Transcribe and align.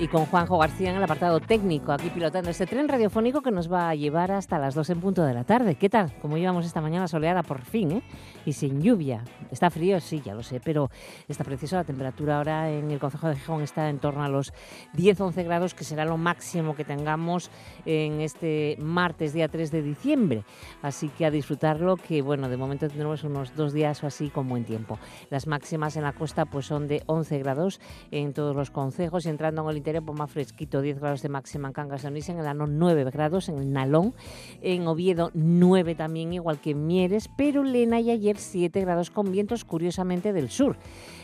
Y 0.00 0.06
con 0.06 0.26
Juanjo 0.26 0.58
García 0.58 0.90
en 0.90 0.96
el 0.96 1.02
apartado 1.02 1.40
técnico, 1.40 1.90
aquí 1.90 2.08
pilotando 2.10 2.50
este 2.50 2.66
tren 2.66 2.88
radiofónico 2.88 3.40
que 3.40 3.50
nos 3.50 3.70
va 3.70 3.88
a 3.88 3.96
llevar 3.96 4.30
hasta 4.30 4.56
las 4.56 4.76
2 4.76 4.90
en 4.90 5.00
punto 5.00 5.24
de 5.24 5.34
la 5.34 5.42
tarde. 5.42 5.74
¿Qué 5.74 5.88
tal? 5.88 6.12
Como 6.22 6.38
llevamos 6.38 6.64
esta 6.64 6.80
mañana 6.80 7.08
soleada 7.08 7.42
por 7.42 7.62
fin, 7.62 7.90
¿eh? 7.90 8.02
Y 8.46 8.52
sin 8.52 8.80
lluvia. 8.80 9.24
Está 9.50 9.70
frío, 9.70 9.98
sí, 9.98 10.22
ya 10.24 10.34
lo 10.34 10.44
sé, 10.44 10.60
pero 10.60 10.88
está 11.26 11.42
preciosa 11.42 11.76
la 11.76 11.84
temperatura 11.84 12.38
ahora 12.38 12.70
en 12.70 12.92
el 12.92 13.00
Concejo 13.00 13.28
de 13.28 13.34
Gijón 13.34 13.62
está 13.62 13.88
en 13.88 13.98
torno 13.98 14.22
a 14.22 14.28
los 14.28 14.52
10-11 14.94 15.44
grados, 15.44 15.74
que 15.74 15.82
será 15.82 16.04
lo 16.04 16.16
máximo 16.16 16.76
que 16.76 16.84
tengamos 16.84 17.50
en 17.84 18.20
este 18.20 18.76
martes, 18.78 19.32
día 19.32 19.48
3 19.48 19.72
de 19.72 19.82
diciembre. 19.82 20.44
Así 20.80 21.08
que 21.08 21.26
a 21.26 21.30
disfrutarlo, 21.32 21.96
que 21.96 22.22
bueno, 22.22 22.48
de 22.48 22.56
momento 22.56 22.86
tendremos 22.86 23.24
unos 23.24 23.56
dos 23.56 23.72
días 23.72 24.04
o 24.04 24.06
así 24.06 24.30
con 24.30 24.48
buen 24.48 24.64
tiempo. 24.64 24.96
Las 25.28 25.48
máximas 25.48 25.96
en 25.96 26.04
la 26.04 26.12
costa 26.12 26.44
pues 26.44 26.66
son 26.66 26.86
de 26.86 27.02
11 27.06 27.38
grados 27.40 27.80
en 28.12 28.32
todos 28.32 28.54
los 28.54 28.70
concejos 28.70 29.26
y 29.26 29.30
entrando 29.30 29.62
en 29.62 29.76
el 29.76 29.87
interior 29.88 30.04
pues 30.04 30.18
más 30.18 30.30
fresquito, 30.30 30.82
10 30.82 31.00
grados 31.00 31.22
de 31.22 31.30
máxima 31.30 31.68
en 31.68 31.74
Cangas 31.74 32.02
de 32.02 32.08
Onís, 32.08 32.28
en 32.28 32.38
el 32.38 32.46
Ano 32.46 32.66
9 32.66 33.04
grados, 33.10 33.48
en 33.48 33.56
el 33.58 33.72
Nalón, 33.72 34.12
en 34.60 34.86
Oviedo 34.86 35.30
9 35.32 35.94
también, 35.94 36.34
igual 36.34 36.60
que 36.60 36.72
en 36.72 36.86
Mieres, 36.86 37.30
pero 37.36 37.64
Lena 37.64 37.98
y 37.98 38.10
ayer 38.10 38.36
7 38.36 38.80
grados 38.82 39.10
con 39.10 39.32
vientos 39.32 39.64
curiosamente 39.64 40.34
del 40.34 40.50
sur. 40.50 40.76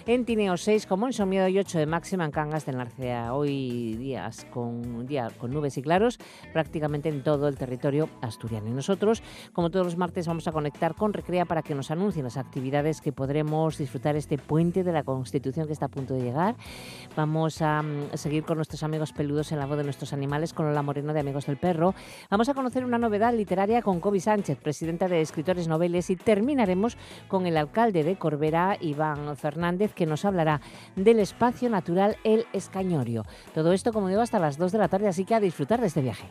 En 0.07 0.27
Tineo 0.27 0.59
6, 0.59 0.85
como 0.85 1.07
en 1.07 1.15
Somiedo 1.15 1.49
y 1.49 1.59
8 1.59 1.79
de 1.79 1.87
máxima 1.87 2.27
en 2.27 2.31
Cangas 2.31 2.67
de 2.67 2.73
Narcea. 2.73 3.33
Hoy 3.33 3.97
días 3.97 4.47
con, 4.53 5.07
día 5.07 5.31
con 5.39 5.51
nubes 5.51 5.79
y 5.79 5.83
claros 5.83 6.19
prácticamente 6.53 7.09
en 7.09 7.23
todo 7.23 7.49
el 7.49 7.57
territorio 7.57 8.11
asturiano. 8.21 8.69
Y 8.69 8.73
nosotros, 8.73 9.23
como 9.55 9.71
todos 9.71 9.87
los 9.87 9.97
martes, 9.97 10.27
vamos 10.27 10.47
a 10.47 10.53
conectar 10.53 10.95
con 10.95 11.15
Recrea 11.15 11.47
para 11.47 11.63
que 11.63 11.75
nos 11.75 11.91
anuncien 11.91 12.25
las 12.25 12.37
actividades 12.37 13.01
que 13.01 13.13
podremos 13.13 13.79
disfrutar 13.79 14.15
este 14.15 14.37
puente 14.37 14.85
de 14.85 14.93
la 14.93 15.05
Constitución 15.05 15.67
que 15.67 15.73
está 15.73 15.87
a 15.87 15.89
punto 15.89 16.13
de 16.13 16.21
llegar. 16.21 16.57
Vamos 17.17 17.63
a 17.63 17.81
mm, 17.81 18.11
seguir 18.13 18.45
con 18.45 18.57
nuestros 18.57 18.83
amigos 18.83 19.15
peludos 19.15 19.53
en 19.53 19.59
la 19.59 19.65
voz 19.65 19.79
de 19.79 19.85
nuestros 19.85 20.13
animales, 20.13 20.53
con 20.53 20.67
Lola 20.67 20.83
Moreno 20.83 21.15
de 21.15 21.21
Amigos 21.21 21.47
del 21.47 21.57
Perro. 21.57 21.95
Vamos 22.29 22.51
a 22.51 22.55
conocer 22.55 22.85
una 22.85 22.99
novedad 22.99 23.33
literaria 23.33 23.81
con 23.81 24.01
Kobe 24.01 24.21
Sánchez, 24.21 24.59
presidenta 24.59 25.09
de 25.09 25.23
Escritores 25.23 25.67
Noveles, 25.67 26.11
y 26.11 26.17
terminaremos 26.17 26.99
con 27.27 27.47
el 27.47 27.57
alcalde 27.57 28.05
de 28.05 28.17
Corbera, 28.17 28.77
Iván 28.83 29.35
Fernández, 29.39 29.94
que 29.95 30.07
nos 30.07 30.25
hablará 30.25 30.61
del 30.97 31.21
espacio 31.21 31.71
natural 31.71 32.17
El 32.25 32.47
Escañorio. 32.53 33.25
Todo 33.55 33.73
esto, 33.73 33.93
como 33.93 34.09
digo, 34.09 34.21
hasta 34.21 34.39
las 34.39 34.59
2 34.59 34.73
de 34.73 34.79
la 34.79 34.89
tarde, 34.89 35.09
así 35.09 35.25
que 35.25 35.35
a 35.35 35.41
disfrutar 35.41 35.81
de 35.81 35.87
este 35.87 36.03
viaje. 36.03 36.31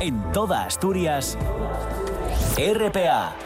En 0.00 0.32
toda 0.32 0.64
Asturias, 0.64 1.38
RPA 2.58 3.43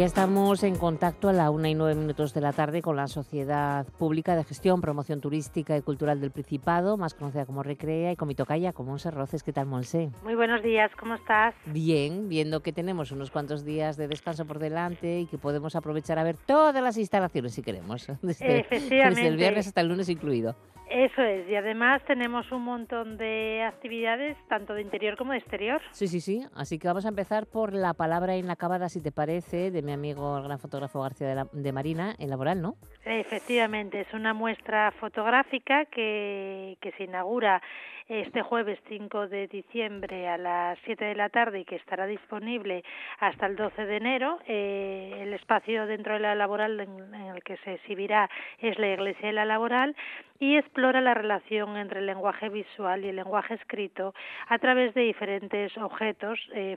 ya 0.00 0.06
estamos 0.06 0.62
en 0.62 0.76
contacto 0.76 1.28
a 1.28 1.34
la 1.34 1.50
una 1.50 1.68
y 1.68 1.74
nueve 1.74 1.94
minutos 1.94 2.32
de 2.32 2.40
la 2.40 2.54
tarde 2.54 2.80
con 2.80 2.96
la 2.96 3.06
Sociedad 3.06 3.86
Pública 3.98 4.34
de 4.34 4.44
Gestión, 4.44 4.80
Promoción 4.80 5.20
Turística 5.20 5.76
y 5.76 5.82
Cultural 5.82 6.22
del 6.22 6.30
Principado, 6.30 6.96
más 6.96 7.12
conocida 7.12 7.44
como 7.44 7.62
Recrea, 7.62 8.10
y 8.10 8.16
con 8.16 8.26
mi 8.26 8.34
tocaya, 8.34 8.72
como 8.72 8.92
Monse 8.92 9.10
Roces. 9.10 9.42
¿Qué 9.42 9.52
tal, 9.52 9.66
Monse? 9.66 10.08
Muy 10.24 10.34
buenos 10.34 10.62
días, 10.62 10.90
¿cómo 10.98 11.16
estás? 11.16 11.54
Bien, 11.66 12.30
viendo 12.30 12.62
que 12.62 12.72
tenemos 12.72 13.12
unos 13.12 13.30
cuantos 13.30 13.62
días 13.62 13.98
de 13.98 14.08
descanso 14.08 14.46
por 14.46 14.58
delante 14.58 15.20
y 15.20 15.26
que 15.26 15.36
podemos 15.36 15.76
aprovechar 15.76 16.18
a 16.18 16.24
ver 16.24 16.38
todas 16.46 16.82
las 16.82 16.96
instalaciones 16.96 17.52
si 17.52 17.60
queremos, 17.60 18.06
desde, 18.22 18.66
desde 18.70 19.26
el 19.26 19.36
viernes 19.36 19.66
hasta 19.66 19.82
el 19.82 19.88
lunes 19.88 20.08
incluido. 20.08 20.56
Eso 20.90 21.22
es, 21.22 21.48
y 21.48 21.54
además 21.54 22.02
tenemos 22.04 22.50
un 22.50 22.62
montón 22.62 23.16
de 23.16 23.62
actividades, 23.62 24.36
tanto 24.48 24.74
de 24.74 24.82
interior 24.82 25.16
como 25.16 25.30
de 25.30 25.38
exterior. 25.38 25.80
Sí, 25.92 26.08
sí, 26.08 26.20
sí. 26.20 26.44
Así 26.52 26.80
que 26.80 26.88
vamos 26.88 27.06
a 27.06 27.10
empezar 27.10 27.46
por 27.46 27.72
la 27.72 27.94
palabra 27.94 28.36
inacabada, 28.36 28.88
si 28.88 29.00
te 29.00 29.12
parece, 29.12 29.70
de 29.70 29.82
mi 29.82 29.92
amigo 29.92 30.36
el 30.36 30.42
gran 30.42 30.58
fotógrafo 30.58 31.00
García 31.00 31.28
de, 31.28 31.34
la, 31.36 31.46
de 31.52 31.72
Marina, 31.72 32.16
en 32.18 32.28
Laboral, 32.28 32.60
¿no? 32.60 32.74
Efectivamente, 33.04 34.00
es 34.00 34.12
una 34.12 34.34
muestra 34.34 34.90
fotográfica 34.98 35.84
que, 35.84 36.76
que 36.80 36.90
se 36.92 37.04
inaugura 37.04 37.62
este 38.10 38.42
jueves 38.42 38.78
5 38.88 39.28
de 39.28 39.46
diciembre 39.46 40.28
a 40.28 40.36
las 40.36 40.78
7 40.84 41.04
de 41.04 41.14
la 41.14 41.28
tarde 41.28 41.60
y 41.60 41.64
que 41.64 41.76
estará 41.76 42.06
disponible 42.06 42.82
hasta 43.20 43.46
el 43.46 43.54
12 43.54 43.86
de 43.86 43.96
enero. 43.96 44.40
Eh, 44.48 45.20
el 45.20 45.32
espacio 45.32 45.86
dentro 45.86 46.14
de 46.14 46.20
la 46.20 46.34
laboral 46.34 46.80
en, 46.80 47.14
en, 47.14 47.36
el 47.36 47.42
que 47.44 47.56
se 47.58 47.74
exhibirá 47.74 48.28
es 48.58 48.76
la 48.80 48.88
Iglesia 48.88 49.28
de 49.28 49.34
la 49.34 49.44
Laboral 49.44 49.94
y 50.40 50.56
explora 50.56 51.02
la 51.02 51.12
relación 51.12 51.76
entre 51.76 52.00
el 52.00 52.06
lenguaje 52.06 52.48
visual 52.48 53.04
y 53.04 53.08
el 53.08 53.16
lenguaje 53.16 53.54
escrito 53.54 54.14
a 54.48 54.58
través 54.58 54.94
de 54.94 55.02
diferentes 55.02 55.76
objetos 55.76 56.38
eh, 56.54 56.76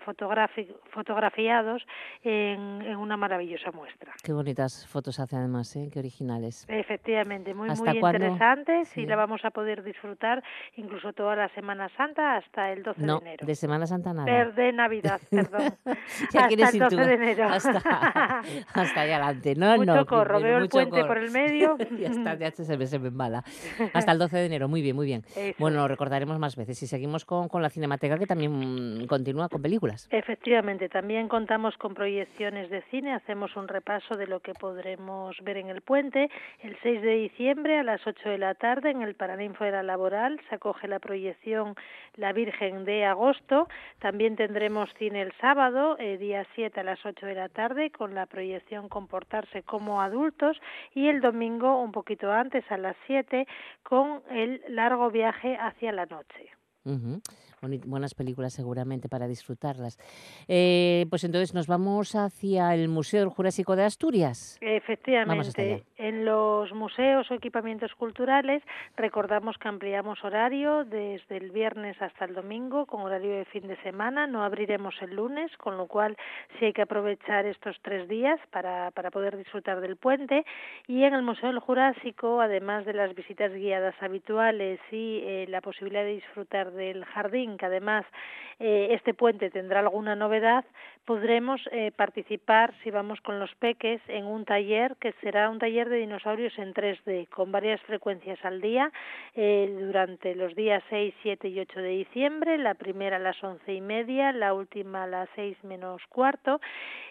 fotografiados 0.91 1.81
en, 2.23 2.81
en, 2.81 2.97
una 2.97 3.15
maravillosa 3.15 3.71
muestra. 3.71 4.13
Qué 4.21 4.33
bonitas 4.33 4.85
fotos 4.87 5.19
hace 5.19 5.37
además, 5.37 5.73
¿eh? 5.77 5.89
qué 5.91 5.99
originales. 5.99 6.65
Efectivamente, 6.67 7.53
muy, 7.53 7.69
muy 7.69 7.89
interesantes 7.89 8.89
sí. 8.89 9.01
y 9.01 9.05
la 9.05 9.15
vamos 9.15 9.43
a 9.45 9.51
poder 9.51 9.81
disfrutar 9.81 10.43
incluso 10.75 11.13
toda 11.23 11.37
la 11.37 11.47
Semana 11.55 11.87
Santa 11.95 12.35
hasta 12.35 12.73
el 12.73 12.83
12 12.83 13.01
no, 13.01 13.19
de 13.19 13.27
enero. 13.27 13.47
de 13.47 13.55
Semana 13.55 13.87
Santa 13.87 14.11
nada. 14.11 14.25
Per 14.25 14.55
de 14.55 14.73
Navidad, 14.73 15.21
perdón. 15.29 15.73
ya 16.33 16.41
hasta 16.41 16.69
el 16.69 16.79
12 16.79 16.89
tú. 16.89 16.97
de 16.97 17.13
enero. 17.13 17.47
Hasta, 17.47 17.77
hasta 18.73 19.01
allá 19.01 19.15
adelante. 19.15 19.55
No, 19.55 19.77
mucho 19.77 19.95
no. 19.95 20.05
corro, 20.05 20.41
veo 20.41 20.57
el 20.57 20.67
puente 20.67 20.91
corro. 20.91 21.07
por 21.07 21.17
el 21.19 21.31
medio. 21.31 21.77
ya 21.97 22.09
está, 22.09 22.35
ya 22.35 22.51
se 22.51 22.77
me, 22.77 22.85
se 22.87 22.99
me 22.99 23.07
embala. 23.07 23.41
Hasta 23.93 24.11
el 24.11 24.19
12 24.19 24.35
de 24.35 24.45
enero, 24.47 24.67
muy 24.67 24.81
bien, 24.81 24.97
muy 24.97 25.05
bien. 25.05 25.23
Eso. 25.33 25.55
Bueno, 25.59 25.77
lo 25.77 25.87
recordaremos 25.87 26.37
más 26.39 26.57
veces. 26.57 26.83
Y 26.83 26.87
seguimos 26.87 27.23
con, 27.23 27.47
con 27.47 27.61
la 27.61 27.69
Cinemateca, 27.69 28.17
que 28.17 28.27
también 28.27 29.07
continúa 29.07 29.47
con 29.47 29.61
películas. 29.61 30.09
Efectivamente, 30.11 30.89
también 30.89 31.29
contamos 31.29 31.77
con 31.77 31.93
proyecciones 31.93 32.69
de 32.69 32.81
cine. 32.91 33.13
Hacemos 33.13 33.55
un 33.55 33.69
repaso 33.69 34.17
de 34.17 34.27
lo 34.27 34.41
que 34.41 34.51
podremos 34.55 35.37
ver 35.41 35.55
en 35.55 35.69
el 35.69 35.79
puente. 35.79 36.29
El 36.59 36.77
6 36.83 37.01
de 37.01 37.15
diciembre 37.15 37.79
a 37.79 37.83
las 37.83 38.05
8 38.05 38.27
de 38.27 38.37
la 38.39 38.55
tarde 38.55 38.91
en 38.91 39.03
el 39.03 39.15
Paraninfo 39.15 39.63
de 39.63 39.71
la 39.71 39.83
Laboral 39.83 40.41
se 40.49 40.55
acoge 40.55 40.89
la 40.89 40.99
proyección 40.99 41.12
La 42.15 42.33
Virgen 42.33 42.85
de 42.85 43.05
Agosto. 43.05 43.67
También 43.99 44.35
tendremos 44.35 44.89
cine 44.97 45.21
el 45.21 45.33
sábado, 45.39 45.95
eh, 45.99 46.17
día 46.17 46.45
7 46.55 46.79
a 46.79 46.83
las 46.83 47.05
8 47.05 47.25
de 47.25 47.35
la 47.35 47.49
tarde, 47.49 47.91
con 47.91 48.13
la 48.13 48.25
proyección 48.25 48.89
Comportarse 48.89 49.63
como 49.63 50.01
adultos. 50.01 50.57
Y 50.93 51.07
el 51.07 51.21
domingo, 51.21 51.81
un 51.81 51.91
poquito 51.91 52.31
antes, 52.31 52.63
a 52.71 52.77
las 52.77 52.95
7, 53.07 53.47
con 53.83 54.21
el 54.29 54.61
largo 54.67 55.09
viaje 55.09 55.57
hacia 55.59 55.91
la 55.91 56.05
noche. 56.05 56.51
Buenas 57.85 58.13
películas 58.13 58.53
seguramente 58.53 59.09
para 59.09 59.27
disfrutarlas. 59.27 59.97
Eh, 60.47 61.05
pues 61.09 61.23
entonces 61.23 61.53
nos 61.53 61.67
vamos 61.67 62.15
hacia 62.15 62.73
el 62.75 62.89
Museo 62.89 63.21
del 63.21 63.29
Jurásico 63.29 63.75
de 63.75 63.83
Asturias. 63.83 64.57
Efectivamente, 64.61 65.83
en 65.97 66.25
los 66.25 66.73
museos 66.73 67.29
o 67.31 67.33
equipamientos 67.33 67.93
culturales 67.95 68.61
recordamos 68.97 69.57
que 69.57 69.67
ampliamos 69.67 70.23
horario 70.23 70.83
desde 70.83 71.37
el 71.37 71.51
viernes 71.51 72.01
hasta 72.01 72.25
el 72.25 72.33
domingo 72.33 72.85
con 72.85 73.01
horario 73.01 73.37
de 73.37 73.45
fin 73.45 73.67
de 73.67 73.77
semana. 73.81 74.27
No 74.27 74.43
abriremos 74.43 74.95
el 75.01 75.15
lunes, 75.15 75.55
con 75.57 75.77
lo 75.77 75.87
cual 75.87 76.17
sí 76.59 76.65
hay 76.65 76.73
que 76.73 76.81
aprovechar 76.81 77.45
estos 77.45 77.77
tres 77.81 78.07
días 78.09 78.39
para, 78.51 78.91
para 78.91 79.11
poder 79.11 79.37
disfrutar 79.37 79.79
del 79.81 79.95
puente. 79.95 80.45
Y 80.87 81.03
en 81.03 81.13
el 81.13 81.23
Museo 81.23 81.49
del 81.49 81.59
Jurásico, 81.59 82.41
además 82.41 82.85
de 82.85 82.93
las 82.93 83.15
visitas 83.15 83.53
guiadas 83.53 83.95
habituales 84.01 84.79
y 84.91 85.21
eh, 85.23 85.45
la 85.49 85.61
posibilidad 85.61 86.03
de 86.03 86.15
disfrutar 86.15 86.71
del 86.71 87.05
jardín, 87.05 87.52
que 87.57 87.65
además 87.65 88.05
eh, 88.59 88.89
este 88.91 89.13
puente 89.13 89.49
tendrá 89.49 89.79
alguna 89.79 90.15
novedad, 90.15 90.65
podremos 91.05 91.61
eh, 91.71 91.91
participar, 91.95 92.73
si 92.83 92.91
vamos 92.91 93.19
con 93.21 93.39
los 93.39 93.53
peques, 93.55 94.01
en 94.07 94.25
un 94.25 94.45
taller 94.45 94.95
que 95.01 95.13
será 95.21 95.49
un 95.49 95.59
taller 95.59 95.89
de 95.89 95.97
dinosaurios 95.97 96.57
en 96.57 96.73
3D, 96.73 97.27
con 97.29 97.51
varias 97.51 97.81
frecuencias 97.81 98.43
al 98.45 98.61
día, 98.61 98.91
eh, 99.35 99.75
durante 99.81 100.35
los 100.35 100.55
días 100.55 100.83
6, 100.89 101.13
7 101.23 101.47
y 101.49 101.59
8 101.59 101.81
de 101.81 101.89
diciembre, 101.89 102.57
la 102.57 102.75
primera 102.75 103.17
a 103.17 103.19
las 103.19 103.43
once 103.43 103.73
y 103.73 103.81
media, 103.81 104.31
la 104.31 104.53
última 104.53 105.03
a 105.03 105.07
las 105.07 105.29
6 105.35 105.63
menos 105.63 106.01
cuarto, 106.07 106.61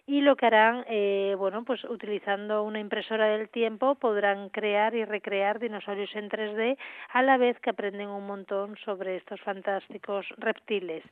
y 0.07 0.21
lo 0.21 0.35
que 0.35 0.47
harán, 0.47 0.85
eh, 0.89 1.35
bueno, 1.39 1.65
pues 1.65 1.85
utilizando 1.85 2.65
una 2.65 2.81
impresora 2.81 3.27
del 3.27 3.49
tiempo 3.49 3.95
podrán 3.95 4.49
crear 4.49 4.95
y 4.95 5.05
recrear 5.05 5.61
dinosaurios 5.61 6.11
en 6.17 6.29
3D 6.29 6.77
a 7.13 7.23
la 7.23 7.37
vez 7.37 7.59
que 7.61 7.71
aprenden 7.71 8.09
un 8.09 8.27
montón 8.27 8.77
sobre 8.85 9.17
estos 9.17 9.41
fantásticos 9.43 10.27
reptiles. 10.39 11.05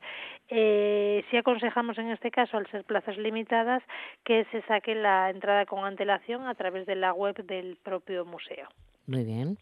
Eh, 0.49 1.23
si 1.31 1.37
aconsejamos 1.37 1.97
en 1.99 2.11
este 2.11 2.31
caso, 2.31 2.57
al 2.57 2.69
ser 2.69 2.83
plazas 2.83 3.17
limitadas, 3.17 3.81
que 4.25 4.45
se 4.51 4.61
saque 4.63 4.93
la 4.93 5.29
entrada 5.29 5.65
con 5.65 5.85
antelación 5.85 6.47
a 6.47 6.55
través 6.55 6.85
de 6.85 6.95
la 6.95 7.13
web 7.13 7.45
del 7.45 7.77
propio 7.77 8.25
museo. 8.25 8.67
Muy 9.07 9.23
bien. 9.23 9.57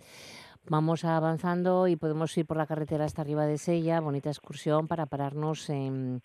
Vamos 0.68 1.06
avanzando 1.06 1.88
y 1.88 1.96
podemos 1.96 2.36
ir 2.38 2.46
por 2.46 2.58
la 2.58 2.68
carretera 2.68 3.06
hasta 3.06 3.22
arriba 3.22 3.46
de 3.46 3.58
Sella, 3.58 4.02
bonita 4.02 4.30
excursión 4.30 4.88
para 4.88 5.06
pararnos 5.06 5.70
en, 5.70 6.20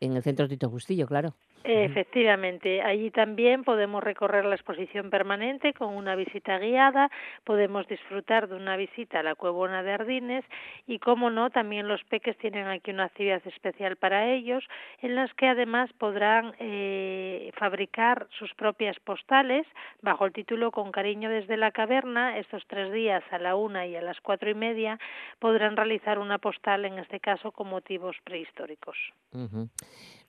en 0.00 0.16
el 0.16 0.22
centro 0.22 0.48
Tito 0.48 0.70
Bustillo, 0.70 1.06
claro. 1.06 1.34
Efectivamente, 1.66 2.80
allí 2.80 3.10
también 3.10 3.64
podemos 3.64 4.02
recorrer 4.02 4.44
la 4.44 4.54
exposición 4.54 5.10
permanente 5.10 5.72
con 5.72 5.94
una 5.96 6.14
visita 6.14 6.58
guiada, 6.58 7.10
podemos 7.44 7.88
disfrutar 7.88 8.48
de 8.48 8.54
una 8.54 8.76
visita 8.76 9.20
a 9.20 9.22
la 9.24 9.34
Cuevona 9.34 9.82
de 9.82 9.92
Ardines 9.92 10.44
y, 10.86 11.00
como 11.00 11.28
no, 11.28 11.50
también 11.50 11.88
los 11.88 12.02
peques 12.04 12.38
tienen 12.38 12.68
aquí 12.68 12.92
una 12.92 13.04
actividad 13.04 13.42
especial 13.46 13.96
para 13.96 14.32
ellos, 14.32 14.64
en 15.02 15.16
las 15.16 15.32
que 15.34 15.48
además 15.48 15.92
podrán 15.94 16.54
eh, 16.60 17.50
fabricar 17.58 18.28
sus 18.38 18.54
propias 18.54 18.98
postales 19.00 19.66
bajo 20.02 20.24
el 20.24 20.32
título 20.32 20.70
Con 20.70 20.92
cariño 20.92 21.30
desde 21.30 21.56
la 21.56 21.72
caverna. 21.72 22.38
Estos 22.38 22.64
tres 22.68 22.92
días 22.92 23.24
a 23.30 23.38
la 23.38 23.56
una 23.56 23.86
y 23.86 23.96
a 23.96 24.02
las 24.02 24.20
cuatro 24.20 24.48
y 24.50 24.54
media 24.54 24.98
podrán 25.40 25.76
realizar 25.76 26.18
una 26.18 26.38
postal, 26.38 26.84
en 26.84 26.98
este 26.98 27.18
caso 27.18 27.50
con 27.50 27.68
motivos 27.68 28.16
prehistóricos. 28.24 28.96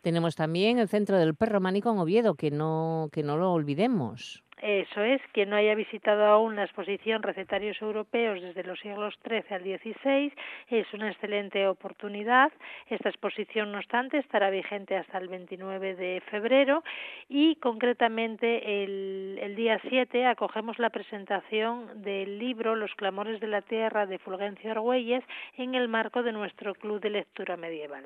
Tenemos 0.07 0.37
también 0.37 0.79
el 0.79 0.87
Centro 0.87 1.17
del 1.17 1.35
Perro 1.35 1.59
Mánico 1.59 1.91
en 1.91 1.97
Oviedo, 1.97 2.35
que 2.35 2.49
no, 2.49 3.09
que 3.11 3.23
no 3.23 3.35
lo 3.35 3.51
olvidemos. 3.51 4.41
Eso 4.61 5.03
es, 5.03 5.21
quien 5.33 5.49
no 5.49 5.57
haya 5.57 5.75
visitado 5.75 6.25
aún 6.27 6.55
la 6.55 6.63
exposición 6.63 7.23
Recetarios 7.23 7.81
Europeos 7.81 8.41
desde 8.41 8.63
los 8.63 8.79
siglos 8.79 9.19
XIII 9.27 9.43
al 9.49 9.63
XVI 9.63 10.33
es 10.69 10.93
una 10.93 11.11
excelente 11.11 11.67
oportunidad. 11.67 12.53
Esta 12.87 13.09
exposición, 13.09 13.73
no 13.73 13.79
obstante, 13.79 14.19
estará 14.19 14.49
vigente 14.49 14.95
hasta 14.95 15.17
el 15.17 15.27
29 15.27 15.95
de 15.95 16.23
febrero 16.31 16.85
y 17.27 17.57
concretamente 17.57 18.85
el, 18.85 19.37
el 19.41 19.57
día 19.57 19.77
7 19.89 20.25
acogemos 20.25 20.79
la 20.79 20.89
presentación 20.89 22.01
del 22.01 22.39
libro 22.39 22.77
Los 22.77 22.95
clamores 22.95 23.41
de 23.41 23.47
la 23.47 23.61
tierra 23.61 24.05
de 24.05 24.19
Fulgencio 24.19 24.71
Argüelles 24.71 25.25
en 25.57 25.75
el 25.75 25.89
marco 25.89 26.23
de 26.23 26.31
nuestro 26.31 26.75
Club 26.75 27.01
de 27.01 27.09
Lectura 27.09 27.57
Medieval 27.57 28.05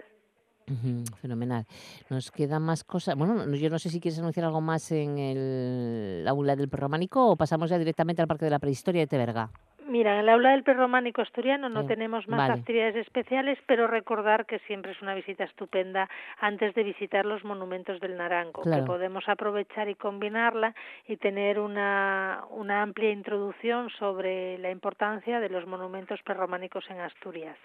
fenomenal. 1.21 1.65
Nos 2.09 2.31
quedan 2.31 2.61
más 2.63 2.83
cosas. 2.83 3.15
Bueno, 3.15 3.45
yo 3.55 3.69
no 3.69 3.79
sé 3.79 3.89
si 3.89 3.99
quieres 3.99 4.19
anunciar 4.19 4.45
algo 4.45 4.61
más 4.61 4.91
en 4.91 5.17
el 5.17 6.25
aula 6.27 6.55
del 6.55 6.69
Perrománico 6.69 7.29
o 7.29 7.35
pasamos 7.35 7.69
ya 7.69 7.77
directamente 7.77 8.21
al 8.21 8.27
Parque 8.27 8.45
de 8.45 8.51
la 8.51 8.59
Prehistoria 8.59 9.01
de 9.01 9.07
Teverga. 9.07 9.51
Mira, 9.87 10.13
en 10.13 10.19
el 10.21 10.29
aula 10.29 10.51
del 10.51 10.63
prerrománico 10.63 11.21
asturiano 11.21 11.69
no 11.69 11.85
tenemos 11.85 12.27
más 12.27 12.49
actividades 12.49 12.95
especiales, 12.95 13.57
pero 13.65 13.87
recordar 13.87 14.45
que 14.45 14.59
siempre 14.59 14.91
es 14.91 15.01
una 15.01 15.13
visita 15.15 15.43
estupenda 15.43 16.09
antes 16.39 16.73
de 16.75 16.83
visitar 16.83 17.25
los 17.25 17.43
monumentos 17.43 17.99
del 17.99 18.17
Naranco, 18.17 18.61
que 18.63 18.83
podemos 18.83 19.27
aprovechar 19.27 19.89
y 19.89 19.95
combinarla 19.95 20.75
y 21.07 21.17
tener 21.17 21.59
una, 21.59 22.43
una 22.51 22.81
amplia 22.81 23.11
introducción 23.11 23.89
sobre 23.97 24.57
la 24.59 24.71
importancia 24.71 25.39
de 25.39 25.49
los 25.49 25.65
monumentos 25.67 26.21
prerrománicos 26.23 26.85
en 26.89 26.99
Asturias. 26.99 27.57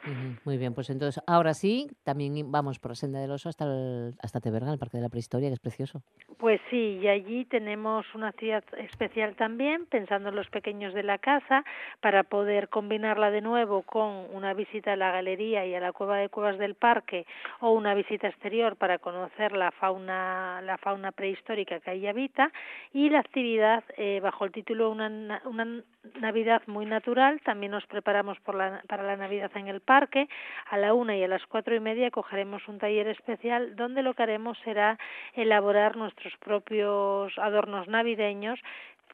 Muy 0.45 0.59
bien, 0.59 0.75
pues 0.75 0.91
entonces 0.91 1.23
ahora 1.27 1.55
sí, 1.55 1.89
también 2.05 2.51
vamos 2.51 2.79
por 2.79 2.93
la 2.93 2.97
senda 2.97 3.21
del 3.21 3.31
oso 3.31 3.49
hasta, 3.49 3.65
el, 3.65 4.15
hasta 4.23 4.41
Teverga, 4.41 4.73
el 4.73 4.79
Parque 4.79 4.97
de 4.97 5.03
la 5.03 5.09
Prehistoria, 5.09 5.49
que 5.49 5.55
es 5.55 5.61
precioso. 5.61 6.03
Pues 6.39 6.61
sí, 6.71 6.99
y 7.03 7.09
allí 7.09 7.45
tenemos 7.47 8.07
una 8.15 8.29
actividad 8.29 8.65
especial 8.79 9.37
también, 9.37 9.87
pensando 9.87 10.29
en 10.29 10.37
los 10.37 10.49
pequeños 10.49 10.93
de 10.95 11.03
la 11.03 11.19
casa, 11.19 11.65
para 12.01 12.16
para 12.17 12.31
poder 12.31 12.71
combinarla 12.71 13.31
de 13.31 13.43
nuevo 13.43 13.83
con 13.83 14.25
una 14.33 14.55
visita 14.55 14.95
a 14.95 14.97
la 14.97 15.13
galería 15.13 15.67
y 15.67 15.75
a 15.75 15.81
la 15.81 15.93
cueva 15.93 16.17
de 16.17 16.31
cuevas 16.31 16.57
del 16.57 16.75
parque 16.75 17.27
o 17.61 17.73
una 17.73 17.93
visita 17.93 18.27
exterior 18.27 18.77
para 18.77 18.97
conocer 18.97 19.53
la 19.53 19.71
fauna 19.71 20.63
la 20.63 20.79
fauna 20.79 21.13
prehistórica 21.13 21.79
que 21.81 21.91
ahí 21.91 22.07
habita 22.07 22.51
y 22.95 23.11
la 23.11 23.19
actividad 23.19 23.85
eh, 23.99 24.21
bajo 24.23 24.47
el 24.47 24.53
título 24.53 24.91
una, 24.91 25.43
una 25.45 25.83
Navidad 26.21 26.63
muy 26.67 26.87
natural 26.87 27.41
también 27.43 27.73
nos 27.73 27.85
preparamos 27.87 28.39
por 28.41 28.55
la, 28.55 28.83
para 28.89 29.03
la 29.03 29.17
Navidad 29.17 29.51
en 29.55 29.69
el 29.69 29.81
parque. 29.81 30.29
A 30.71 30.79
la 30.79 30.95
una 30.95 31.17
y 31.17 31.23
a 31.23 31.29
las 31.29 31.45
cuatro 31.47 31.75
y 31.75 31.81
media 31.81 32.11
cogeremos 32.11 32.67
un 32.69 32.79
taller 32.79 33.09
especial 33.09 33.77
donde 33.77 34.03
lo 34.03 34.15
que 34.15 34.23
haremos 34.23 34.59
será 34.65 34.99
elaborar 35.35 35.97
nuestros 35.97 36.35
propios 36.39 37.37
adornos 37.39 37.89
navideños 37.89 38.61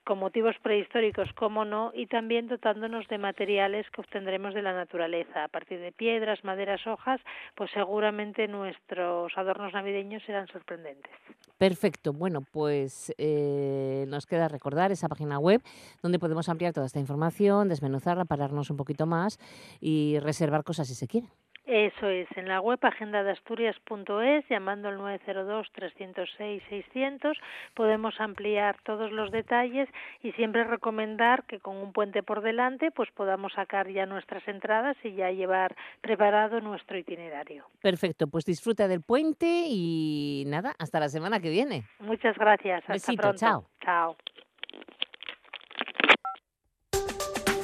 con 0.04 0.18
motivos 0.18 0.56
prehistóricos, 0.62 1.32
como 1.34 1.64
no, 1.64 1.92
y 1.94 2.06
también 2.06 2.48
dotándonos 2.48 3.06
de 3.08 3.18
materiales 3.18 3.86
que 3.90 4.00
obtendremos 4.00 4.54
de 4.54 4.62
la 4.62 4.72
naturaleza, 4.72 5.44
a 5.44 5.48
partir 5.48 5.80
de 5.80 5.92
piedras, 5.92 6.44
maderas, 6.44 6.86
hojas, 6.86 7.20
pues 7.54 7.70
seguramente 7.72 8.48
nuestros 8.48 9.32
adornos 9.36 9.72
navideños 9.72 10.22
serán 10.24 10.46
sorprendentes. 10.48 11.12
Perfecto, 11.58 12.12
bueno, 12.12 12.40
pues 12.50 13.14
eh, 13.18 14.04
nos 14.08 14.26
queda 14.26 14.48
recordar 14.48 14.90
esa 14.92 15.08
página 15.08 15.38
web 15.38 15.62
donde 16.02 16.18
podemos 16.18 16.48
ampliar 16.48 16.72
toda 16.72 16.86
esta 16.86 16.98
información, 16.98 17.68
desmenuzarla, 17.68 18.24
pararnos 18.24 18.70
un 18.70 18.76
poquito 18.76 19.06
más 19.06 19.38
y 19.80 20.18
reservar 20.20 20.64
cosas 20.64 20.88
si 20.88 20.94
se 20.94 21.06
quiere. 21.06 21.28
Eso 21.64 22.08
es, 22.08 22.26
en 22.36 22.48
la 22.48 22.60
web 22.60 22.80
agendadasturias.es, 22.82 24.44
llamando 24.50 24.88
al 24.88 24.98
902-306-600, 24.98 27.34
podemos 27.74 28.20
ampliar 28.20 28.78
todos 28.84 29.12
los 29.12 29.30
detalles 29.30 29.88
y 30.22 30.32
siempre 30.32 30.64
recomendar 30.64 31.44
que 31.44 31.60
con 31.60 31.76
un 31.76 31.92
puente 31.92 32.24
por 32.24 32.42
delante 32.42 32.90
pues 32.90 33.12
podamos 33.12 33.52
sacar 33.52 33.88
ya 33.88 34.06
nuestras 34.06 34.48
entradas 34.48 34.96
y 35.04 35.14
ya 35.14 35.30
llevar 35.30 35.76
preparado 36.00 36.60
nuestro 36.60 36.98
itinerario. 36.98 37.64
Perfecto, 37.80 38.26
pues 38.26 38.44
disfruta 38.44 38.88
del 38.88 39.02
puente 39.02 39.66
y 39.68 40.42
nada, 40.48 40.74
hasta 40.80 40.98
la 40.98 41.08
semana 41.08 41.38
que 41.38 41.50
viene. 41.50 41.84
Muchas 42.00 42.36
gracias, 42.36 42.82
hasta 42.88 43.12
pronto. 43.12 43.38
Chao. 43.38 43.68
Chao. 43.84 44.16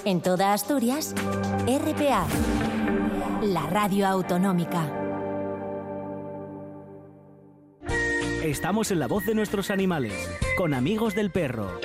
En 0.05 0.23
toda 0.23 0.53
Asturias, 0.53 1.17
RPA 1.67 2.68
la 3.43 3.67
radio 3.67 4.07
autonómica. 4.09 4.93
Estamos 8.43 8.91
en 8.91 8.99
la 8.99 9.07
voz 9.07 9.27
de 9.27 9.35
nuestros 9.35 9.71
animales, 9.71 10.13
con 10.57 10.75
amigos 10.75 11.15
del 11.15 11.31
perro. 11.31 11.79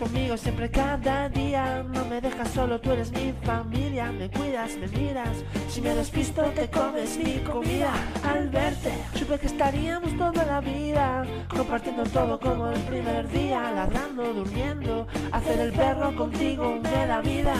Conmigo 0.00 0.36
siempre 0.36 0.70
cada 0.70 1.28
día. 1.28 1.84
No 1.94 2.06
me 2.06 2.20
dejas 2.20 2.48
solo, 2.50 2.80
tú 2.80 2.90
eres 2.90 3.12
mi 3.12 3.32
familia. 3.44 4.10
Me 4.10 4.30
cuidas, 4.30 4.76
me 4.78 4.88
miras. 4.88 5.36
Si 5.68 5.80
me 5.82 5.94
despisto, 5.94 6.42
te 6.54 6.68
comes 6.70 7.18
mi 7.18 7.38
comida. 7.40 7.92
Al 8.24 8.48
verte, 8.48 8.92
supe 9.14 9.38
que 9.38 9.46
estaríamos 9.46 10.16
toda 10.16 10.44
la 10.46 10.60
vida. 10.60 11.24
Compartiendo 11.48 12.04
todo 12.04 12.40
como 12.40 12.70
el 12.70 12.80
primer 12.82 13.28
día. 13.28 13.70
Ladrando, 13.72 14.32
durmiendo. 14.32 15.06
Hacer 15.32 15.60
el 15.60 15.72
perro 15.72 16.16
contigo 16.16 16.80
me 16.82 17.06
da 17.06 17.20
vida. 17.20 17.54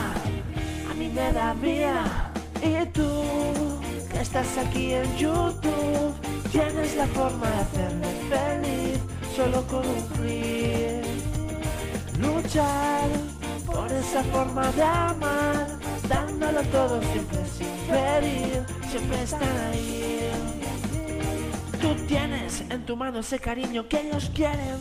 A 0.89 0.93
mí 0.95 1.09
me 1.09 1.31
da 1.31 1.53
vida. 1.53 2.31
Y 2.63 2.85
tú, 2.87 3.23
que 4.11 4.19
estás 4.19 4.57
aquí 4.57 4.93
en 4.93 5.15
YouTube, 5.15 6.13
tienes 6.51 6.95
la 6.95 7.05
forma 7.07 7.47
de 7.47 7.59
hacerme 7.59 8.07
feliz. 8.29 8.99
Solo 9.35 9.65
con 9.67 9.87
un 9.87 10.01
clic 10.15 11.00
luchar 12.21 13.09
por 13.65 13.91
esa 13.91 14.23
forma 14.25 14.71
de 14.71 14.83
amar, 14.83 15.67
dándolo 16.07 16.61
todo 16.71 17.01
siempre 17.11 17.45
sin 17.57 17.67
pedir, 17.89 18.63
siempre 18.89 19.23
estar 19.23 19.57
ahí. 19.71 20.31
Tú 21.81 21.95
tienes 22.07 22.61
en 22.69 22.85
tu 22.85 22.95
mano 22.95 23.19
ese 23.19 23.39
cariño 23.39 23.87
que 23.89 24.01
ellos 24.01 24.31
quieren. 24.35 24.77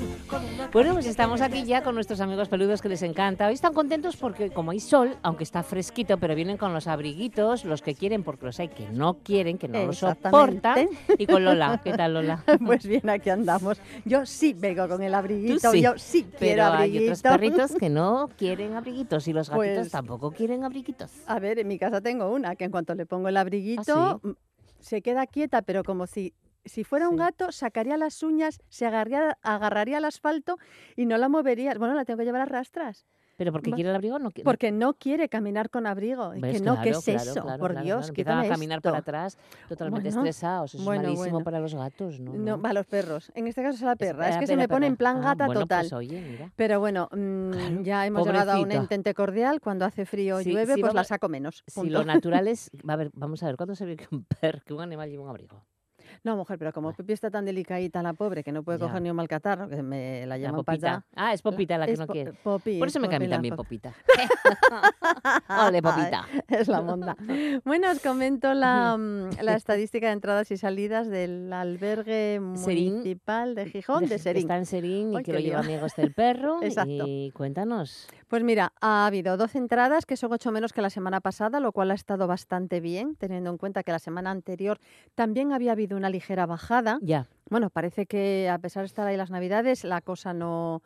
bueno, 0.70 0.92
pues 0.92 1.06
estamos 1.06 1.40
aquí 1.40 1.64
ya 1.64 1.82
con 1.82 1.94
nuestros 1.94 2.20
amigos 2.20 2.48
peludos 2.48 2.82
que 2.82 2.90
les 2.90 3.02
encanta. 3.02 3.46
Hoy 3.46 3.54
están 3.54 3.72
contentos 3.72 4.16
porque 4.16 4.50
como 4.50 4.70
hay 4.70 4.80
sol, 4.80 5.16
aunque 5.22 5.44
está 5.44 5.62
fresquito, 5.62 6.18
pero 6.18 6.34
vienen 6.34 6.58
con 6.58 6.74
los 6.74 6.86
abriguitos, 6.86 7.64
los 7.64 7.80
que 7.80 7.94
quieren, 7.94 8.22
porque 8.22 8.44
los 8.44 8.60
hay 8.60 8.68
que 8.68 8.86
no 8.90 9.14
quieren, 9.14 9.56
que 9.56 9.66
no 9.66 9.86
los 9.86 9.96
soportan. 9.96 10.88
Y 11.16 11.26
con 11.26 11.42
Lola, 11.42 11.80
¿qué 11.82 11.94
tal 11.94 12.12
Lola? 12.12 12.44
pues 12.66 12.86
bien, 12.86 13.08
aquí 13.08 13.30
andamos. 13.30 13.80
Yo 14.04 14.26
sí 14.26 14.52
vengo 14.52 14.86
con 14.86 15.02
el 15.02 15.14
abriguito, 15.14 15.72
yo 15.72 15.94
sí 15.96 16.24
quiero 16.24 16.38
pero 16.38 16.64
hay 16.64 16.98
otros 16.98 17.22
perritos 17.22 17.72
que 17.76 17.88
no 17.88 18.28
quieren 18.36 18.74
abriguitos 18.74 19.26
y 19.26 19.32
los 19.32 19.48
gatitos 19.48 19.76
pues 19.78 19.90
tampoco 19.90 20.32
quieren 20.32 20.64
abriguitos. 20.64 21.10
A 21.26 21.38
ver, 21.38 21.58
en 21.60 21.68
mi 21.68 21.78
casa 21.78 22.02
tengo 22.02 22.30
una 22.30 22.56
que 22.56 22.64
en 22.64 22.70
cuanto 22.70 22.94
le 22.94 23.06
pongo 23.06 23.28
el 23.28 23.38
abriguito... 23.38 24.20
¿Ah, 24.22 24.32
se 24.80 25.02
queda 25.02 25.26
quieta, 25.26 25.60
pero 25.60 25.84
como 25.84 26.06
si 26.06 26.32
Si 26.64 26.84
fuera 26.84 27.08
un 27.08 27.16
gato, 27.16 27.52
sacaría 27.52 27.96
las 27.96 28.22
uñas, 28.22 28.60
se 28.68 28.86
agarraría, 28.86 29.38
agarraría 29.42 29.96
al 29.98 30.04
asfalto 30.04 30.58
y 30.96 31.06
no 31.06 31.16
la 31.18 31.28
moverías. 31.28 31.78
Bueno, 31.78 31.94
la 31.94 32.04
tengo 32.04 32.18
que 32.18 32.24
llevar 32.24 32.42
a 32.42 32.46
rastras. 32.46 33.06
Pero 33.36 33.52
porque 33.52 33.70
quiere 33.72 33.88
el 33.88 33.96
abrigo 33.96 34.18
no 34.18 34.30
quiere. 34.32 34.44
Porque 34.44 34.70
no 34.70 34.92
quiere 34.92 35.30
caminar 35.30 35.70
con 35.70 35.86
abrigo. 35.86 36.32
Que 36.32 36.60
no, 36.60 36.74
¿qué 36.82 36.90
Claro, 36.90 36.98
es 36.98 37.04
claro, 37.06 37.30
eso? 37.30 37.42
claro, 37.42 37.58
Por 37.58 37.70
Dios, 37.70 37.86
claro. 37.86 38.08
Empiezan 38.08 38.12
quítame 38.12 38.46
a 38.46 38.50
caminar 38.50 38.78
esto. 38.80 38.88
para 38.90 38.98
atrás 38.98 39.38
totalmente 39.66 40.10
Bueno, 40.10 40.20
estresados. 40.20 40.74
Eso 40.74 40.84
bueno, 40.84 41.00
es 41.00 41.06
malísimo 41.08 41.30
bueno. 41.30 41.44
para 41.44 41.58
los 41.60 41.74
gatos, 41.74 42.20
¿no? 42.20 42.34
No, 42.34 42.60
para 42.60 42.74
los 42.74 42.86
perros. 42.86 43.32
En 43.34 43.46
este 43.46 43.62
caso 43.62 43.76
es 43.76 43.80
la 43.82 43.96
perra. 43.96 44.28
Es 44.28 44.36
que 44.36 44.46
se 44.46 44.58
me 44.58 44.68
pone 44.68 44.88
en 44.88 44.98
plan 44.98 45.16
Ah, 45.18 45.30
gata 45.30 45.46
bueno, 45.46 45.62
total. 45.62 45.80
Pues 45.84 45.92
oye, 45.94 46.20
mira. 46.20 46.52
Pero 46.54 46.80
bueno, 46.80 47.08
mm, 47.12 47.80
ya 47.82 48.04
hemos 48.04 48.26
llegado 48.26 48.52
a 48.52 48.60
un 48.60 48.72
entente 48.72 49.14
cordial. 49.14 49.62
Cuando 49.62 49.86
hace 49.86 50.04
frío 50.04 50.36
o 50.36 50.42
Sí, 50.42 50.50
llueve, 50.52 50.74
sí, 50.74 50.82
pues 50.82 50.92
la 50.92 51.04
saco 51.04 51.30
menos. 51.30 51.64
Si 51.66 51.88
lo 51.88 52.04
natural 52.04 52.46
es. 52.48 52.70
A 52.86 52.96
ver, 52.96 53.10
vamos 53.14 53.42
a 53.42 53.46
ver, 53.46 53.56
¿cuándo 53.56 53.74
se 53.74 53.86
ve 53.86 53.96
que 53.96 54.06
un 54.14 54.24
perro, 54.24 54.60
que 54.66 54.74
un 54.74 54.82
animal 54.82 55.08
lleva 55.08 55.22
un 55.24 55.30
abrigo? 55.30 55.64
No, 56.24 56.36
mujer, 56.36 56.58
pero 56.58 56.72
como 56.72 56.88
Bueno. 56.88 56.96
Pepi 56.96 57.12
está 57.12 57.30
tan 57.30 57.44
delicadita 57.44 58.02
la 58.02 58.12
pobre 58.14 58.42
que 58.44 58.52
no 58.52 58.62
puede 58.62 58.78
Ya. 58.78 58.86
coger 58.86 59.02
ni 59.02 59.10
un 59.10 59.16
mal 59.16 59.28
catarro, 59.28 59.68
que 59.68 59.82
me 59.82 60.20
la 60.26 60.36
La 60.36 60.38
llaman 60.38 60.64
para 60.64 60.76
popita. 60.76 60.88
allá. 60.90 61.04
Ah, 61.16 61.32
es 61.34 61.42
popita 61.42 61.78
la 61.78 61.86
que 61.86 61.96
no 61.96 62.06
po- 62.06 62.12
quiere. 62.12 62.32
Popi, 62.32 62.78
Por 62.78 62.88
es 62.88 62.92
eso 62.92 63.00
me 63.00 63.08
la 63.08 63.18
también 63.36 63.56
po- 63.56 63.62
popita. 63.64 63.92
Ole, 65.66 65.82
popita. 65.82 66.26
Es 66.48 66.68
la 66.68 66.80
monda. 66.80 67.16
Bueno, 67.64 67.90
os 67.90 68.00
comento 68.00 68.54
la, 68.54 68.96
mm, 68.96 69.42
la 69.42 69.54
estadística 69.54 70.06
de 70.08 70.12
entradas 70.12 70.50
y 70.50 70.56
salidas 70.56 71.08
del 71.08 71.52
albergue 71.52 72.40
Serín. 72.54 72.92
municipal 72.94 73.54
de 73.54 73.66
Gijón, 73.66 74.06
de, 74.06 74.18
Serín. 74.18 74.42
Está 74.42 74.56
en 74.56 74.66
Serín 74.66 75.12
y 75.12 75.16
Ay, 75.18 75.22
que 75.24 75.32
lo 75.32 75.38
lleva 75.40 75.60
amigos 75.60 75.94
del 75.96 76.12
perro. 76.14 76.60
Exacto. 76.62 77.04
Y 77.06 77.30
cuéntanos. 77.32 78.08
Pues 78.30 78.44
mira, 78.44 78.72
ha 78.80 79.06
habido 79.06 79.36
12 79.36 79.58
entradas, 79.58 80.06
que 80.06 80.16
son 80.16 80.32
8 80.32 80.52
menos 80.52 80.72
que 80.72 80.80
la 80.80 80.90
semana 80.90 81.20
pasada, 81.20 81.58
lo 81.58 81.72
cual 81.72 81.90
ha 81.90 81.94
estado 81.94 82.28
bastante 82.28 82.78
bien, 82.78 83.16
teniendo 83.16 83.50
en 83.50 83.58
cuenta 83.58 83.82
que 83.82 83.90
la 83.90 83.98
semana 83.98 84.30
anterior 84.30 84.78
también 85.16 85.52
había 85.52 85.72
habido 85.72 85.96
una 85.96 86.10
ligera 86.10 86.46
bajada. 86.46 87.00
Ya. 87.02 87.26
Bueno, 87.48 87.70
parece 87.70 88.06
que 88.06 88.48
a 88.48 88.56
pesar 88.60 88.82
de 88.82 88.86
estar 88.86 89.04
ahí 89.08 89.16
las 89.16 89.32
navidades, 89.32 89.82
la 89.82 90.00
cosa 90.00 90.32
no, 90.32 90.80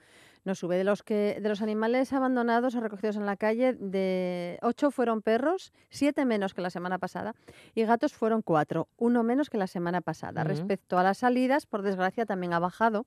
no 0.47 0.55
sube. 0.55 0.79
De 0.79 0.85
los 0.85 1.03
que 1.03 1.39
de 1.39 1.47
los 1.51 1.61
animales 1.61 2.15
abandonados 2.15 2.77
o 2.77 2.81
recogidos 2.81 3.17
en 3.17 3.27
la 3.27 3.37
calle, 3.37 3.75
de 3.75 4.59
ocho 4.63 4.91
fueron 4.91 5.21
perros, 5.21 5.75
siete 5.91 6.25
menos 6.25 6.55
que 6.55 6.63
la 6.63 6.71
semana 6.71 6.97
pasada, 6.97 7.35
y 7.75 7.85
gatos 7.85 8.15
fueron 8.15 8.41
cuatro, 8.41 8.89
uno 8.97 9.23
menos 9.23 9.51
que 9.51 9.59
la 9.59 9.67
semana 9.67 10.01
pasada. 10.01 10.41
Ujú. 10.41 10.49
Respecto 10.49 10.99
a 10.99 11.03
las 11.03 11.19
salidas, 11.19 11.67
por 11.67 11.83
desgracia, 11.83 12.25
también 12.25 12.55
ha 12.55 12.59
bajado, 12.59 13.05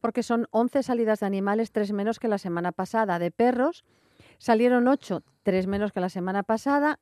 porque 0.00 0.22
son 0.22 0.46
11 0.50 0.82
salidas 0.82 1.20
de 1.20 1.26
animales, 1.26 1.72
tres 1.72 1.92
menos 1.92 2.18
que 2.18 2.28
la 2.28 2.38
semana 2.38 2.72
pasada. 2.72 3.18
De 3.18 3.30
perros 3.30 3.84
salieron 4.38 4.88
ocho, 4.88 5.22
tres 5.42 5.66
menos 5.66 5.92
que 5.92 6.00
la 6.00 6.08
semana 6.08 6.42
pasada, 6.42 6.98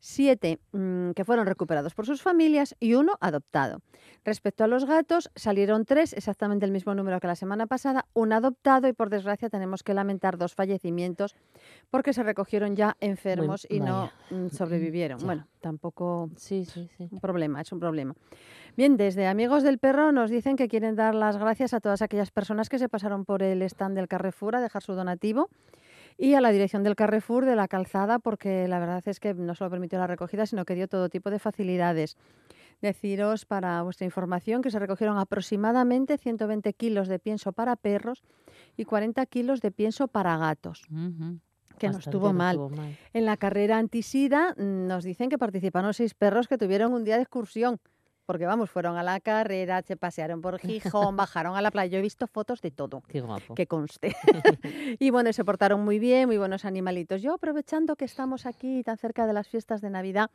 siete 0.00 0.58
mm, 0.72 1.10
que 1.12 1.24
fueron 1.24 1.46
recuperados 1.46 1.94
por 1.94 2.06
sus 2.06 2.22
familias 2.22 2.74
y 2.80 2.94
uno 2.94 3.12
adoptado. 3.20 3.82
Respecto 4.24 4.64
a 4.64 4.66
los 4.66 4.86
gatos, 4.86 5.30
salieron 5.36 5.84
tres, 5.84 6.14
exactamente 6.14 6.64
el 6.64 6.72
mismo 6.72 6.94
número 6.94 7.20
que 7.20 7.26
la 7.26 7.36
semana 7.36 7.66
pasada, 7.66 8.06
un 8.14 8.32
adoptado 8.32 8.88
y 8.88 8.92
por 8.92 9.10
desgracia 9.10 9.50
tenemos 9.50 9.82
que 9.82 9.94
lamentar 9.94 10.38
dos 10.38 10.54
fallecimientos 10.54 11.36
porque 11.90 12.12
se 12.12 12.22
recogieron 12.22 12.76
ya 12.76 12.96
enfermos 13.00 13.66
y 13.70 13.80
no 13.80 14.10
mm, 14.30 14.48
sobrevivieron. 14.48 15.18
Ya. 15.18 15.26
Bueno, 15.26 15.46
tampoco 15.60 16.30
Sí, 16.36 16.64
sí, 16.64 16.88
sí. 16.96 17.08
un 17.10 17.20
problema, 17.20 17.60
es 17.60 17.70
un 17.70 17.80
problema. 17.80 18.14
Bien, 18.76 18.96
desde 18.96 19.26
Amigos 19.26 19.62
del 19.62 19.78
Perro 19.78 20.12
nos 20.12 20.30
dicen 20.30 20.56
que 20.56 20.68
quieren 20.68 20.96
dar 20.96 21.14
las 21.14 21.36
gracias 21.36 21.74
a 21.74 21.80
todas 21.80 22.02
aquellas 22.02 22.30
personas 22.30 22.68
que 22.68 22.78
se 22.78 22.88
pasaron 22.88 23.24
por 23.24 23.42
el 23.42 23.60
stand 23.62 23.96
del 23.96 24.08
Carrefour 24.08 24.56
a 24.56 24.60
dejar 24.60 24.82
su 24.82 24.94
donativo 24.94 25.50
y 26.20 26.34
a 26.34 26.42
la 26.42 26.52
dirección 26.52 26.82
del 26.82 26.96
Carrefour 26.96 27.46
de 27.46 27.56
la 27.56 27.66
calzada 27.66 28.18
porque 28.18 28.68
la 28.68 28.78
verdad 28.78 29.02
es 29.06 29.20
que 29.20 29.32
no 29.32 29.54
solo 29.54 29.70
permitió 29.70 29.98
la 29.98 30.06
recogida, 30.06 30.44
sino 30.44 30.66
que 30.66 30.74
dio 30.74 30.86
todo 30.86 31.08
tipo 31.08 31.30
de 31.30 31.38
facilidades. 31.38 32.18
Deciros 32.82 33.46
para 33.46 33.82
vuestra 33.82 34.04
información 34.04 34.60
que 34.60 34.70
se 34.70 34.78
recogieron 34.78 35.16
aproximadamente 35.16 36.18
120 36.18 36.74
kilos 36.74 37.08
de 37.08 37.18
pienso 37.18 37.52
para 37.52 37.74
perros 37.74 38.22
y 38.76 38.84
40 38.84 39.24
kilos 39.26 39.62
de 39.62 39.70
pienso 39.70 40.08
para 40.08 40.36
gatos, 40.36 40.82
que 41.78 41.88
no 41.88 41.98
estuvo 41.98 42.34
mal. 42.34 42.56
estuvo 42.56 42.68
mal. 42.68 42.98
En 43.14 43.24
la 43.24 43.38
carrera 43.38 43.78
antisida 43.78 44.54
mm, 44.58 44.86
nos 44.86 45.04
dicen 45.04 45.30
que 45.30 45.38
participaron 45.38 45.94
seis 45.94 46.12
perros 46.12 46.48
que 46.48 46.58
tuvieron 46.58 46.92
un 46.92 47.04
día 47.04 47.16
de 47.16 47.22
excursión. 47.22 47.80
Porque 48.30 48.46
vamos, 48.46 48.70
fueron 48.70 48.96
a 48.96 49.02
la 49.02 49.18
carrera, 49.18 49.82
se 49.82 49.96
pasearon 49.96 50.40
por 50.40 50.60
Gijón, 50.60 51.16
bajaron 51.16 51.56
a 51.56 51.60
la 51.62 51.72
playa. 51.72 51.90
Yo 51.90 51.98
he 51.98 52.02
visto 52.02 52.28
fotos 52.28 52.60
de 52.62 52.70
todo, 52.70 53.02
Qué 53.08 53.20
guapo. 53.20 53.56
que 53.56 53.66
conste. 53.66 54.14
y 55.00 55.10
bueno, 55.10 55.32
se 55.32 55.44
portaron 55.44 55.84
muy 55.84 55.98
bien, 55.98 56.28
muy 56.28 56.38
buenos 56.38 56.64
animalitos. 56.64 57.22
Yo 57.22 57.34
aprovechando 57.34 57.96
que 57.96 58.04
estamos 58.04 58.46
aquí 58.46 58.84
tan 58.84 58.98
cerca 58.98 59.26
de 59.26 59.32
las 59.32 59.48
fiestas 59.48 59.80
de 59.80 59.90
Navidad, 59.90 60.30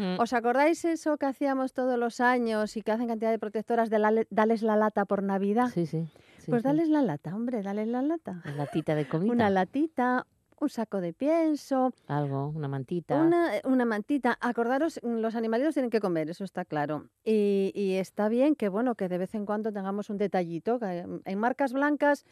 Mm. 0.00 0.20
¿os 0.20 0.32
acordáis 0.32 0.84
eso 0.84 1.16
que 1.16 1.26
hacíamos 1.26 1.72
todos 1.72 1.98
los 1.98 2.20
años 2.20 2.76
y 2.76 2.82
que 2.82 2.92
hacen 2.92 3.08
cantidad 3.08 3.32
de 3.32 3.38
protectoras 3.40 3.90
de 3.90 3.98
la- 3.98 4.24
dales 4.30 4.62
la 4.62 4.76
lata 4.76 5.04
por 5.06 5.24
Navidad? 5.24 5.70
Sí, 5.74 5.86
sí. 5.86 6.06
sí, 6.38 6.50
pues 6.52 6.62
sí. 6.62 6.68
dales 6.68 6.88
la 6.88 7.02
lata, 7.02 7.34
hombre, 7.34 7.62
dales 7.64 7.88
la 7.88 8.00
lata. 8.02 8.40
Una 8.44 8.54
latita 8.54 8.94
de 8.94 9.08
comida. 9.08 9.32
Una 9.32 9.50
latita, 9.50 10.24
un 10.60 10.68
saco 10.68 11.00
de 11.00 11.12
pienso, 11.12 11.92
Algo, 12.06 12.48
una 12.48 12.68
mantita. 12.68 13.20
Una, 13.20 13.56
eh, 13.56 13.62
una 13.64 13.84
mantita. 13.84 14.36
Acordaros, 14.40 15.00
mm, 15.02 15.16
los 15.18 15.34
animalitos 15.34 15.74
tienen 15.74 15.90
que 15.90 16.00
comer, 16.00 16.28
eso 16.30 16.44
está 16.44 16.64
claro. 16.64 17.08
Y, 17.24 17.72
y 17.74 17.94
está 17.94 18.28
bien 18.28 18.54
que, 18.54 18.68
bueno, 18.68 18.94
que 18.94 19.08
de 19.08 19.18
vez 19.18 19.34
en 19.34 19.46
cuando 19.46 19.72
tengamos 19.72 20.10
un 20.10 20.18
detallito. 20.18 20.78
mm, 20.78 21.20
en 21.24 21.38
marcas 21.38 21.72
blancas, 21.72 22.24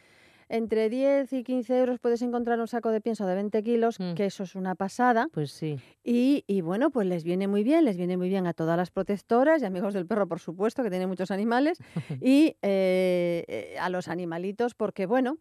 entre 0.48 0.88
10 0.88 1.32
y 1.32 1.42
15 1.42 1.76
euros 1.76 1.98
puedes 1.98 2.22
encontrar 2.22 2.60
un 2.60 2.68
saco 2.68 2.90
de 2.90 3.00
pienso 3.00 3.26
de 3.26 3.34
20 3.34 3.62
kilos, 3.64 3.98
Mm. 3.98 4.14
que 4.14 4.26
eso 4.26 4.44
es 4.44 4.54
una 4.54 4.76
pasada. 4.76 5.28
Pues 5.32 5.50
sí. 5.50 5.76
Y, 6.04 6.44
y 6.46 6.60
bueno, 6.60 6.90
pues 6.90 7.06
les 7.08 7.24
viene 7.24 7.48
muy 7.48 7.64
bien, 7.64 7.84
les 7.84 7.96
viene 7.96 8.16
muy 8.16 8.28
bien 8.28 8.46
a 8.46 8.52
todas 8.54 8.76
las 8.76 8.92
protectoras 8.92 9.60
y 9.60 9.64
amigos 9.64 9.92
del 9.92 10.06
perro, 10.06 10.28
por 10.28 10.38
supuesto, 10.38 10.84
que 10.84 10.90
tienen 10.90 11.08
muchos 11.08 11.32
animales, 11.32 11.78
y 12.22 12.56
eh, 12.62 13.44
eh, 13.48 13.76
a 13.80 13.88
los 13.90 14.06
animalitos, 14.06 14.74
porque, 14.76 15.06
bueno, 15.06 15.38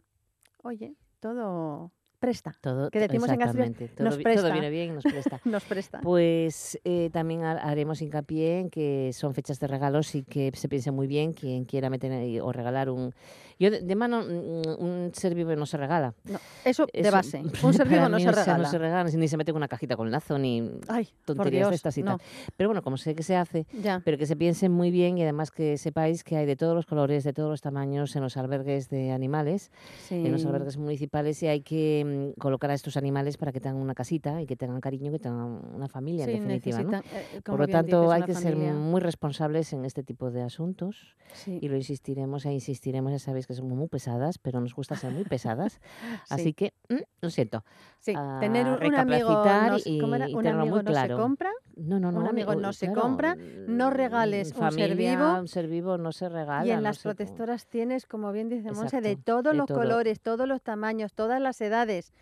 oye, 0.64 0.96
todo 1.20 1.92
presta, 2.16 2.54
Todo, 2.60 2.90
Que 2.90 3.00
decimos 3.00 3.28
en 3.28 3.42
Asturias. 3.42 3.72
Todo, 3.96 4.04
nos 4.04 4.16
vi- 4.16 4.24
todo 4.24 4.32
presta. 4.32 4.52
viene 4.52 4.70
bien, 4.70 4.94
nos 4.94 5.04
presta. 5.04 5.40
nos 5.44 5.64
presta. 5.64 6.00
Pues 6.02 6.78
eh, 6.84 7.10
también 7.12 7.44
ha- 7.44 7.52
haremos 7.58 8.02
hincapié 8.02 8.60
en 8.60 8.70
que 8.70 9.10
son 9.12 9.34
fechas 9.34 9.58
de 9.60 9.66
regalos 9.66 10.14
y 10.14 10.22
que 10.22 10.50
se 10.54 10.68
piense 10.68 10.90
muy 10.90 11.06
bien 11.06 11.32
quien 11.32 11.64
quiera 11.64 11.90
meter 11.90 12.40
o 12.42 12.52
regalar 12.52 12.90
un... 12.90 13.12
Yo 13.58 13.70
de, 13.70 13.80
de 13.80 13.94
mano 13.96 14.22
mm, 14.22 14.82
un 14.82 15.10
ser 15.14 15.34
vivo 15.34 15.54
no 15.56 15.64
se 15.66 15.76
regala. 15.76 16.14
No, 16.24 16.38
eso 16.64 16.86
de 16.92 17.10
base. 17.10 17.42
Un 17.62 17.72
ser 17.72 17.88
vivo 17.88 18.08
no 18.08 18.18
se 18.18 18.28
o 18.28 18.32
sea, 18.32 18.42
regala. 18.44 18.64
no 18.64 18.70
se 18.70 18.78
regala, 18.78 19.04
ni 19.10 19.28
se 19.28 19.36
mete 19.36 19.50
en 19.50 19.56
una 19.56 19.68
cajita 19.68 19.96
con 19.96 20.10
lazo, 20.10 20.38
ni 20.38 20.70
Ay, 20.88 21.08
tonterías 21.24 21.60
Dios, 21.62 21.70
de 21.70 21.76
estas 21.76 21.96
y 21.98 22.02
no, 22.02 22.18
tal. 22.18 22.26
Pero 22.56 22.68
bueno, 22.68 22.82
como 22.82 22.96
sé 22.98 23.14
que 23.14 23.22
se 23.22 23.34
hace, 23.36 23.66
Ya. 23.82 24.02
pero 24.04 24.18
que 24.18 24.26
se 24.26 24.36
piensen 24.36 24.72
muy 24.72 24.90
bien 24.90 25.16
y 25.18 25.22
además 25.22 25.50
que 25.50 25.78
sepáis 25.78 26.22
que 26.22 26.36
hay 26.36 26.44
de 26.46 26.56
todos 26.56 26.74
los 26.74 26.84
colores, 26.86 27.24
de 27.24 27.32
todos 27.32 27.48
los 27.48 27.60
tamaños 27.62 28.14
en 28.16 28.22
los 28.22 28.36
albergues 28.36 28.88
de 28.90 29.12
animales, 29.12 29.70
en 30.10 30.30
los 30.32 30.44
albergues 30.44 30.76
municipales 30.76 31.42
y 31.42 31.46
hay 31.46 31.62
que 31.62 32.32
mm, 32.36 32.40
colocar 32.40 32.70
a 32.70 32.74
estos 32.74 32.96
animales 32.96 33.36
para 33.38 33.52
que 33.52 33.60
tengan 33.60 33.80
una 33.80 33.94
casita 33.94 34.42
y 34.42 34.46
que 34.46 34.56
tengan 34.56 34.80
cariño, 34.80 35.10
que 35.10 35.18
tengan 35.18 35.60
una 35.74 35.88
familia 35.88 36.26
Sí, 36.26 36.32
en 36.32 36.48
definitiva. 36.48 37.02
eh, 37.14 37.40
Por 37.42 37.58
lo 37.60 37.66
tanto, 37.68 38.02
dices, 38.02 38.14
hay 38.14 38.22
que 38.24 38.34
ser 38.34 38.56
muy 38.56 39.00
responsables 39.00 39.72
en 39.72 39.84
este 39.84 40.02
tipo 40.02 40.30
de 40.30 40.42
asuntos 40.42 41.16
Sí, 41.32 41.58
y 41.60 41.68
lo 41.68 41.76
insistiremos 41.76 42.44
e 42.46 42.52
insistiremos. 42.52 43.12
Ya 43.12 43.18
sabéis 43.18 43.45
que 43.46 43.54
somos 43.54 43.76
muy 43.76 43.88
pesadas, 43.88 44.38
pero 44.38 44.60
nos 44.60 44.74
gusta 44.74 44.96
ser 44.96 45.12
muy 45.12 45.24
pesadas. 45.24 45.80
Así 46.30 46.52
que, 46.52 46.74
mm, 46.88 46.96
lo 47.22 47.30
siento. 47.30 47.64
sí. 48.00 48.12
tener 48.40 48.66
un, 48.66 48.84
un 48.84 48.94
amigo, 48.94 49.30
no, 49.44 49.78
¿cómo 50.00 50.14
era? 50.16 50.28
y 50.28 50.34
un 50.34 50.46
amigo 50.46 50.76
muy 50.76 50.84
no 50.84 50.90
claro. 50.90 51.16
se 51.16 51.22
compra, 51.22 51.50
No, 51.76 51.98
no, 52.00 52.12
no. 52.12 52.20
Un 52.20 52.26
amigo 52.28 52.54
no 52.54 52.72
se 52.72 52.86
claro, 52.86 53.00
compra, 53.02 53.36
no 53.68 53.90
mm, 53.90 53.94
regales 53.94 54.48
un 54.48 54.54
ser 54.54 54.62
familia, 54.62 55.16
vivo, 55.16 55.38
Un 55.40 55.48
ser 55.48 55.66
vivo 55.68 55.98
no 55.98 56.12
se 56.12 56.28
regala. 56.28 56.66
y 56.66 56.70
en 56.70 56.76
no 56.76 56.82
las 56.82 56.98
protectoras 57.02 57.66
tienes, 57.66 58.06
como 58.06 58.32
bien 58.32 58.48
dice 58.48 58.72
Monse, 58.72 59.00
de 59.00 59.16
todos 59.16 59.44
de 59.44 59.54
los 59.54 59.66
todo. 59.66 59.78
colores, 59.78 60.20
todos 60.20 60.46
los 60.48 60.62
tamaños, 60.62 61.12
todas 61.14 61.40
las 61.40 61.60
edades. 61.60 62.12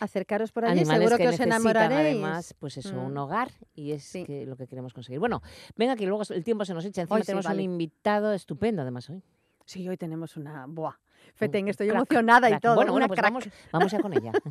Acercaros 0.00 0.50
por 0.52 0.64
allí, 0.64 0.80
Animales 0.80 1.08
seguro 1.08 1.16
que, 1.16 1.22
que, 1.22 1.28
os 1.28 1.40
enamoraréis. 1.40 2.00
además, 2.20 2.54
pues 2.58 2.76
eso, 2.76 3.00
un 3.00 3.14
Mm. 3.14 3.18
hogar 3.18 3.52
y 3.74 3.92
es 3.92 4.02
Sí. 4.02 4.24
que 4.24 4.44
lo 4.44 4.56
que 4.56 4.66
queremos 4.66 4.92
conseguir. 4.92 5.20
Bueno, 5.20 5.40
venga 5.76 5.94
que 5.96 6.04
luego 6.04 6.22
el 6.28 6.44
tiempo 6.44 6.64
se 6.64 6.74
nos 6.74 6.84
echa. 6.84 7.02
Encima 7.02 7.14
Hoy 7.16 7.22
sí, 7.22 7.26
tenemos 7.26 7.46
vale. 7.46 7.58
un 7.62 7.70
invitado 7.70 8.32
estupendo 8.32 8.82
además 8.82 9.08
hoy. 9.08 9.22
Sí, 9.64 9.88
hoy 9.88 9.96
tenemos 9.96 10.36
una... 10.36 10.66
Buah, 10.66 10.94
Feten, 11.34 11.68
estoy 11.68 11.88
crack, 11.88 11.96
emocionada 11.96 12.50
y 12.50 12.58
todo, 12.60 12.74
Bueno, 12.74 12.92
bueno, 12.92 13.06
una 13.06 13.08
pues 13.08 13.18
crack. 13.20 13.32
vamos, 13.32 13.48
vamos 13.72 13.92
ya 13.92 14.00
con 14.00 14.12
ella. 14.12 14.32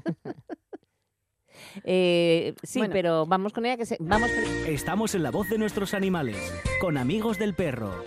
Eh, 1.86 2.56
sí, 2.64 2.80
Bueno. 2.80 2.94
pero 2.94 3.26
vamos 3.26 3.54
con 3.54 3.66
ella 3.66 3.78
que 3.78 3.86
se, 3.86 3.96
vamos 4.00 4.30
Estamos 4.68 5.16
en 5.16 5.24
la 5.24 5.32
voz 5.32 5.50
de 5.50 5.58
nuestros 5.58 5.94
animales, 5.94 6.36
con 6.82 6.98
amigos 6.98 7.38
del 7.40 7.54
perro. 7.56 8.04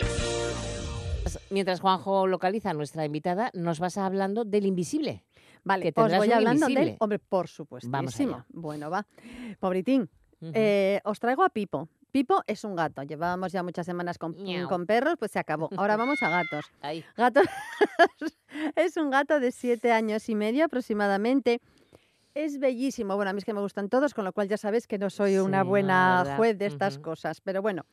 mientras 1.49 1.79
Juanjo 1.79 2.27
localiza 2.27 2.69
a 2.69 2.73
nuestra 2.73 3.05
invitada, 3.05 3.49
nos 3.53 3.79
vas 3.79 3.97
hablando 3.97 4.43
del 4.45 4.65
invisible. 4.65 5.23
Vale, 5.63 5.91
que 5.91 5.99
os 6.01 6.15
voy 6.17 6.31
hablando 6.31 6.65
del... 6.67 6.73
invisible. 6.73 6.97
Hombre, 6.99 7.19
por 7.19 7.47
supuesto. 7.47 7.89
Vamos 7.89 8.19
allá. 8.19 8.45
Bueno, 8.49 8.89
va. 8.89 9.07
Pobritín. 9.59 10.09
Eh, 10.41 11.01
os 11.03 11.19
traigo 11.19 11.43
a 11.43 11.49
Pipo. 11.49 11.89
Pipo 12.11 12.41
es 12.47 12.63
un 12.63 12.75
gato. 12.75 13.03
Llevábamos 13.03 13.51
ya 13.51 13.63
muchas 13.63 13.85
semanas 13.85 14.17
con, 14.17 14.35
con 14.67 14.85
perros, 14.85 15.15
pues 15.19 15.31
se 15.31 15.39
acabó. 15.39 15.69
Ahora 15.77 15.97
vamos 15.97 16.21
a 16.23 16.29
gatos. 16.29 16.65
Ahí. 16.81 17.03
Es 18.75 18.97
un 18.97 19.11
gato 19.11 19.39
de 19.39 19.51
siete 19.51 19.91
años 19.91 20.29
y 20.29 20.35
medio 20.35 20.65
aproximadamente. 20.65 21.61
Es 22.33 22.59
bellísimo. 22.59 23.15
Bueno, 23.15 23.31
a 23.31 23.33
mí 23.33 23.39
es 23.39 23.45
que 23.45 23.53
me 23.53 23.61
gustan 23.61 23.89
todos, 23.89 24.13
con 24.13 24.23
lo 24.23 24.31
cual 24.31 24.47
ya 24.47 24.57
sabéis 24.57 24.87
que 24.87 24.97
no 24.97 25.09
soy 25.09 25.37
una 25.37 25.63
buena 25.63 26.35
juez 26.37 26.57
de 26.57 26.67
estas 26.67 26.97
cosas. 26.97 27.41
Pero 27.41 27.61
bueno, 27.61 27.85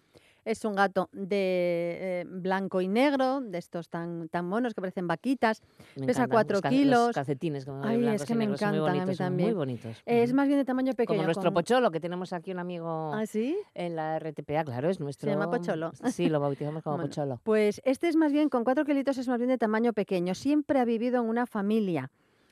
Es 0.44 0.64
un 0.64 0.74
gato 0.74 1.08
de 1.12 2.20
eh, 2.20 2.24
blanco 2.28 2.80
y 2.80 2.88
negro, 2.88 3.40
de 3.40 3.56
estos 3.58 3.88
tan, 3.88 4.28
tan 4.28 4.44
monos 4.46 4.74
que 4.74 4.80
parecen 4.82 5.06
vaquitas. 5.06 5.62
Me 5.96 6.06
Pesa 6.06 6.20
encantan 6.22 6.28
cuatro 6.30 6.54
los 6.56 6.62
ca- 6.62 6.68
kilos. 6.68 7.06
Los 7.08 7.14
calcetines, 7.14 7.64
como 7.64 7.80
de 7.82 7.88
Ay, 7.88 8.06
es 8.14 8.24
que 8.24 8.34
me 8.34 8.40
negros, 8.46 8.60
encantan, 8.60 9.00
a 9.00 9.06
mí 9.06 9.16
también. 9.16 9.48
Muy 9.48 9.54
bonitos. 9.54 9.96
Eh, 10.04 10.22
es 10.22 10.32
más 10.34 10.46
bien 10.46 10.58
de 10.58 10.64
tamaño 10.66 10.92
pequeño. 10.92 11.16
Como 11.16 11.24
nuestro 11.26 11.44
con- 11.44 11.54
pocholo, 11.54 11.90
que 11.90 11.98
tenemos 12.00 12.32
aquí 12.34 12.50
un 12.52 12.58
amigo 12.58 13.12
¿Ah, 13.14 13.24
sí? 13.26 13.56
en 13.74 13.96
la 13.96 14.18
RTPA, 14.18 14.64
claro, 14.64 14.90
es 14.90 15.00
nuestro... 15.00 15.30
llama 15.30 15.50
Pocholo. 15.50 15.92
Sí, 16.12 16.28
lo 16.28 16.40
bautizamos 16.40 16.82
como 16.82 16.96
Bueno, 16.96 17.08
Pocholo. 17.08 17.40
Pues 17.42 17.80
este 17.84 18.08
es 18.08 18.16
más 18.16 18.30
bien, 18.32 18.48
con 18.50 18.64
cuatro 18.64 18.84
kilitos 18.84 19.16
es 19.18 19.28
más 19.28 19.38
bien 19.38 19.48
de 19.48 19.58
tamaño 19.58 19.92
pequeño. 19.94 20.34
Siempre 20.34 20.78
ha 20.78 20.84
vivido 20.84 21.22
en 21.22 21.28
una 21.28 21.46
familia. 21.46 22.10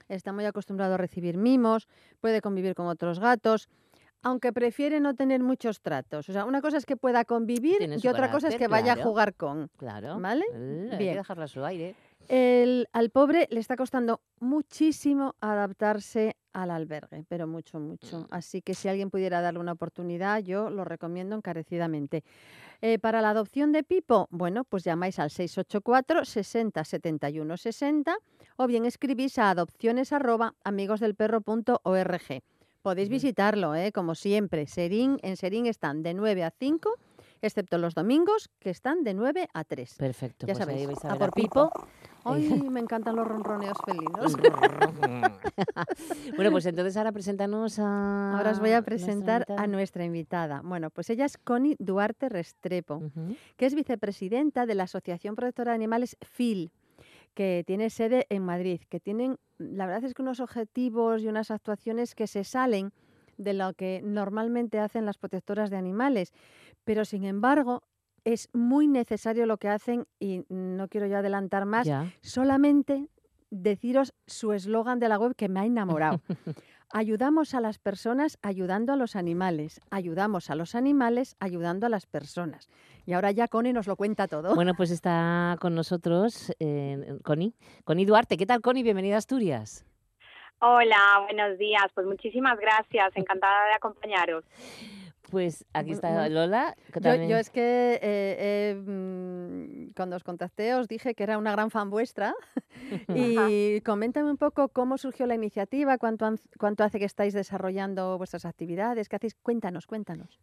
Está 0.08 0.32
muy 0.32 0.44
acostumbrado 0.46 0.94
a 0.94 0.96
recibir 0.96 1.37
mimos, 1.37 1.88
puede 2.20 2.40
convivir 2.40 2.75
con 2.75 2.87
otros 2.87 3.18
gatos, 3.20 3.68
aunque 4.23 4.52
prefiere 4.52 5.00
no 5.00 5.14
tener 5.14 5.43
muchos 5.43 5.81
tratos. 5.81 6.29
O 6.29 6.33
sea, 6.33 6.45
una 6.45 6.61
cosa 6.61 6.76
es 6.76 6.87
que 6.87 6.97
pueda 6.97 7.25
convivir 7.25 7.79
y 8.02 8.09
otra 8.09 8.31
cosa 8.31 8.49
es 8.49 8.57
que 8.57 8.69
vaya 8.69 8.93
a 8.95 9.02
jugar 9.02 9.35
con. 9.35 9.69
Claro. 9.76 10.19
¿Vale? 10.21 10.45
Eh, 10.55 10.88
Hay 10.93 10.99
Bien. 10.99 11.12
que 11.14 11.19
dejarlo 11.19 11.45
a 11.45 11.49
su 11.49 11.64
aire. 11.64 11.95
El- 12.29 12.88
al 12.93 13.11
pobre 13.11 13.49
le 13.50 13.59
está 13.59 13.75
costando 13.75 14.21
muchísimo 14.38 15.35
adaptarse 15.41 16.37
al 16.52 16.71
albergue, 16.71 17.25
pero 17.29 17.49
mucho, 17.49 17.81
mucho. 17.81 18.21
Mm. 18.21 18.26
Así 18.31 18.62
que 18.62 18.75
si 18.75 18.87
alguien 18.87 19.11
pudiera 19.11 19.41
darle 19.41 19.59
una 19.59 19.73
oportunidad, 19.73 20.38
yo 20.41 20.71
lo 20.71 20.85
recomiendo 20.85 21.35
encarecidamente. 21.35 22.23
Eh, 22.81 23.00
para 23.00 23.23
la 23.23 23.31
adopción 23.31 23.73
de 23.73 23.83
Pipo, 23.83 24.29
bueno, 24.31 24.62
pues 24.62 24.85
llamáis 24.85 25.19
al 25.19 25.31
684 25.31 26.25
60 26.25 26.85
71 26.85 27.57
60 27.57 28.17
o 28.57 28.67
bien 28.69 28.85
escribís 28.87 29.38
a 29.38 29.50
adopciones 29.50 30.12
arroba 30.12 30.55
amigosdelperro.org. 30.62 32.43
Podéis 32.83 33.09
visitarlo, 33.09 33.75
¿eh? 33.77 33.93
como 33.93 34.17
siempre. 34.17 34.67
Serín, 34.67 35.19
en 35.23 35.37
Serín 35.37 35.67
están 35.67 36.03
de 36.03 36.15
9 36.15 36.43
a 36.43 36.51
5, 36.51 36.91
excepto 37.41 37.79
los 37.79 37.95
domingos, 37.95 38.51
que 38.59 38.71
están 38.71 39.05
de 39.05 39.15
9 39.15 39.49
a 39.55 39.65
3. 39.65 39.95
Perfecto. 39.95 40.47
Ya 40.47 40.55
pues 40.55 40.69
ahí 40.69 40.75
sabéis, 40.75 40.87
vais 40.89 41.05
a, 41.05 41.09
a 41.09 41.12
ver 41.12 41.19
por 41.21 41.29
a 41.29 41.33
Pipo. 41.33 41.71
Ay, 42.25 42.49
me 42.71 42.81
encantan 42.81 43.17
los 43.17 43.27
ronroneos 43.27 43.77
felinos. 43.85 44.37
bueno, 46.37 46.51
pues 46.53 46.67
entonces 46.67 46.97
ahora 46.97 47.12
preséntanos 47.12 47.79
a... 47.79 48.37
Ahora 48.37 48.51
os 48.51 48.61
voy 48.61 48.71
a 48.71 48.79
nuestra 48.79 48.83
presentar 48.83 49.47
a 49.49 49.67
nuestra 49.67 50.05
invitada. 50.05 50.61
Bueno, 50.65 50.91
pues 50.91 51.11
ella 51.11 51.25
es 51.25 51.37
Connie 51.37 51.77
Duarte 51.79 52.29
Restrepo, 52.29 53.03
que 53.57 53.67
es 53.67 53.75
vicepresidenta 53.75 54.67
de 54.67 54.75
la 54.75 54.85
Asociación 54.85 55.35
Protectora 55.35 55.73
de 55.73 55.77
Animales 55.77 56.17
FIL, 56.21 56.71
que 57.35 57.65
tiene 57.67 57.91
sede 57.91 58.27
en 58.29 58.45
Madrid, 58.45 58.81
que 58.89 59.01
tienen, 59.01 59.39
la 59.59 59.87
verdad 59.87 60.05
es 60.05 60.15
que 60.15 60.23
unos 60.23 60.41
objetivos 60.41 61.23
y 61.23 61.29
unas 61.29 61.51
actuaciones 61.51 62.15
que 62.15 62.27
se 62.27 62.45
salen 62.45 62.93
de 63.39 63.55
lo 63.55 63.73
que 63.75 64.01
normalmente 64.05 64.79
hacen 64.79 65.07
las 65.07 65.19
protectoras 65.19 65.71
de 65.71 65.77
animales, 65.77 66.33
pero 66.85 67.05
sin 67.05 67.25
embargo 67.25 67.83
es 68.25 68.49
muy 68.53 68.87
necesario 68.87 69.47
lo 69.47 69.57
que 69.57 69.69
hacen 69.69 70.07
y 70.21 70.45
no 70.49 70.87
quiero 70.89 71.07
yo 71.07 71.17
adelantar 71.19 71.65
más, 71.67 71.87
Ya. 71.87 72.12
solamente 72.21 73.09
deciros 73.51 74.15
su 74.27 74.53
eslogan 74.53 74.99
de 75.01 75.09
la 75.09 75.19
web 75.19 75.35
que 75.35 75.49
me 75.49 75.61
ha 75.61 75.65
enamorado. 75.67 76.21
Ayudamos 76.94 77.54
a 77.54 77.61
las 77.62 77.78
personas 77.78 78.38
ayudando 78.42 78.92
a 78.92 78.96
los 78.96 79.16
animales. 79.16 79.80
Ayudamos 79.90 80.50
a 80.50 80.54
los 80.54 80.75
animales 80.75 81.37
ayudando 81.40 81.87
a 81.87 81.88
las 81.88 82.04
personas. 82.04 82.68
Y 83.06 83.14
ahora 83.14 83.30
ya 83.30 83.49
Connie 83.49 83.72
nos 83.72 83.87
lo 83.87 83.96
cuenta 83.96 84.28
todo. 84.28 84.54
Bueno, 84.54 84.75
pues 84.76 84.90
está 84.90 85.56
con 85.58 85.75
nosotros 85.75 86.52
eh, 86.61 87.18
Connie. 87.25 87.54
Connie 87.84 88.04
Duarte. 88.04 88.37
¿Qué 88.37 88.44
tal, 88.44 88.61
Connie? 88.61 88.82
Bienvenida 88.82 89.14
a 89.14 89.18
Asturias. 89.18 89.87
Hola, 90.61 91.25
buenos 91.25 91.58
días. 91.58 91.87
Pues 91.94 92.06
muchísimas 92.06 92.58
gracias. 92.61 93.11
Encantada 93.16 93.68
de 93.68 93.75
acompañaros. 93.75 94.44
Pues 95.30 95.64
aquí 95.72 95.92
está 95.92 96.28
Lola. 96.28 96.75
que 96.92 97.00
Yo, 97.00 97.00
también- 97.00 97.30
yo 97.30 97.38
es 97.38 97.49
que 97.49 97.94
eh, 97.94 98.00
eh, 98.02 98.75
mm, 98.75 99.41
cuando 99.94 100.16
os 100.16 100.25
contacté 100.25 100.75
os 100.75 100.88
dije 100.88 101.14
que 101.14 101.23
era 101.23 101.38
una 101.38 101.52
gran 101.52 101.71
fan 101.71 101.90
vuestra 101.90 102.35
y 103.09 103.80
coméntame 103.82 104.30
un 104.30 104.37
poco 104.37 104.68
cómo 104.68 104.99
surgió 104.99 105.26
la 105.26 105.35
iniciativa, 105.35 105.99
cuánto, 105.99 106.35
cuánto 106.59 106.85
hace 106.85 106.99
que 106.99 107.04
estáis 107.04 107.35
desarrollando 107.35 108.18
vuestras 108.18 108.44
actividades, 108.44 109.09
qué 109.09 109.16
hacéis. 109.16 109.35
Cuéntanos, 109.35 109.87
cuéntanos. 109.87 110.40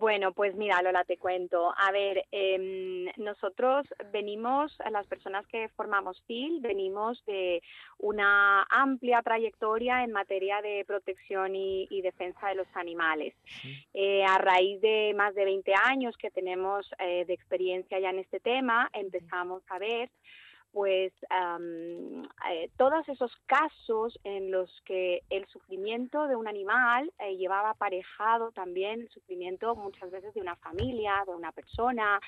Bueno, 0.00 0.32
pues 0.32 0.54
mira, 0.54 0.80
Lola, 0.80 1.04
te 1.04 1.18
cuento. 1.18 1.74
A 1.76 1.92
ver, 1.92 2.24
em, 2.32 3.04
nosotros 3.18 3.86
venimos, 4.10 4.74
las 4.90 5.06
personas 5.06 5.46
que 5.48 5.68
formamos 5.76 6.22
FIL, 6.22 6.62
venimos 6.62 7.22
de 7.26 7.62
una 7.98 8.62
amplia 8.70 9.20
trayectoria 9.20 10.02
en 10.02 10.12
materia 10.12 10.62
de 10.62 10.86
protección 10.86 11.54
y, 11.54 11.86
y 11.90 12.00
defensa 12.00 12.48
de 12.48 12.54
los 12.54 12.66
animales. 12.76 13.34
Sí. 13.60 13.76
Eh, 13.92 14.24
a 14.24 14.38
raíz 14.38 14.80
de 14.80 15.12
más 15.14 15.34
de 15.34 15.44
20 15.44 15.74
años 15.74 16.16
que 16.16 16.30
tenemos 16.30 16.90
eh, 16.98 17.26
de 17.26 17.34
experiencia 17.34 18.00
ya 18.00 18.08
en 18.08 18.20
este 18.20 18.40
tema, 18.40 18.88
empezamos 18.94 19.62
a 19.68 19.78
ver 19.78 20.08
pues 20.72 21.12
am, 21.30 22.22
eh, 22.50 22.70
todos 22.76 23.08
esos 23.08 23.32
casos 23.46 24.18
en 24.24 24.50
los 24.50 24.70
que 24.84 25.22
el 25.30 25.46
sufrimiento 25.46 26.28
de 26.28 26.36
un 26.36 26.46
animal 26.46 27.12
eh, 27.18 27.36
llevaba 27.36 27.70
aparejado 27.70 28.52
también 28.52 29.00
el 29.00 29.08
sufrimiento 29.10 29.74
muchas 29.74 30.10
veces 30.10 30.32
de 30.34 30.40
una 30.40 30.56
familia, 30.56 31.24
de 31.26 31.34
una 31.34 31.52
persona, 31.52 32.20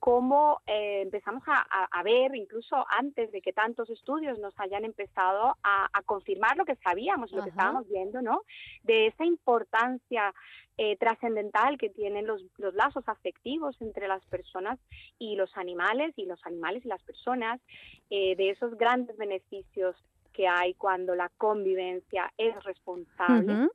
cómo 0.00 0.62
eh, 0.66 1.02
empezamos 1.02 1.42
a, 1.46 2.02
ver, 2.02 2.34
incluso 2.34 2.84
antes 2.88 3.30
de 3.30 3.42
que 3.42 3.52
tantos 3.52 3.90
estudios 3.90 4.38
nos 4.38 4.58
hayan 4.58 4.84
empezado 4.86 5.56
a, 5.62 5.88
a 5.92 6.02
confirmar 6.02 6.56
lo 6.56 6.64
que 6.64 6.74
sabíamos, 6.76 7.30
lo 7.32 7.44
que 7.44 7.50
estábamos 7.50 7.86
viendo, 7.86 8.22
¿no? 8.22 8.42
De 8.82 9.08
esa 9.08 9.26
importancia 9.26 10.34
eh, 10.78 10.96
trascendental 10.96 11.76
que 11.76 11.90
tienen 11.90 12.26
los, 12.26 12.42
los 12.56 12.72
lazos 12.74 13.06
afectivos 13.06 13.76
entre 13.80 14.08
las 14.08 14.24
personas 14.26 14.78
y 15.18 15.36
los 15.36 15.54
animales, 15.58 16.14
y 16.16 16.24
los 16.24 16.44
animales 16.46 16.82
y 16.86 16.88
las 16.88 17.02
personas, 17.02 17.60
eh, 18.08 18.34
de 18.36 18.50
esos 18.50 18.78
grandes 18.78 19.18
beneficios 19.18 19.94
que 20.32 20.48
hay 20.48 20.72
cuando 20.74 21.14
la 21.14 21.28
convivencia 21.36 22.32
es 22.38 22.54
responsable 22.64 23.52
Ujú. 23.52 23.72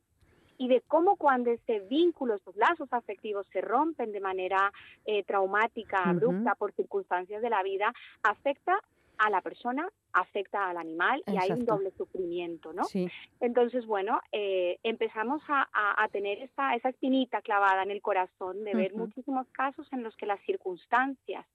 Y 0.58 0.68
de 0.68 0.80
cómo 0.82 1.16
cuando 1.16 1.50
ese 1.50 1.80
vínculo, 1.80 2.34
esos 2.34 2.56
lazos 2.56 2.92
afectivos 2.92 3.46
se 3.52 3.60
rompen 3.60 4.12
de 4.12 4.20
manera 4.20 4.72
eh, 5.04 5.22
traumática, 5.24 6.08
abrupta, 6.10 6.54
por 6.54 6.72
circunstancias 6.72 7.42
de 7.42 7.50
la 7.50 7.62
vida, 7.62 7.92
afecta 8.22 8.80
a 9.18 9.30
la 9.30 9.40
persona, 9.40 9.88
afecta 10.12 10.68
al 10.68 10.76
animal 10.76 11.22
y 11.26 11.30
hay 11.38 11.50
un 11.52 11.64
doble 11.64 11.90
sufrimiento, 11.96 12.74
¿no? 12.74 12.84
Sí. 12.84 13.08
Entonces, 13.40 13.86
bueno, 13.86 14.20
eh, 14.30 14.78
empezamos 14.82 15.42
a, 15.48 15.66
a- 15.72 16.04
a 16.04 16.08
tener 16.08 16.38
esa, 16.42 16.74
esa 16.74 16.90
espinita 16.90 17.40
clavada 17.40 17.82
en 17.82 17.90
el 17.90 18.02
corazón 18.02 18.62
de 18.64 18.74
ver 18.74 18.92
muchísimos 18.98 19.46
casos 19.52 19.90
en 19.92 20.02
los 20.02 20.14
que 20.16 20.26
las 20.26 20.40
circunstancias 20.44 21.46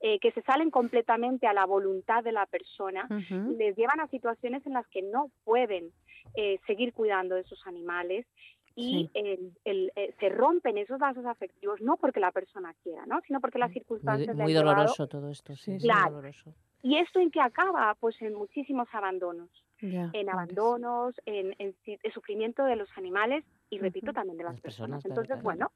eh, 0.00 0.18
que 0.20 0.32
se 0.32 0.42
salen 0.42 0.70
completamente 0.70 1.46
a 1.46 1.52
la 1.54 1.64
voluntad 1.66 2.22
de 2.24 2.32
la 2.32 2.46
persona 2.46 3.06
Ujú. 3.10 3.56
les 3.58 3.76
llevan 3.76 4.00
a 4.00 4.08
situaciones 4.08 4.64
en 4.66 4.74
las 4.74 4.86
que 4.88 5.02
no 5.02 5.30
pueden 5.44 5.92
eh, 6.34 6.58
seguir 6.66 6.92
cuidando 6.92 7.34
de 7.34 7.44
sus 7.44 7.66
animales 7.66 8.26
y 8.74 8.90
Sí. 8.90 9.10
el- 9.14 9.52
el, 9.64 9.92
eh, 9.96 10.14
se 10.20 10.28
rompen 10.28 10.76
esos 10.78 11.00
lazos 11.00 11.24
afectivos 11.24 11.80
no 11.80 11.96
porque 11.96 12.20
la 12.20 12.30
persona 12.32 12.74
quiera, 12.82 13.06
¿no? 13.06 13.20
sino 13.26 13.40
porque 13.40 13.58
las 13.58 13.68
Muy, 13.68 13.74
circunstancias 13.74 14.36
le 14.36 14.42
muy 14.42 14.52
han 14.52 14.58
llevado. 14.58 14.76
doloroso 14.76 15.08
todo 15.08 15.30
esto, 15.30 15.56
sí, 15.56 15.70
muy 15.70 15.80
sí. 15.80 15.86
Claro. 15.86 16.10
doloroso. 16.10 16.54
¿Y 16.82 16.98
esto 16.98 17.18
en 17.20 17.30
qué 17.30 17.40
acaba? 17.40 17.94
Pues 17.98 18.20
en 18.22 18.34
muchísimos 18.34 18.88
abandonos 18.92 19.50
Ya, 19.80 20.10
en 20.12 20.28
abandonos, 20.30 21.14
en, 21.26 21.54
en 21.58 21.74
el 21.84 22.12
sufrimiento 22.12 22.64
de 22.64 22.76
los 22.76 22.88
animales 22.96 23.44
y, 23.70 23.78
repito, 23.78 24.12
también 24.12 24.38
de 24.38 24.44
las, 24.44 24.52
Las 24.54 24.60
personas, 24.60 25.02
personas. 25.02 25.02
claro, 25.02 25.22
Entonces, 25.22 25.42
claro. 25.42 25.42
bueno, 25.44 25.72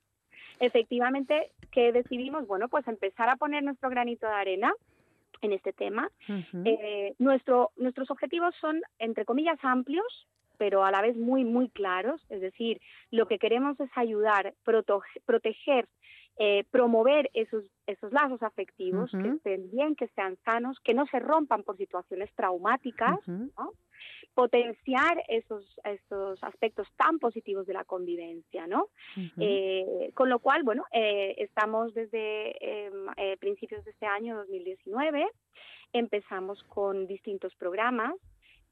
efectivamente, 0.60 1.50
¿qué 1.72 1.92
decidimos? 1.92 2.46
Bueno, 2.46 2.68
pues 2.68 2.86
empezar 2.86 3.28
a 3.28 3.36
poner 3.36 3.62
nuestro 3.62 3.90
granito 3.90 4.26
de 4.26 4.32
arena 4.32 4.72
en 5.42 5.52
este 5.52 5.72
tema. 5.72 6.10
Eh, 6.64 7.14
nuestro, 7.18 7.70
nuestros 7.76 8.10
objetivos 8.10 8.54
son, 8.60 8.80
entre 8.98 9.24
comillas, 9.24 9.58
amplios, 9.62 10.28
pero 10.58 10.84
a 10.84 10.90
la 10.90 11.00
vez 11.00 11.16
muy, 11.16 11.44
muy 11.44 11.70
claros. 11.70 12.20
Es 12.28 12.40
decir, 12.40 12.80
lo 13.10 13.26
que 13.26 13.38
queremos 13.38 13.80
es 13.80 13.90
ayudar, 13.96 14.54
proteger, 15.24 15.88
eh, 16.38 16.64
promover 16.70 17.30
esos, 17.32 17.64
esos 17.86 18.12
lazos 18.12 18.42
afectivos, 18.42 19.10
que 19.10 19.28
estén 19.28 19.70
bien, 19.70 19.96
que 19.96 20.08
sean 20.08 20.36
sanos, 20.44 20.78
que 20.80 20.94
no 20.94 21.06
se 21.06 21.18
rompan 21.18 21.62
por 21.62 21.76
situaciones 21.76 22.30
traumáticas 22.34 23.18
Ujú. 23.26 23.50
Potenciar 24.34 25.22
esos, 25.28 25.64
esos 25.84 26.42
aspectos 26.42 26.88
tan 26.96 27.18
positivos 27.18 27.66
de 27.66 27.74
la 27.74 27.84
convivencia, 27.84 28.66
¿no? 28.66 28.88
Eh, 29.38 30.10
con 30.14 30.28
lo 30.28 30.38
cual, 30.38 30.62
bueno, 30.62 30.84
eh, 30.92 31.34
estamos 31.38 31.94
desde 31.94 32.50
eh, 32.60 32.90
eh, 33.16 33.36
principios 33.38 33.84
de 33.84 33.90
este 33.90 34.06
año 34.06 34.36
2019, 34.36 35.26
empezamos 35.92 36.62
con 36.64 37.06
distintos 37.06 37.54
programas. 37.56 38.14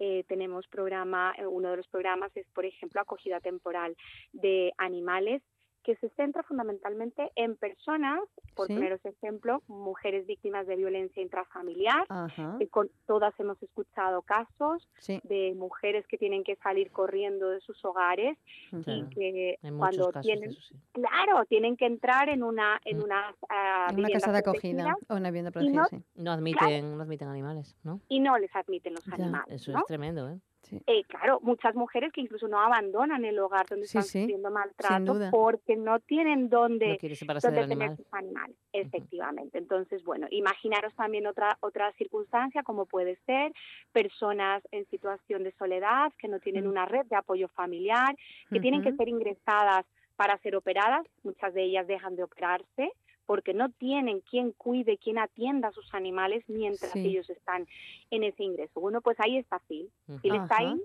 Eh, 0.01 0.25
tenemos 0.29 0.66
programa, 0.68 1.35
eh, 1.37 1.47
uno 1.47 1.71
de 1.71 1.79
los 1.79 1.88
programas 1.88 2.31
es, 2.37 2.47
por 2.55 2.64
ejemplo, 2.64 3.01
acogida 3.01 3.40
temporal 3.40 3.97
de 4.33 4.73
animales 4.79 5.42
que 5.88 5.96
se 5.96 6.11
centra 6.16 6.42
fundamentalmente 6.42 7.33
en 7.35 7.57
personas, 7.57 8.20
por 8.55 8.66
Sí. 8.66 8.74
poneros 8.74 9.03
ejemplo, 9.07 9.62
mujeres 9.68 10.27
víctimas 10.27 10.66
de 10.66 10.77
violencia 10.77 11.22
intrafamiliar, 11.22 12.05
Ajá, 12.11 12.57
que 12.59 12.68
con 12.68 12.90
todas 13.07 13.33
hemos 13.40 13.57
escuchado 13.62 14.20
casos 14.20 14.87
sí. 14.98 15.18
de 15.24 15.55
mujeres 15.57 16.07
que 16.07 16.18
tienen 16.18 16.44
que 16.44 16.57
salir 16.57 16.90
corriendo 16.90 17.48
de 17.48 17.61
sus 17.62 17.83
hogares. 17.87 18.37
Claro. 18.85 19.07
y 19.07 19.14
que 19.14 19.59
cuando 19.79 20.12
tienen, 20.20 20.51
eso, 20.51 20.61
sí. 20.61 20.74
claro, 20.92 21.46
tienen 21.46 21.74
que 21.79 21.87
entrar 21.87 22.29
en 22.29 22.42
una 22.42 22.79
en 22.85 22.98
Mm. 22.98 23.03
una, 23.05 23.35
ah, 23.48 23.87
En 23.90 23.98
una 24.01 24.11
casa 24.11 24.31
de 24.31 24.38
acogida 24.38 24.94
o 25.09 25.16
una 25.16 25.31
vivienda 25.31 25.51
protegida, 25.53 25.83
no- 25.83 25.88
sí. 25.88 26.03
No 26.16 26.33
admiten, 26.33 26.96
no 26.98 27.03
admiten 27.03 27.29
animales, 27.29 27.74
¿no? 27.83 28.01
y 28.09 28.20
no 28.20 28.37
les 28.38 28.55
admiten 28.55 28.92
los 28.92 29.05
Ya, 29.07 29.14
animales, 29.14 29.46
Eso 29.62 29.72
¿no? 29.72 29.79
es 29.79 29.87
tremendo, 29.87 30.29
¿eh? 30.29 30.38
Sí. 30.68 30.81
Eh, 30.87 31.04
claro, 31.04 31.38
muchas 31.42 31.74
mujeres 31.74 32.12
que 32.12 32.20
incluso 32.20 32.48
no 32.48 32.61
abandonan 32.61 33.24
el 33.24 33.38
hogar 33.38 33.66
donde 33.66 33.87
Sí, 33.87 33.98
están 33.98 34.04
sí, 34.04 34.20
sufriendo 34.20 34.50
maltrato 34.50 35.14
porque 35.31 35.76
no 35.76 36.00
tienen 36.00 36.48
dónde 36.48 36.87
No 36.88 36.96
del 36.96 37.68
tener 37.68 37.90
animal. 37.90 37.96
sus 37.96 38.07
animales, 38.12 38.57
efectivamente. 38.72 39.59
Entonces, 39.59 40.02
bueno, 40.04 40.26
imaginaros 40.31 40.94
también 40.94 41.26
otra 41.26 41.57
otra 41.61 41.92
circunstancia 41.92 42.62
como 42.62 42.87
puede 42.87 43.16
ser 43.26 43.52
personas 43.92 44.62
en 44.70 44.87
situación 44.87 45.44
de 45.44 45.52
soledad 45.52 46.12
que 46.18 46.28
no 46.28 46.40
tienen 46.40 46.66
Mm. 46.66 46.70
una 46.70 46.87
red 46.87 47.07
de 47.07 47.16
apoyo 47.16 47.48
familiar, 47.48 48.14
que 48.50 48.61
tienen 48.61 48.83
que 48.83 48.92
ser 48.92 49.09
ingresadas 49.09 49.85
para 50.16 50.37
ser 50.38 50.57
operadas, 50.57 51.07
muchas 51.22 51.54
de 51.54 51.62
ellas 51.64 51.87
dejan 51.87 52.16
de 52.16 52.24
operarse 52.24 52.92
porque 53.28 53.52
no 53.52 53.68
tienen 53.68 54.22
quien 54.22 54.52
cuide, 54.52 54.96
quien 54.96 55.18
atienda 55.18 55.68
a 55.68 55.72
sus 55.72 55.92
animales 55.94 56.42
mientras 56.48 56.92
Sí. 56.92 57.06
ellos 57.08 57.28
están 57.28 57.66
en 58.10 58.24
ese 58.24 58.42
ingreso. 58.42 58.80
Bueno, 58.80 59.02
pues 59.02 59.20
ahí 59.20 59.36
está 59.36 59.58
Phil. 59.68 59.90
Phil 60.22 60.34
está 60.34 60.56
ahí 60.60 60.80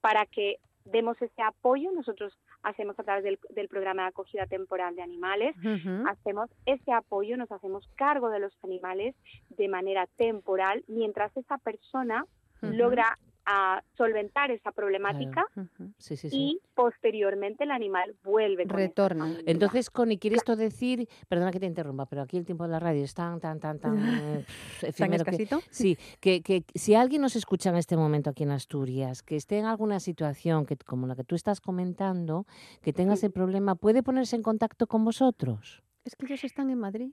para 0.00 0.24
que 0.24 0.60
demos 0.86 1.20
ese 1.20 1.42
apoyo. 1.42 1.92
Nosotros 1.92 2.32
hacemos 2.62 2.98
a 2.98 3.02
través 3.02 3.22
del, 3.22 3.38
del 3.50 3.68
programa 3.68 4.04
de 4.04 4.08
acogida 4.08 4.46
temporal 4.46 4.96
de 4.96 5.02
animales 5.02 5.54
hacemos 6.06 6.48
ese 6.64 6.90
apoyo, 6.90 7.36
nos 7.36 7.52
hacemos 7.52 7.86
cargo 7.96 8.30
de 8.30 8.38
los 8.40 8.56
animales 8.64 9.14
de 9.50 9.68
manera 9.68 10.06
temporal 10.16 10.84
mientras 10.88 11.36
esa 11.36 11.58
persona 11.58 12.24
logra 12.62 13.18
ah, 13.46 13.82
solventar 13.96 14.50
esa 14.50 14.72
problemática 14.72 15.46
Ujú. 15.56 15.92
Sí, 15.98 16.16
sí, 16.16 16.30
sí. 16.30 16.36
y 16.36 16.60
posteriormente 16.74 17.64
el 17.64 17.70
animal 17.70 18.14
vuelve 18.22 18.66
con 18.66 18.76
Retorna. 18.76 19.38
Entonces, 19.46 19.90
Connie, 19.90 20.18
¿quiere 20.18 20.36
esto 20.36 20.56
decir, 20.56 21.08
perdona 21.28 21.50
que 21.50 21.60
te 21.60 21.66
interrumpa, 21.66 22.06
pero 22.06 22.22
aquí 22.22 22.36
el 22.36 22.44
tiempo 22.44 22.64
de 22.64 22.70
la 22.70 22.80
radio 22.80 23.04
es 23.04 23.14
tan, 23.14 23.40
tan, 23.40 23.60
tan, 23.60 23.78
tan 23.78 23.96
pff, 23.96 24.80
¿Tan 24.80 24.88
efímero 24.90 25.24
que-? 25.24 25.48
Sí, 25.70 25.96
que, 26.20 26.42
que 26.42 26.64
si 26.74 26.94
alguien 26.94 27.22
nos 27.22 27.36
escucha 27.36 27.70
en 27.70 27.76
este 27.76 27.96
momento 27.96 28.30
aquí 28.30 28.42
en 28.44 28.50
Asturias, 28.50 29.22
que 29.22 29.36
esté 29.36 29.58
en 29.58 29.66
alguna 29.66 30.00
situación 30.00 30.66
que, 30.66 30.76
como 30.76 31.06
la 31.06 31.16
que 31.16 31.24
tú 31.24 31.34
estás 31.34 31.60
comentando, 31.60 32.46
que 32.82 32.92
tenga 32.92 33.14
ese 33.14 33.30
problema, 33.30 33.74
¿puede 33.74 34.02
ponerse 34.02 34.36
en 34.36 34.42
contacto 34.42 34.86
con 34.86 35.04
vosotros? 35.04 35.82
Es 36.04 36.16
que 36.16 36.26
ellos 36.26 36.44
están 36.44 36.70
en 36.70 36.78
Madrid. 36.78 37.10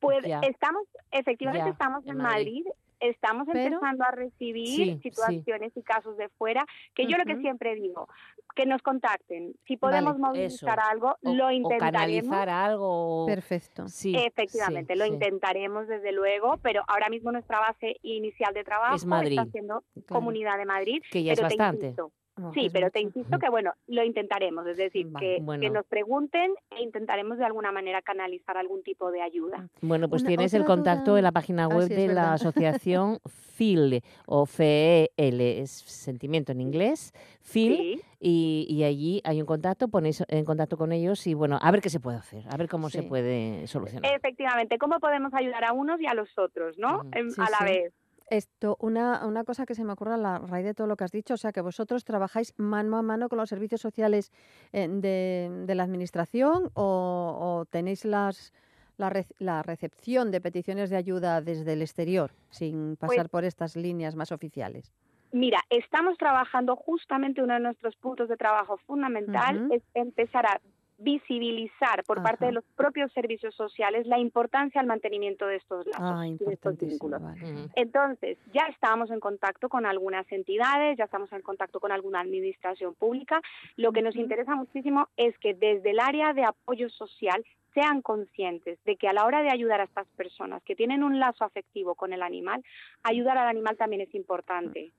Pues 0.00 0.24
Ya. 0.26 0.40
estamos, 0.40 0.82
efectivamente 1.12 1.66
Ya, 1.66 1.70
estamos 1.72 2.04
en 2.04 2.10
en 2.12 2.16
Madrid. 2.18 2.64
Madrid, 2.64 2.66
estamos 3.02 3.46
Pero- 3.52 3.60
empezando 3.76 4.04
a 4.04 4.10
recibir 4.12 4.66
Sí, 4.66 4.84
sí. 4.94 4.98
situaciones 5.02 5.72
y 5.76 5.82
casos 5.82 6.16
de 6.16 6.28
fuera, 6.30 6.64
que 6.94 7.06
yo 7.06 7.16
lo 7.18 7.24
que 7.24 7.36
siempre 7.38 7.74
digo, 7.74 8.08
que 8.54 8.64
nos 8.66 8.80
contacten. 8.82 9.54
Si 9.66 9.76
podemos 9.76 10.18
Vale, 10.18 10.38
movilizar 10.38 10.78
eso. 10.78 10.88
algo, 10.90 11.16
O, 11.22 11.34
lo 11.34 11.46
o 11.46 11.50
intentaremos. 11.50 11.92
canalizar 12.30 12.48
algo. 12.48 13.22
o- 13.24 13.26
Perfecto. 13.26 13.88
Sí, 13.88 14.14
Efectivamente, 14.16 14.92
sí, 14.94 14.98
lo 14.98 15.04
sí. 15.06 15.12
intentaremos 15.12 15.88
desde 15.88 16.12
luego, 16.12 16.58
pero 16.62 16.82
ahora 16.88 17.08
mismo 17.08 17.32
nuestra 17.32 17.60
base 17.60 17.96
inicial 18.02 18.54
de 18.54 18.64
trabajo 18.64 18.94
Es 18.96 19.04
Madrid. 19.06 19.38
está 19.38 19.50
siendo 19.50 19.82
Claro. 19.92 20.06
Comunidad 20.08 20.58
de 20.58 20.64
Madrid. 20.64 21.02
Que 21.10 21.22
ya 21.22 21.32
es 21.32 21.38
pero 21.38 21.48
te 21.48 21.56
bastante. 21.56 21.86
insisto, 21.86 22.12
Oh, 22.40 22.50
sí, 22.54 22.70
pero 22.72 22.90
te 22.90 23.00
insisto 23.00 23.38
que 23.38 23.50
bueno, 23.50 23.72
lo 23.88 24.02
intentaremos, 24.04 24.66
es 24.66 24.78
decir, 24.78 25.06
que, 25.18 25.38
nos 25.70 25.84
pregunten 25.86 26.54
e 26.70 26.82
intentaremos 26.82 27.36
de 27.36 27.44
alguna 27.44 27.72
manera 27.72 28.00
canalizar 28.00 28.56
algún 28.56 28.82
tipo 28.82 29.10
de 29.10 29.20
ayuda. 29.20 29.68
Bueno, 29.82 30.08
pues 30.08 30.22
Una- 30.22 30.28
tienes 30.28 30.54
el 30.54 30.64
contacto 30.64 31.10
duda- 31.10 31.18
en 31.18 31.24
la 31.24 31.32
página 31.32 31.64
Ah, 31.64 31.68
web 31.68 31.88
sí, 31.88 31.94
de 31.94 32.08
la 32.08 32.32
asociación 32.32 33.18
FIL 33.26 34.02
o 34.26 34.46
FEL, 34.46 35.40
es 35.40 35.70
sentimiento 35.72 36.52
en 36.52 36.62
inglés, 36.62 37.12
FIL, 37.42 37.76
Sí, 37.76 38.00
y, 38.18 38.66
y 38.70 38.84
allí 38.84 39.20
hay 39.24 39.40
un 39.40 39.46
contacto, 39.46 39.88
ponéis 39.88 40.24
en 40.28 40.44
contacto 40.46 40.78
con 40.78 40.92
ellos 40.92 41.26
y 41.26 41.34
bueno, 41.34 41.58
a 41.60 41.70
ver 41.70 41.82
qué 41.82 41.90
se 41.90 42.00
puede 42.00 42.16
hacer, 42.16 42.44
a 42.50 42.56
ver 42.56 42.68
cómo 42.68 42.88
se 42.88 43.02
puede 43.02 43.66
solucionar. 43.66 44.10
efectivamente, 44.14 44.78
¿cómo 44.78 45.00
podemos 45.00 45.34
ayudar 45.34 45.64
a 45.64 45.72
unos 45.74 46.00
y 46.00 46.06
a 46.06 46.14
los 46.14 46.30
otros, 46.38 46.78
no? 46.78 47.00
Ujú. 47.00 47.08
Em, 47.12 47.30
Sí, 47.30 47.40
a 47.42 47.50
la 47.50 47.58
sí. 47.58 47.64
vez. 47.64 47.94
Esto, 48.32 48.78
una, 48.80 49.26
una 49.26 49.44
cosa 49.44 49.66
que 49.66 49.74
se 49.74 49.84
me 49.84 49.92
ocurre 49.92 50.14
a 50.14 50.16
la 50.16 50.38
raíz 50.38 50.64
de 50.64 50.72
todo 50.72 50.86
lo 50.86 50.96
que 50.96 51.04
has 51.04 51.12
dicho, 51.12 51.34
o 51.34 51.36
sea, 51.36 51.52
que 51.52 51.60
vosotros 51.60 52.02
trabajáis 52.04 52.54
mano 52.56 52.96
a 52.96 53.02
mano 53.02 53.28
con 53.28 53.38
los 53.38 53.50
servicios 53.50 53.82
sociales 53.82 54.32
eh, 54.72 54.88
de, 54.88 55.64
de 55.66 55.74
la 55.74 55.82
administración 55.82 56.70
o, 56.72 57.36
o 57.38 57.64
tenéis 57.66 58.06
las, 58.06 58.54
la, 58.96 59.10
re- 59.10 59.26
la 59.38 59.62
recepción 59.62 60.30
de 60.30 60.40
peticiones 60.40 60.88
de 60.88 60.96
ayuda 60.96 61.42
desde 61.42 61.74
el 61.74 61.82
exterior, 61.82 62.30
sin 62.48 62.96
Pues 62.96 63.10
pasar 63.10 63.28
por 63.28 63.44
estas 63.44 63.76
líneas 63.76 64.16
más 64.16 64.32
oficiales. 64.32 64.90
Mira, 65.32 65.60
estamos 65.68 66.16
trabajando 66.16 66.74
justamente 66.76 67.42
uno 67.42 67.54
de 67.54 67.60
nuestros 67.60 67.96
puntos 67.96 68.28
de 68.30 68.36
trabajo 68.36 68.78
fundamental 68.86 69.66
es 69.70 69.82
empezar 69.94 70.46
a 70.46 70.60
visibilizar 70.98 72.04
por 72.04 72.22
parte 72.22 72.46
de 72.46 72.52
los 72.52 72.64
propios 72.76 73.12
servicios 73.12 73.54
sociales 73.54 74.06
la 74.06 74.18
importancia 74.18 74.80
al 74.80 74.86
mantenimiento 74.86 75.46
de 75.46 75.56
estos 75.56 75.86
lazos 75.86 76.00
Ah, 76.02 76.26
y 76.26 76.36
de 76.36 76.52
estos 76.52 76.78
vínculos. 76.78 77.20
vale. 77.20 77.68
Entonces, 77.74 78.38
ya 78.52 78.66
estamos 78.66 79.10
en 79.10 79.20
contacto 79.20 79.68
con 79.68 79.86
algunas 79.86 80.30
entidades, 80.30 80.96
ya 80.96 81.04
estamos 81.04 81.32
en 81.32 81.42
contacto 81.42 81.80
con 81.80 81.92
alguna 81.92 82.20
administración 82.20 82.94
pública. 82.94 83.40
Lo 83.76 83.92
que 83.92 84.02
nos 84.02 84.16
interesa 84.16 84.54
muchísimo 84.54 85.08
es 85.16 85.36
que 85.38 85.54
desde 85.54 85.90
el 85.90 86.00
área 86.00 86.32
de 86.32 86.44
apoyo 86.44 86.88
social 86.88 87.44
sean 87.74 88.02
conscientes 88.02 88.78
de 88.84 88.96
que 88.96 89.08
a 89.08 89.12
la 89.12 89.24
hora 89.24 89.42
de 89.42 89.50
ayudar 89.50 89.80
a 89.80 89.84
estas 89.84 90.06
personas 90.08 90.62
que 90.62 90.76
tienen 90.76 91.02
un 91.02 91.18
lazo 91.18 91.44
afectivo 91.44 91.94
con 91.94 92.12
el 92.12 92.22
animal, 92.22 92.62
ayudar 93.02 93.38
al 93.38 93.48
animal 93.48 93.76
también 93.76 94.02
es 94.02 94.14
importante. 94.14 94.92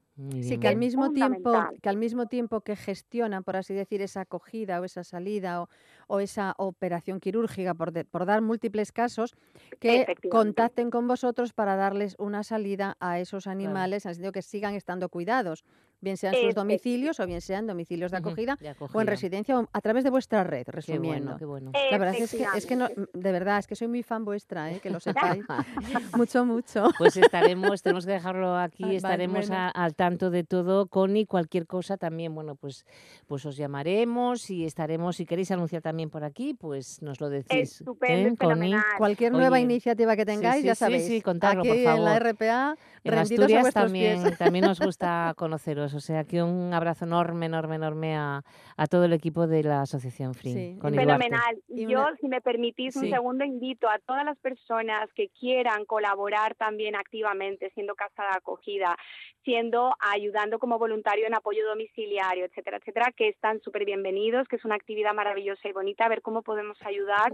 Sí, 0.44 0.58
que 0.60 0.68
al 0.68 0.76
mismo 0.78 1.06
tiempo 1.16 1.52
que 1.82 1.90
al 1.90 1.98
mismo 1.98 2.26
tiempo 2.28 2.62
que 2.62 2.76
gestionan, 2.76 3.44
por 3.44 3.56
así 3.56 3.74
decir, 3.74 4.02
esa 4.02 4.22
acogida 4.22 4.80
o 4.80 4.84
esa 4.84 5.04
salida 5.04 5.62
o, 5.62 5.70
o 6.08 6.20
esa 6.20 6.54
operación 6.58 7.20
quirúrgica, 7.20 7.74
por, 7.74 7.92
de- 7.92 8.06
por 8.06 8.26
dar 8.26 8.42
múltiples 8.42 8.92
casos, 8.92 9.34
que 9.80 10.06
contacten 10.30 10.92
con 10.92 11.08
vosotros 11.08 11.54
para 11.54 11.76
darles 11.76 12.16
una 12.20 12.44
salida 12.44 12.96
a 13.00 13.20
esos 13.20 13.48
animales, 13.48 14.06
en 14.06 14.10
el 14.10 14.16
sentido 14.16 14.32
que 14.32 14.42
sigan 14.44 14.76
estando 14.76 15.10
cuidados, 15.10 15.64
bien 16.04 16.18
sean 16.18 16.34
sus 16.34 16.44
Efecti- 16.44 16.54
domicilios 16.54 17.20
o 17.20 17.26
bien 17.26 17.42
sean 17.42 17.66
domicilios 17.66 18.12
de 18.12 18.18
acogida 18.18 18.58
de 18.60 18.76
o 18.94 19.02
en 19.02 19.08
residencia 19.08 19.60
o 19.60 19.68
a 19.72 19.82
través 19.82 20.04
de 20.04 20.10
vuestra 20.10 20.44
red, 20.44 20.66
Qué 20.66 20.72
resumiendo. 20.72 21.32
bueno, 21.32 21.38
qué 21.40 21.46
bueno. 21.46 21.72
La 21.92 21.98
verdad 21.98 22.16
es 22.20 22.32
que, 22.32 22.46
es 22.56 22.66
que 22.66 22.76
no, 22.76 22.86
Efectivamente. 22.86 23.20
de 23.20 23.32
verdad, 23.32 23.60
es 23.60 23.68
que 23.68 23.76
soy 23.76 23.88
muy 23.88 24.04
fan 24.04 24.26
vuestra, 24.26 24.72
¿eh? 24.72 24.80
que 24.82 24.90
lo 24.90 25.00
sepáis. 25.00 25.44
mucho, 26.18 26.46
mucho. 26.46 26.90
Pues 26.98 27.16
estaremos, 27.18 27.82
tenemos 27.82 28.06
que 28.06 28.12
dejarlo 28.12 28.56
aquí, 28.58 28.84
vale, 28.84 28.98
estaremos 28.98 29.48
bueno. 29.48 29.64
a- 29.64 29.70
al 29.70 29.96
tanto 29.96 30.30
de 30.30 30.44
todo, 30.44 30.88
Connie, 30.88 31.26
cualquier 31.26 31.66
cosa 31.68 31.98
también, 31.98 32.36
bueno, 32.36 32.56
pues, 32.56 32.86
pues 33.28 33.46
os 33.46 33.56
llamaremos 33.58 34.50
y 34.50 34.66
estaremos, 34.66 35.16
si 35.16 35.26
queréis 35.26 35.52
anunciar 35.52 35.82
también 35.82 36.10
por 36.10 36.24
aquí, 36.24 36.54
pues 36.54 37.02
nos 37.02 37.22
lo 37.22 37.30
decís. 37.30 37.80
Estupendo, 37.80 38.30
¿eh, 38.30 38.38
Connie? 38.38 38.76
Cualquier 38.98 39.32
nueva 39.32 39.56
Oye, 39.56 39.64
iniciativa 39.64 40.16
que 40.16 40.26
tengáis, 40.26 40.62
sí, 40.62 40.68
ya 40.68 40.76
sabéis. 40.76 41.08
sí, 41.08 41.22
contadlo, 41.22 41.62
aquí 41.62 41.70
por 41.70 41.78
en 41.78 42.04
la 42.04 42.14
favor. 42.16 42.34
RPA, 42.34 42.76
En 43.04 43.14
Asturias 43.14 43.74
también, 43.74 44.24
pies. 44.24 44.38
también 44.38 44.66
nos 44.66 44.80
gusta 44.98 45.34
conoceros, 45.38 45.93
o 45.94 46.00
sea 46.00 46.24
que 46.24 46.42
un 46.44 46.74
abrazo 46.74 47.06
enorme, 47.06 47.46
enorme, 47.48 47.76
enorme 47.76 48.16
a, 48.16 48.44
a 48.78 48.88
todo 48.88 49.06
el 49.06 49.14
equipo 49.14 49.48
de 49.48 49.64
la 49.64 49.82
Asociación 49.82 50.34
Free. 50.34 50.54
Sí, 50.54 50.74
Duarte. 50.80 50.98
Fenomenal. 51.00 51.58
Y 51.68 51.88
Yo, 51.88 52.00
una- 52.02 52.16
si 52.20 52.28
me 52.28 52.42
permitís 52.42 52.96
un 52.96 53.04
Sí. 53.04 53.10
segundo, 53.10 53.44
invito 53.46 53.90
a 53.90 54.00
todas 54.00 54.26
las 54.26 54.38
personas 54.40 55.10
que 55.16 55.30
quieran 55.40 55.86
colaborar 55.86 56.56
también 56.56 56.96
activamente, 56.96 57.72
siendo 57.74 57.96
casa 57.96 58.24
de 58.24 58.38
acogida, 58.38 58.96
siendo 59.44 59.94
ayudando 60.00 60.60
como 60.60 60.80
voluntario 60.80 61.28
en 61.28 61.36
apoyo 61.36 61.66
domiciliario, 61.68 62.46
etcétera, 62.46 62.78
etcétera, 62.78 63.12
que 63.16 63.28
están 63.30 63.60
súper 63.62 63.86
bienvenidos, 63.86 64.48
que 64.48 64.56
es 64.56 64.66
una 64.66 64.76
actividad 64.76 65.14
maravillosa 65.14 65.68
y 65.68 65.74
bonita, 65.74 66.06
a 66.06 66.10
ver 66.10 66.22
cómo 66.22 66.44
podemos 66.44 66.78
ayudar 66.86 67.34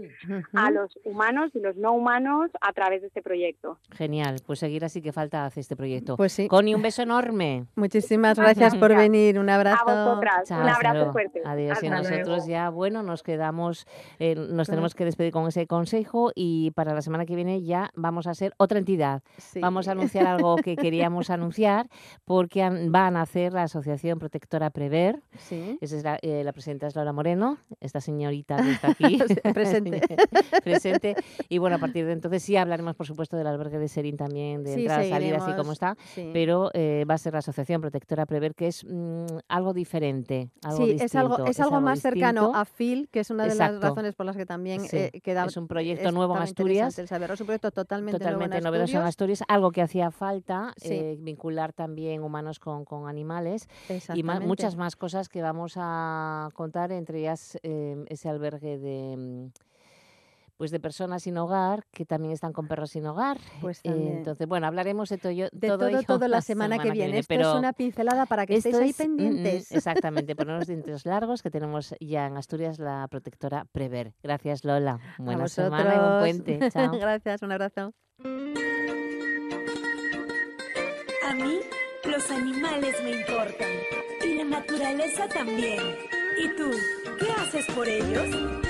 a 0.54 0.70
los 0.70 0.98
humanos 1.04 1.50
y 1.54 1.60
los 1.60 1.76
no 1.76 1.92
humanos 1.92 2.50
a 2.60 2.72
través 2.72 3.00
de 3.02 3.08
este 3.08 3.22
proyecto. 3.22 3.78
Genial, 3.92 4.36
pues 4.44 4.58
seguir 4.58 4.84
así 4.84 5.00
que 5.02 5.12
falta 5.12 5.44
hace 5.46 5.60
este 5.60 5.76
proyecto. 5.76 6.16
Pues 6.16 6.32
sí, 6.32 6.48
Connie, 6.48 6.74
un 6.74 6.82
beso 6.82 7.02
enorme. 7.02 7.64
muchísimas 7.76 8.36
gracias 8.36 8.49
por 8.56 8.88
gracias. 8.90 8.96
venir. 8.96 9.38
Un 9.38 9.48
abrazo. 9.50 9.88
A 9.88 10.04
vosotras, 10.06 10.48
Chao, 10.48 10.62
un 10.62 10.68
abrazo 10.68 11.12
fuerte. 11.12 11.42
Adiós. 11.44 11.82
Y 11.82 11.86
Hasta 11.86 11.96
nosotros 11.98 12.26
luego. 12.38 12.46
ya, 12.48 12.68
bueno, 12.70 13.02
nos 13.02 13.22
quedamos, 13.22 13.86
eh, 14.18 14.34
nos 14.34 14.68
tenemos 14.68 14.94
que 14.94 15.04
despedir 15.04 15.32
con 15.32 15.46
ese 15.46 15.66
consejo 15.66 16.32
y 16.34 16.70
para 16.72 16.94
la 16.94 17.02
semana 17.02 17.26
que 17.26 17.34
viene 17.36 17.62
ya 17.62 17.90
vamos 17.94 18.26
a 18.26 18.34
ser 18.34 18.52
otra 18.58 18.78
entidad. 18.78 19.22
Sí. 19.38 19.60
Vamos 19.60 19.88
a 19.88 19.92
anunciar 19.92 20.26
algo 20.26 20.56
que 20.56 20.76
queríamos 20.76 21.30
anunciar 21.30 21.88
porque 22.24 22.68
van 22.88 23.16
a 23.16 23.22
hacer 23.22 23.52
la 23.52 23.64
Asociación 23.64 24.18
Protectora 24.18 24.70
Prever. 24.70 25.20
Sí. 25.38 25.78
Esa 25.80 25.96
es 25.96 26.04
la, 26.04 26.18
eh, 26.22 26.42
la 26.44 26.52
presidenta 26.52 26.86
es 26.86 26.96
Laura 26.96 27.12
Moreno, 27.12 27.58
esta 27.80 28.00
señorita 28.00 28.56
que 28.56 28.70
está 28.72 28.88
aquí. 28.92 29.18
Presente. 29.54 30.00
presente. 30.64 31.16
Y 31.48 31.58
bueno, 31.58 31.76
a 31.76 31.78
partir 31.78 32.06
de 32.06 32.12
entonces 32.12 32.42
sí 32.42 32.56
hablaremos, 32.56 32.94
por 32.96 33.06
supuesto, 33.06 33.36
del 33.36 33.46
albergue 33.46 33.78
de 33.78 33.88
Serín 33.88 34.16
también, 34.16 34.62
de 34.62 34.74
Sí, 34.74 34.80
entradas, 34.80 35.08
salidas 35.08 35.44
y 35.48 35.52
cómo 35.54 35.72
está. 35.72 35.96
Pero 36.32 36.70
eh, 36.74 37.04
va 37.08 37.14
a 37.14 37.18
ser 37.18 37.32
la 37.32 37.40
Asociación 37.40 37.80
Protectora 37.80 38.26
Prever 38.26 38.39
prever 38.40 38.54
que 38.54 38.68
es 38.68 38.84
mm, 38.84 39.26
algo 39.48 39.74
diferente. 39.74 40.50
sí, 40.76 40.96
es 40.98 41.14
algo, 41.14 41.44
es, 41.46 41.60
algo, 41.60 41.80
más 41.80 42.00
cercano 42.00 42.52
a 42.54 42.64
Phil, 42.64 43.08
que 43.10 43.20
es 43.20 43.30
una 43.30 43.46
de 43.46 43.54
las 43.54 43.80
razones 43.80 44.14
por 44.14 44.26
las 44.26 44.36
que 44.36 44.46
también 44.46 44.82
eh, 44.92 45.20
queda. 45.22 45.44
Es 45.44 45.56
un 45.56 45.68
proyecto 45.68 46.10
nuevo 46.10 46.36
en 46.36 46.42
Asturias. 46.42 46.98
Es 46.98 47.10
un 47.10 47.46
proyecto 47.46 47.70
totalmente, 47.70 48.18
totalmente 48.18 48.56
nuevo 48.56 48.58
en 48.58 48.64
novedoso 48.64 48.98
en 48.98 49.06
Asturias, 49.06 49.42
algo 49.48 49.70
que 49.70 49.82
hacía 49.82 50.10
falta, 50.10 50.74
eh, 50.82 51.16
vincular 51.20 51.72
también 51.72 52.22
humanos 52.22 52.58
con, 52.58 52.84
con 52.84 53.08
animales 53.08 53.68
y 54.14 54.22
muchas 54.22 54.76
más 54.76 54.96
cosas 54.96 55.28
que 55.28 55.42
vamos 55.42 55.74
a 55.76 56.48
contar, 56.54 56.92
entre 56.92 57.20
ellas 57.20 57.58
eh, 57.62 58.02
ese 58.08 58.28
albergue 58.28 58.78
de 58.78 59.16
mm, 59.16 59.69
pues 60.60 60.70
de 60.70 60.78
personas 60.78 61.22
sin 61.22 61.38
hogar 61.38 61.86
que 61.90 62.04
también 62.04 62.34
están 62.34 62.52
con 62.52 62.68
perros 62.68 62.90
sin 62.90 63.06
hogar. 63.06 63.38
Pues 63.62 63.80
eh, 63.82 64.12
entonces, 64.18 64.46
bueno, 64.46 64.66
hablaremos 64.66 65.08
de, 65.08 65.16
todo, 65.16 65.32
de 65.32 65.48
todo, 65.50 66.02
todo, 66.02 66.28
la, 66.28 66.42
semana, 66.42 66.78
que 66.78 66.90
viene. 66.90 67.18
Esto 67.18 67.32
es 67.32 67.46
una 67.46 67.72
pincelada 67.72 68.26
para 68.26 68.44
que 68.44 68.56
estéis 68.56 68.76
ahí 68.76 68.90
mm, 68.90 68.92
mm, 68.92 69.16
pendientes. 69.16 69.72
exactamente, 69.72 70.36
poner 70.36 70.58
los 70.58 70.66
dientes 70.68 71.06
largos 71.06 71.42
que 71.42 71.50
tenemos 71.50 71.94
ya 71.98 72.26
en 72.26 72.36
Asturias 72.36 72.78
la 72.78 73.08
protectora 73.08 73.64
Prever. 73.72 74.12
Gracias, 74.22 74.62
Lola. 74.62 75.00
Buena 75.16 75.48
semana 75.48 75.94
y 75.94 75.98
buen 75.98 76.42
puente. 76.44 76.70
Chao. 76.70 76.90
Gracias, 77.00 77.40
un 77.40 77.52
abrazo. 77.52 77.94
A 81.26 81.34
mí 81.36 81.60
los 82.04 82.30
animales 82.30 82.96
me 83.02 83.12
importan 83.12 83.70
y 84.22 84.34
la 84.34 84.44
naturaleza 84.44 85.26
también. 85.26 85.80
¿Y 86.38 86.54
tú, 86.54 86.70
qué 87.18 87.32
haces 87.32 87.64
por 87.74 87.88
ellos? 87.88 88.69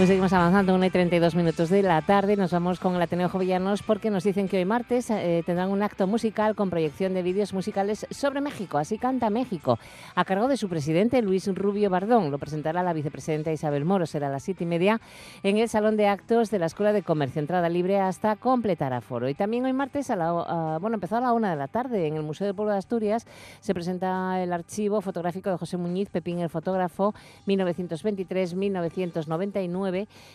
Pues 0.00 0.08
seguimos 0.08 0.32
avanzando, 0.32 0.74
1 0.74 0.86
y 0.86 0.88
32 0.88 1.34
minutos 1.34 1.68
de 1.68 1.82
la 1.82 2.00
tarde. 2.00 2.34
Nos 2.34 2.52
vamos 2.52 2.80
con 2.80 2.96
el 2.96 3.02
Ateneo 3.02 3.28
Jovellanos 3.28 3.82
porque 3.82 4.08
nos 4.08 4.24
dicen 4.24 4.48
que 4.48 4.56
hoy 4.56 4.64
martes 4.64 5.10
eh, 5.10 5.42
tendrán 5.44 5.68
un 5.68 5.82
acto 5.82 6.06
musical 6.06 6.54
con 6.54 6.70
proyección 6.70 7.12
de 7.12 7.22
vídeos 7.22 7.52
musicales 7.52 8.06
sobre 8.08 8.40
México. 8.40 8.78
Así 8.78 8.96
canta 8.96 9.28
México, 9.28 9.78
a 10.14 10.24
cargo 10.24 10.48
de 10.48 10.56
su 10.56 10.70
presidente 10.70 11.20
Luis 11.20 11.54
Rubio 11.54 11.90
Bardón. 11.90 12.30
Lo 12.30 12.38
presentará 12.38 12.82
la 12.82 12.94
vicepresidenta 12.94 13.52
Isabel 13.52 13.84
Moro. 13.84 14.06
Será 14.06 14.28
a 14.28 14.30
las 14.30 14.42
siete 14.42 14.64
y 14.64 14.66
media 14.66 15.02
en 15.42 15.58
el 15.58 15.68
Salón 15.68 15.98
de 15.98 16.08
Actos 16.08 16.50
de 16.50 16.60
la 16.60 16.64
Escuela 16.64 16.94
de 16.94 17.02
Comercio. 17.02 17.40
Entrada 17.40 17.68
libre 17.68 18.00
hasta 18.00 18.36
completar 18.36 18.94
aforo. 18.94 19.28
Y 19.28 19.34
también 19.34 19.66
hoy 19.66 19.74
martes, 19.74 20.08
a 20.08 20.16
la, 20.16 20.78
bueno, 20.80 20.94
empezó 20.94 21.16
a 21.16 21.20
la 21.20 21.34
una 21.34 21.50
de 21.50 21.56
la 21.56 21.68
tarde 21.68 22.06
en 22.06 22.16
el 22.16 22.22
Museo 22.22 22.46
del 22.46 22.56
Pueblo 22.56 22.72
de 22.72 22.78
Asturias. 22.78 23.26
Se 23.60 23.74
presenta 23.74 24.42
el 24.42 24.54
archivo 24.54 25.02
fotográfico 25.02 25.50
de 25.50 25.58
José 25.58 25.76
Muñiz, 25.76 26.08
Pepín 26.08 26.38
el 26.38 26.48
fotógrafo, 26.48 27.14
1923-1999 27.46 29.89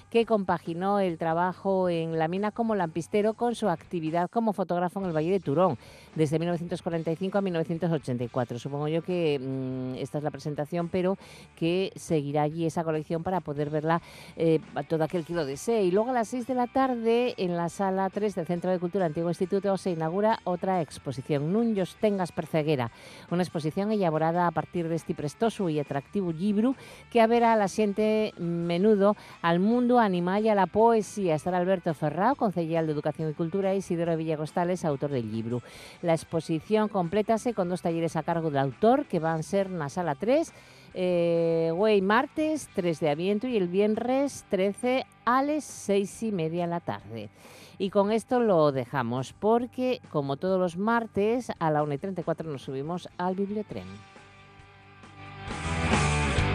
que 0.10 0.26
compaginó 0.26 1.00
el 1.00 1.18
trabajo 1.18 1.90
en 1.90 2.18
la 2.18 2.28
mina 2.28 2.52
como 2.52 2.76
lampistero 2.76 3.34
con 3.34 3.56
su 3.56 3.70
actividad 3.70 4.30
como 4.30 4.54
fotógrafo 4.54 5.00
en 5.00 5.08
el 5.08 5.16
Valle 5.16 5.32
de 5.32 5.40
Turón, 5.40 5.78
desde 6.16 6.40
1945 6.40 7.38
a 7.38 7.42
1984. 7.42 8.60
Supongo 8.60 8.88
yo 8.88 9.02
que 9.02 9.40
mm, 9.40 9.96
esta 9.96 10.18
es 10.18 10.24
la 10.24 10.32
presentación, 10.32 10.90
pero 10.90 11.18
que 11.56 11.92
seguirá 11.96 12.44
allí 12.44 12.66
esa 12.66 12.84
colección 12.84 13.24
para 13.24 13.42
poder 13.42 13.70
verla 13.70 14.02
eh, 14.36 14.60
todo 14.88 15.04
aquel 15.04 15.26
que 15.26 15.34
lo 15.34 15.46
desee. 15.46 15.84
Y 15.84 15.92
luego 15.92 16.12
a 16.12 16.14
las 16.14 16.30
6 16.30 16.48
de 16.48 16.56
la 16.56 16.68
tarde, 16.68 17.34
en 17.38 17.56
la 17.56 17.70
sala 17.70 18.10
3 18.10 18.36
del 18.36 18.46
Centro 18.46 18.72
de 18.72 18.80
Cultura 18.80 19.06
Antiguo 19.06 19.30
Instituto, 19.30 19.78
se 19.78 19.92
inaugura 19.92 20.40
otra 20.44 20.82
exposición, 20.82 21.52
Nuños 21.52 21.96
Tengas 22.00 22.32
Perceguera, 22.32 22.92
una 23.32 23.44
exposición 23.44 23.92
elaborada 23.92 24.48
a 24.48 24.52
partir 24.52 24.88
de 24.88 24.96
este 24.96 25.14
prestoso 25.14 25.70
y 25.70 25.80
atractivo 25.80 26.32
libro 26.32 26.76
que 27.12 27.22
a 27.22 27.28
ver 27.28 27.44
a 27.44 27.56
la 27.56 27.68
gente 27.68 28.34
menudo 28.38 29.16
al 29.46 29.60
mundo 29.60 30.00
animal 30.00 30.44
y 30.44 30.50
a 30.50 30.56
la 30.56 30.66
poesía. 30.66 31.36
Estará 31.36 31.60
Alberto 31.60 31.94
Ferrao, 31.94 32.34
concejal 32.34 32.88
de 32.88 32.94
Educación 32.94 33.30
y 33.30 33.34
Cultura, 33.34 33.76
y 33.76 33.78
Isidoro 33.78 34.18
Villagostales, 34.18 34.84
autor 34.84 35.12
del 35.12 35.32
libro. 35.32 35.62
La 36.02 36.14
exposición 36.14 36.90
complétase 36.90 37.54
con 37.54 37.70
dos 37.70 37.84
talleres 37.84 38.16
a 38.16 38.24
cargo 38.24 38.50
del 38.50 38.58
autor, 38.58 39.06
que 39.06 39.20
van 39.20 39.42
a 39.42 39.44
ser 39.44 39.68
en 39.68 39.78
la 39.78 39.90
sala 39.90 40.16
3, 40.16 40.52
eh, 40.96 42.00
martes 42.02 42.70
3 42.74 43.00
de 43.00 43.10
aviento 43.12 43.48
y 43.48 43.56
el 43.58 43.68
viernes 43.68 44.46
13 44.50 45.06
a 45.26 45.44
las 45.44 45.64
6 45.64 46.24
y 46.24 46.32
media 46.32 46.64
de 46.64 46.70
la 46.72 46.80
tarde. 46.80 47.30
Y 47.78 47.92
con 47.92 48.12
esto 48.12 48.40
lo 48.40 48.72
dejamos 48.72 49.34
porque, 49.34 50.02
como 50.10 50.38
todos 50.38 50.60
los 50.60 50.76
martes, 50.76 51.52
a 51.60 51.70
la 51.70 51.84
1 51.84 51.94
y 51.94 51.98
34 52.00 52.50
nos 52.50 52.64
subimos 52.64 53.08
al 53.20 53.36
bibliotren. 53.36 54.15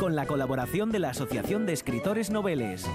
con 0.00 0.16
la 0.16 0.24
colaboración 0.24 0.90
de 0.90 0.98
la 0.98 1.10
Asociación 1.10 1.66
de 1.66 1.74
Escritores 1.74 2.30
Noveles. 2.30 2.88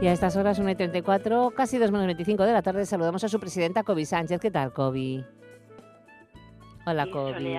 Y 0.00 0.06
a 0.06 0.12
estas 0.12 0.36
horas, 0.36 0.60
1 0.60 0.70
y 0.70 0.74
34, 0.76 1.50
casi 1.56 1.78
2 1.78 1.90
menos 1.90 2.06
25 2.06 2.44
de 2.44 2.52
la 2.52 2.62
tarde, 2.62 2.86
saludamos 2.86 3.24
a 3.24 3.28
su 3.28 3.40
presidenta, 3.40 3.82
Kobe 3.82 4.04
Sánchez. 4.04 4.40
¿Qué 4.40 4.52
tal, 4.52 4.72
Kobe? 4.72 5.24
Hola, 6.86 7.10
Kobe. 7.10 7.58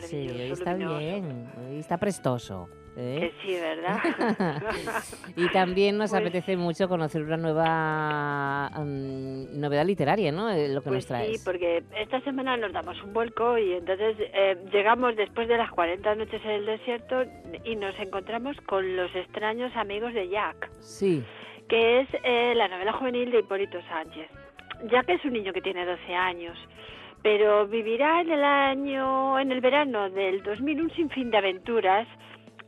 sí, 0.00 0.26
hoy 0.30 0.52
está 0.52 0.72
bien, 0.72 1.52
hoy 1.68 1.80
está 1.80 1.98
prestoso. 1.98 2.70
¿Eh? 2.96 3.18
Que 3.20 3.46
sí, 3.46 3.54
¿verdad? 3.60 5.02
y 5.36 5.48
también 5.50 5.98
nos 5.98 6.10
pues 6.10 6.22
apetece 6.22 6.56
mucho 6.56 6.88
conocer 6.88 7.22
una 7.22 7.36
nueva 7.36 8.70
novedad 8.84 9.84
literaria, 9.84 10.32
¿no? 10.32 10.50
Eh, 10.50 10.68
lo 10.68 10.80
que 10.80 10.88
pues 10.88 10.96
nos 10.96 11.06
traes. 11.06 11.38
Sí, 11.38 11.42
porque 11.44 11.82
esta 11.96 12.20
semana 12.22 12.56
nos 12.56 12.72
damos 12.72 13.00
un 13.02 13.12
vuelco 13.12 13.58
y 13.58 13.74
entonces 13.74 14.16
eh, 14.18 14.56
llegamos 14.72 15.16
después 15.16 15.48
de 15.48 15.56
las 15.56 15.70
40 15.70 16.14
noches 16.14 16.40
en 16.44 16.50
el 16.50 16.66
desierto 16.66 17.24
y 17.64 17.76
nos 17.76 17.98
encontramos 17.98 18.56
con 18.62 18.96
los 18.96 19.14
extraños 19.14 19.74
amigos 19.76 20.14
de 20.14 20.28
Jack. 20.28 20.70
Sí. 20.80 21.22
Que 21.68 22.00
es 22.00 22.08
la 22.56 22.68
novela 22.68 22.92
juvenil 22.92 23.30
de 23.30 23.40
Hipólito 23.40 23.78
Sánchez. 23.88 24.30
Jack 24.90 25.08
es 25.08 25.24
un 25.24 25.32
niño 25.32 25.52
que 25.52 25.60
tiene 25.60 25.84
12 25.84 26.14
años 26.14 26.56
pero 27.22 27.66
vivirá 27.66 28.20
en 28.20 28.30
el 28.30 28.44
año, 28.44 29.40
en 29.40 29.50
el 29.50 29.60
verano 29.60 30.08
del 30.10 30.44
2000 30.44 30.80
un 30.80 30.90
sinfín 30.94 31.32
de 31.32 31.38
aventuras 31.38 32.06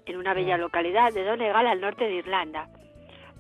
en 0.09 0.17
una 0.17 0.35
bella 0.35 0.57
localidad 0.57 1.13
de 1.13 1.25
Donegal 1.25 1.67
al 1.67 1.81
norte 1.81 2.05
de 2.05 2.17
Irlanda. 2.17 2.69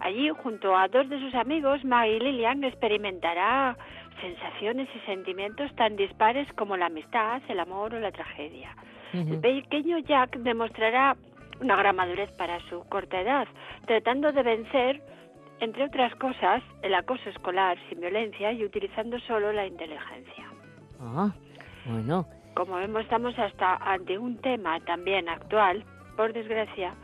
Allí, 0.01 0.29
junto 0.31 0.77
a 0.77 0.89
dos 0.89 1.09
de 1.09 1.19
sus 1.19 1.35
amigos, 1.35 1.85
Maggie 1.85 2.17
y 2.17 2.21
Lillian 2.21 2.63
experimentará 2.63 3.77
sensaciones 4.21 4.89
y 4.95 4.99
sentimientos 5.07 5.75
tan 5.77 5.97
dispares 5.97 6.53
como 6.53 6.77
la 6.77 6.87
amistad, 6.87 7.43
el 7.49 7.61
amor 7.61 7.95
o 7.95 8.01
la 8.01 8.13
tragedia. 8.13 8.75
El 9.13 9.41
pequeño 9.41 9.99
Jack 10.01 10.37
demostrará 10.39 11.17
una 11.61 11.77
gran 11.77 11.97
madurez 11.97 12.31
para 12.33 12.61
su 12.69 12.85
corta 12.89 13.21
edad, 13.21 13.49
tratando 13.87 14.33
de 14.33 14.43
vencer, 14.43 15.03
entre 15.61 15.85
otras 15.85 16.15
cosas, 16.17 16.63
el 16.83 16.95
acoso 16.95 17.31
escolar 17.31 17.79
sin 17.89 18.01
violencia 18.01 18.53
y 18.53 18.65
utilizando 18.65 19.19
solo 19.21 19.53
la 19.53 19.67
inteligencia. 19.67 20.45
Ah, 21.01 21.33
bueno. 21.87 22.27
Como 22.55 22.77
vemos, 22.77 23.03
estamos 23.03 23.37
hasta 23.39 23.77
ante 23.77 24.19
un 24.19 24.37
tema 24.39 24.79
también 24.81 25.29
actual 25.29 25.85
por 26.19 26.33
desgracia, 26.33 26.97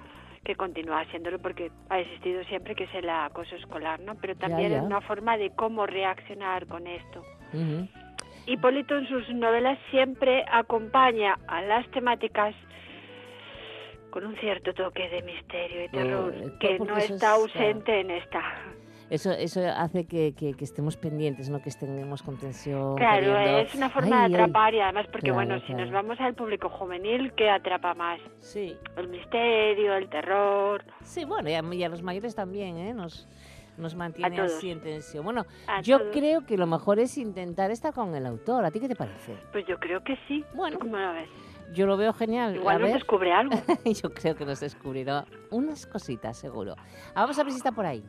que 0.42 0.57
continúa 0.57 1.05
siéndolo 1.05 1.38
porque 1.38 1.70
ha 1.88 2.00
existido 2.00 2.42
siempre, 2.46 2.74
que 2.74 2.83
es 2.83 2.94
el 2.96 3.09
acoso 3.09 3.55
escolar, 3.55 4.00
¿no? 4.00 4.16
Pero 4.16 4.35
también 4.35 4.72
es 4.72 4.83
una 4.83 5.00
forma 5.03 5.37
de 5.37 5.50
cómo 5.50 5.87
reaccionar 5.87 6.66
con 6.66 6.88
esto. 6.88 7.22
Hipólito 8.46 8.98
en 8.98 9.07
sus 9.07 9.33
novelas 9.33 9.79
siempre 9.92 10.44
acompaña 10.50 11.38
a 11.46 11.62
las 11.62 11.88
temáticas 11.92 12.57
con 14.11 14.27
un 14.27 14.35
cierto 14.38 14.74
toque 14.74 15.09
de 15.09 15.22
misterio 15.22 15.85
y 15.85 15.88
terror 15.90 16.59
que 16.59 16.81
no 16.81 16.96
está 16.96 17.35
ausente 17.35 18.00
en 18.00 18.11
esta. 18.11 18.42
Eso, 19.10 19.32
eso 19.32 19.60
hace 19.76 20.06
que, 20.06 20.34
que, 20.34 20.54
estemos 20.60 20.96
pendientes, 20.96 21.50
no 21.50 21.60
que 21.60 21.68
estemos 21.68 22.22
con 22.22 22.38
tensión. 22.38 22.96
Claro, 22.96 23.38
es 23.38 23.74
una 23.74 23.90
forma 23.90 24.28
de 24.28 24.34
atrapar 24.36 24.74
y 24.74 24.80
además 24.80 25.06
porque, 25.12 25.30
bueno, 25.30 25.60
si 25.66 25.74
nos 25.74 25.90
vamos 25.90 26.18
al 26.20 26.34
público 26.34 26.68
juvenil, 26.68 27.32
¿qué 27.34 27.50
atrapa 27.50 27.94
más? 27.94 28.20
Sí. 28.40 28.76
El 28.96 29.08
misterio, 29.08 29.94
el 29.94 30.08
terror. 30.08 30.84
Sí, 31.02 31.24
bueno, 31.24 31.50
y 31.50 31.84
a, 31.84 31.88
los 31.88 32.02
mayores 32.02 32.34
también, 32.34 32.78
¿eh? 32.78 32.94
Nos, 32.94 33.28
nos 33.76 33.94
mantiene 33.94 34.40
así 34.40 34.70
en 34.70 34.80
tensión. 34.80 35.24
Bueno, 35.24 35.44
yo 35.82 36.10
creo 36.10 36.46
que 36.46 36.56
lo 36.56 36.66
mejor 36.66 36.98
es 36.98 37.18
intentar 37.18 37.70
estar 37.70 37.92
con 37.92 38.14
el 38.14 38.24
autor. 38.26 38.64
¿A 38.64 38.70
ti 38.70 38.80
qué 38.80 38.88
te 38.88 38.96
parece? 38.96 39.36
Pues 39.52 39.66
yo 39.66 39.78
creo 39.78 40.02
que 40.02 40.16
sí. 40.26 40.44
Bueno, 40.54 40.78
¿cómo 40.78 40.96
lo 40.96 41.12
ves? 41.12 41.28
Yo 41.74 41.86
lo 41.86 41.96
veo 41.96 42.12
genial. 42.12 42.56
Igual 42.56 42.80
nos 42.80 42.92
descubre 42.92 43.32
algo. 43.32 43.54
yo 43.84 44.14
creo 44.14 44.34
que 44.34 44.44
nos 44.44 44.60
descubrirá 44.60 45.24
unas 45.50 45.86
cositas, 45.86 46.38
seguro. 46.38 46.74
Vamos 47.14 47.38
a 47.38 47.42
ver 47.42 47.52
si 47.52 47.58
está 47.58 47.72
por 47.72 47.84
ahí. 47.84 48.04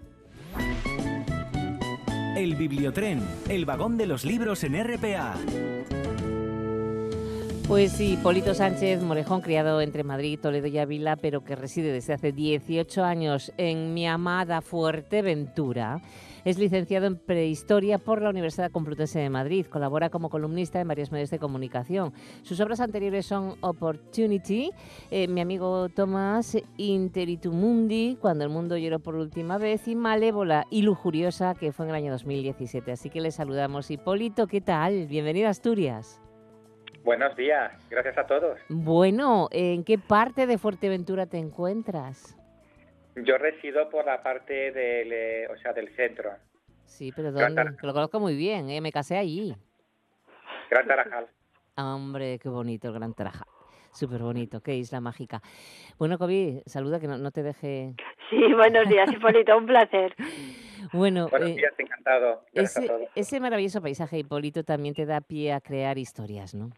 El 2.35 2.55
Bibliotren, 2.55 3.21
el 3.49 3.65
vagón 3.65 3.97
de 3.97 4.07
los 4.07 4.25
libros 4.25 4.63
en 4.63 4.75
RPA. 4.83 5.35
Pues 7.67 7.93
sí, 7.93 8.15
Polito 8.21 8.53
Sánchez 8.53 9.01
Morejón, 9.01 9.41
criado 9.41 9.81
entre 9.81 10.03
Madrid, 10.03 10.39
Toledo 10.39 10.67
y 10.67 10.77
Ávila, 10.77 11.15
pero 11.15 11.43
que 11.43 11.55
reside 11.55 11.91
desde 11.91 12.13
hace 12.13 12.31
18 12.31 13.03
años 13.03 13.51
en 13.57 13.95
mi 13.95 14.05
amada 14.05 14.61
Fuerteventura. 14.61 15.99
Es 16.45 16.59
licenciado 16.59 17.07
en 17.07 17.17
Prehistoria 17.17 17.97
por 17.97 18.21
la 18.21 18.29
Universidad 18.29 18.69
Complutense 18.69 19.17
de 19.17 19.31
Madrid. 19.31 19.65
Colabora 19.65 20.11
como 20.11 20.29
columnista 20.29 20.79
en 20.79 20.87
varios 20.87 21.11
medios 21.11 21.31
de 21.31 21.39
comunicación. 21.39 22.13
Sus 22.43 22.59
obras 22.59 22.81
anteriores 22.81 23.25
son 23.25 23.55
Opportunity, 23.61 24.69
eh, 25.09 25.27
Mi 25.27 25.41
amigo 25.41 25.89
Tomás, 25.89 26.55
Interitumundi, 26.77 28.19
Cuando 28.21 28.43
el 28.43 28.51
mundo 28.51 28.77
lloró 28.77 28.99
por 28.99 29.15
última 29.15 29.57
vez, 29.57 29.87
y 29.87 29.95
Malévola 29.95 30.67
y 30.69 30.83
Lujuriosa, 30.83 31.55
que 31.55 31.71
fue 31.71 31.85
en 31.87 31.89
el 31.89 31.95
año 31.95 32.11
2017. 32.11 32.91
Así 32.91 33.09
que 33.09 33.21
le 33.21 33.31
saludamos. 33.31 33.89
Hipólito, 33.89 34.45
¿qué 34.45 34.61
tal? 34.61 35.07
Bienvenido 35.07 35.47
a 35.47 35.49
Asturias. 35.49 36.21
Buenos 37.05 37.35
días, 37.35 37.71
gracias 37.87 38.17
a 38.17 38.25
todos. 38.25 38.59
Bueno, 38.67 39.47
¿en 39.51 39.83
qué 39.83 39.99
parte 39.99 40.47
de 40.47 40.57
Fuerteventura 40.57 41.27
te 41.27 41.37
encuentras? 41.37 42.35
Yo 43.15 43.37
resido 43.37 43.91
por 43.91 44.05
la 44.05 44.23
parte 44.23 44.71
del, 44.71 45.13
eh, 45.13 45.47
o 45.47 45.55
sea, 45.57 45.71
del 45.71 45.95
centro. 45.95 46.31
Sí, 46.85 47.13
pero 47.15 47.31
¿dónde? 47.31 47.63
lo 47.79 47.93
conozco 47.93 48.19
muy 48.19 48.35
bien, 48.35 48.71
¿eh? 48.71 48.81
me 48.81 48.91
casé 48.91 49.19
allí. 49.19 49.55
Gran 50.71 50.87
Tarajal. 50.87 51.27
Hombre, 51.77 52.39
qué 52.39 52.49
bonito 52.49 52.87
el 52.87 52.95
Gran 52.95 53.13
Tarajal. 53.13 53.47
Súper 53.91 54.23
bonito, 54.23 54.61
qué 54.61 54.73
isla 54.75 54.99
mágica. 54.99 55.43
Bueno, 55.99 56.17
Kobi, 56.17 56.63
saluda 56.65 56.99
que 56.99 57.07
no, 57.07 57.29
te 57.29 57.43
deje... 57.43 57.93
Sí, 58.31 58.53
buenos 58.55 58.89
días, 58.89 59.13
Hipólito, 59.13 59.55
un 59.55 59.67
placer. 59.67 60.15
Bueno, 60.93 61.29
buenos 61.29 61.49
eh, 61.49 61.55
días, 61.55 61.73
encantado. 61.79 62.43
Ese, 62.53 63.09
ese 63.15 63.39
maravilloso 63.39 63.81
paisaje, 63.81 64.19
Hipólito, 64.19 64.63
también 64.63 64.93
te 64.93 65.07
da 65.07 65.19
pie 65.19 65.51
a 65.51 65.59
crear 65.59 65.97
historias, 65.97 66.53
¿no? 66.53 66.69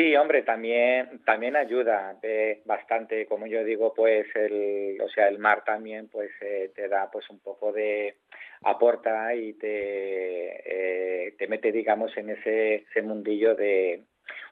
Sí, 0.00 0.16
hombre, 0.16 0.42
también 0.44 1.20
también 1.26 1.56
ayuda 1.56 2.18
bastante, 2.64 3.26
como 3.26 3.46
yo 3.46 3.62
digo, 3.62 3.92
pues 3.92 4.26
el, 4.34 4.98
o 4.98 5.08
sea, 5.10 5.28
el 5.28 5.38
mar 5.38 5.62
también, 5.62 6.08
pues 6.08 6.30
eh, 6.40 6.72
te 6.74 6.88
da 6.88 7.10
pues 7.10 7.28
un 7.28 7.38
poco 7.40 7.70
de 7.70 8.16
aporta 8.62 9.34
y 9.34 9.52
te 9.52 11.26
eh, 11.26 11.32
te 11.32 11.46
mete, 11.48 11.70
digamos, 11.70 12.16
en 12.16 12.30
ese, 12.30 12.76
ese 12.76 13.02
mundillo 13.02 13.54
de 13.54 14.04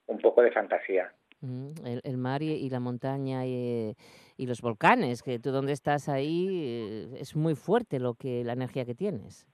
un 0.09 0.19
poco 0.19 0.43
de 0.43 0.53
fantasía. 0.53 1.15
Mm, 1.41 1.71
el, 2.05 2.19
mar 2.19 2.43
y, 2.43 2.69
la 2.69 2.81
montaña 2.81 3.47
y, 3.47 3.95
y, 4.37 4.47
los 4.47 4.61
volcanes, 4.61 5.23
que 5.23 5.39
tú 5.39 5.51
donde 5.51 5.73
estás 5.73 6.11
ahí 6.11 6.49
eh, 6.51 7.21
es 7.21 7.35
muy 7.37 7.55
fuerte 7.55 8.01
lo 8.01 8.13
que 8.13 8.45
la 8.45 8.53
energía 8.53 8.85
que 8.85 8.95
tienes. 8.95 9.47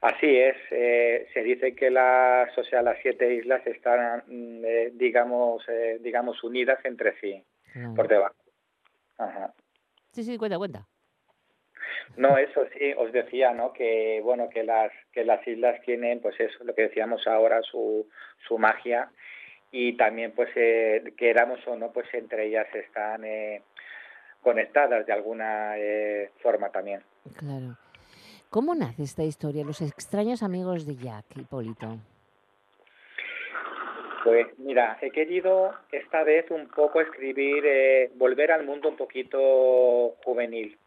Así 0.00 0.36
es, 0.36 0.56
eh, 0.70 1.26
se 1.34 1.42
dice 1.42 1.74
que 1.74 1.90
las, 1.90 2.56
o 2.56 2.62
sea, 2.62 2.82
las 2.82 2.98
siete 3.02 3.34
islas 3.34 3.66
están, 3.66 4.22
mm, 4.28 4.64
eh, 4.64 4.90
digamos, 4.94 5.64
eh, 5.68 5.98
digamos, 6.00 6.42
unidas 6.44 6.78
entre 6.84 7.18
sí, 7.20 7.42
por 7.96 8.06
debajo. 8.06 8.36
Ajá. 9.18 9.52
Sí, 10.12 10.22
sí, 10.22 10.38
cuenta, 10.38 10.56
cuenta. 10.56 10.86
No, 12.16 12.38
eso 12.38 12.64
sí, 12.76 12.92
os 12.96 13.12
decía, 13.12 13.52
¿no? 13.52 13.72
Que 13.72 14.20
bueno, 14.22 14.48
que 14.48 14.62
las 14.62 14.92
que 15.12 15.24
las 15.24 15.46
islas 15.46 15.80
tienen, 15.82 16.20
pues 16.20 16.38
eso, 16.38 16.62
lo 16.64 16.74
que 16.74 16.82
decíamos 16.82 17.26
ahora, 17.26 17.60
su 17.62 18.08
su 18.46 18.56
magia 18.56 19.10
y 19.70 19.96
también, 19.96 20.32
pues, 20.32 20.48
eh, 20.54 21.12
queramos 21.16 21.58
o 21.66 21.76
no, 21.76 21.92
pues 21.92 22.06
entre 22.14 22.46
ellas 22.46 22.66
están 22.72 23.22
conectadas 24.42 25.04
de 25.04 25.12
alguna 25.12 25.74
forma 26.40 26.70
también. 26.70 27.02
Claro. 27.36 27.76
¿Cómo 28.50 28.74
nace 28.74 29.02
esta 29.02 29.24
historia, 29.24 29.62
Los 29.62 29.82
extraños 29.82 30.42
amigos 30.42 30.86
de 30.86 30.96
Jack, 30.96 31.36
Hipólito? 31.36 31.98
Pues 34.24 34.46
mira, 34.58 34.96
he 35.02 35.10
querido 35.10 35.74
esta 35.92 36.24
vez 36.24 36.50
un 36.50 36.66
poco 36.68 37.02
escribir, 37.02 37.64
eh, 37.66 38.10
volver 38.14 38.50
al 38.52 38.64
mundo 38.64 38.88
un 38.88 38.96
poquito 38.96 40.16
juvenil. 40.24 40.78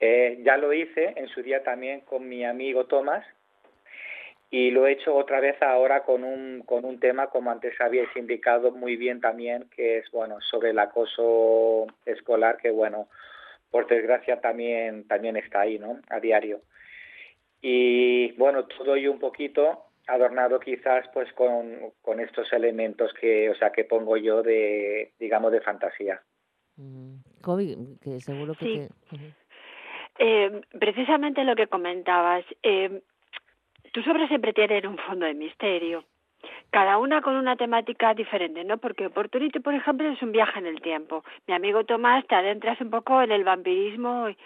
Eh, 0.00 0.40
ya 0.42 0.56
lo 0.56 0.72
hice 0.72 1.12
en 1.16 1.28
su 1.28 1.42
día 1.42 1.62
también 1.62 2.00
con 2.00 2.26
mi 2.26 2.42
amigo 2.42 2.86
Tomás 2.86 3.24
y 4.50 4.70
lo 4.70 4.86
he 4.86 4.92
hecho 4.92 5.14
otra 5.14 5.40
vez 5.40 5.60
ahora 5.62 6.04
con 6.04 6.24
un, 6.24 6.62
con 6.64 6.86
un 6.86 6.98
tema, 6.98 7.26
como 7.26 7.50
antes 7.50 7.78
habíais 7.82 8.14
indicado 8.16 8.70
muy 8.70 8.96
bien 8.96 9.20
también, 9.20 9.68
que 9.76 9.98
es 9.98 10.10
bueno 10.10 10.40
sobre 10.40 10.70
el 10.70 10.78
acoso 10.78 11.86
escolar, 12.06 12.56
que 12.56 12.70
bueno, 12.70 13.08
por 13.72 13.88
desgracia 13.88 14.40
también, 14.40 15.08
también 15.08 15.36
está 15.36 15.62
ahí, 15.62 15.78
¿no? 15.78 15.98
A 16.10 16.20
diario. 16.20 16.60
Y 17.60 18.32
bueno, 18.32 18.66
todo 18.66 18.96
y 18.96 19.08
un 19.08 19.18
poquito 19.18 19.86
adornado 20.06 20.60
quizás 20.60 21.08
pues 21.14 21.32
con, 21.32 21.92
con, 22.02 22.20
estos 22.20 22.52
elementos 22.52 23.12
que, 23.14 23.48
o 23.50 23.54
sea, 23.54 23.70
que 23.70 23.84
pongo 23.84 24.16
yo 24.16 24.42
de, 24.42 25.12
digamos, 25.18 25.50
de 25.52 25.60
fantasía. 25.62 26.20
Mm. 26.76 27.16
que 28.02 28.20
seguro 28.20 28.54
que... 28.54 28.88
Eh, 30.18 30.60
precisamente 30.78 31.42
lo 31.42 31.56
que 31.56 31.68
comentabas, 31.68 32.44
eh, 32.62 33.00
tus 33.92 34.06
obras 34.06 34.28
siempre 34.28 34.52
tienen 34.52 34.86
un 34.86 34.98
fondo 34.98 35.24
de 35.24 35.32
misterio 35.32 36.04
cada 36.70 36.98
una 36.98 37.20
con 37.20 37.36
una 37.36 37.56
temática 37.56 38.14
diferente, 38.14 38.64
¿no? 38.64 38.78
Porque 38.78 39.06
Opportunity, 39.06 39.60
por 39.60 39.74
ejemplo, 39.74 40.08
es 40.08 40.22
un 40.22 40.32
viaje 40.32 40.58
en 40.58 40.66
el 40.66 40.80
tiempo. 40.80 41.24
Mi 41.46 41.54
amigo 41.54 41.84
Tomás 41.84 42.26
te 42.26 42.34
adentras 42.34 42.80
un 42.80 42.90
poco 42.90 43.20
en 43.22 43.32
el 43.32 43.44
vampirismo 43.44 44.28
y 44.28 44.36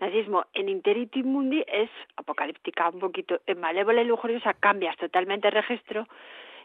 nazismo. 0.00 0.44
En 0.52 0.68
Interity 0.68 1.22
Mundi 1.22 1.64
es 1.66 1.90
apocalíptica 2.16 2.88
un 2.88 3.00
poquito. 3.00 3.40
En 3.46 3.60
Malévola 3.60 4.02
y 4.02 4.04
Lujuriosa 4.04 4.54
cambias 4.54 4.96
totalmente 4.96 5.50
registro 5.50 6.06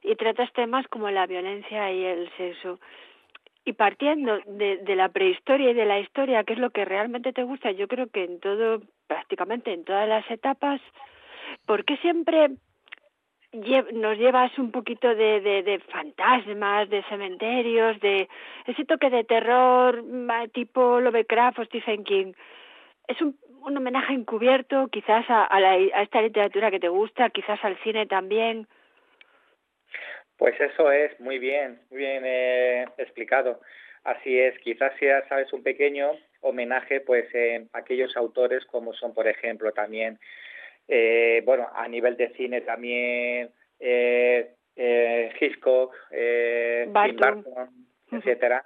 y 0.04 0.16
tratas 0.16 0.52
temas 0.54 0.88
como 0.88 1.10
la 1.10 1.28
violencia 1.28 1.92
y 1.92 2.04
el 2.04 2.30
sexo. 2.38 2.80
Y 3.64 3.74
partiendo 3.74 4.40
de, 4.48 4.78
de 4.78 4.96
la 4.96 5.10
prehistoria 5.10 5.70
y 5.70 5.76
de 5.76 5.86
la 5.86 6.00
historia, 6.00 6.44
que 6.44 6.54
es 6.54 6.60
lo 6.60 6.72
que 6.72 6.84
realmente 6.84 7.32
te 7.32 7.44
gusta, 7.44 7.70
yo 7.72 7.88
creo 7.88 8.08
que 8.08 8.24
en 8.24 8.40
todo, 8.40 8.82
prácticamente 9.06 9.72
en 9.72 9.86
todas 9.86 10.10
las 10.10 10.30
etapas, 10.32 10.82
¿por 11.68 11.86
qué 11.86 11.98
siempre 11.98 12.50
nos 13.54 14.18
llevas 14.18 14.58
un 14.58 14.72
poquito 14.72 15.14
de, 15.14 15.42
de, 15.42 15.80
fantasmas, 15.92 16.90
de 16.90 17.04
cementerios, 17.04 18.00
de 18.00 18.30
ese 18.66 18.86
toque 18.86 19.10
de 19.10 19.24
terror 19.24 20.04
tipo 20.54 21.00
Lovecraft 21.00 21.60
o 21.60 21.66
Stephen 21.66 22.04
King. 22.04 22.34
Es 23.08 23.22
un, 23.22 23.38
un 23.62 23.78
homenaje 23.78 24.14
encubierto 24.14 24.88
quizás 24.88 25.30
a, 25.30 25.44
a, 25.44 25.60
la, 25.60 25.78
esta 25.78 26.22
literatura 26.22 26.72
que 26.72 26.80
te 26.80 26.88
gusta, 26.88 27.30
quizás 27.30 27.60
al 27.64 27.78
cine 27.84 28.06
también. 28.06 28.68
Pues 30.38 30.60
eso 30.60 30.92
es 30.92 31.20
muy 31.20 31.38
bien, 31.38 31.80
muy 31.90 32.00
bien 32.00 32.24
eh, 32.26 32.86
explicado. 32.98 33.60
Así 34.04 34.40
es, 34.40 34.58
quizás 34.60 34.94
sea, 34.98 35.28
sabes, 35.28 35.54
un 35.54 35.62
pequeño 35.62 36.12
homenaje 36.40 37.02
pues 37.02 37.28
eh, 37.36 37.68
a 37.74 37.80
aquellos 37.80 38.18
autores 38.18 38.66
como 38.66 38.94
son, 38.94 39.14
por 39.14 39.28
ejemplo, 39.28 39.72
también 39.74 40.18
eh, 40.88 41.42
bueno, 41.46 41.70
a 41.74 41.88
nivel 41.88 42.18
de 42.18 42.30
cine 42.34 42.62
también 42.62 43.50
eh, 43.80 44.54
eh, 44.76 45.32
Hitchcock, 45.40 45.96
eh, 46.12 46.86
Barton, 46.90 47.46
etcétera. 48.12 48.64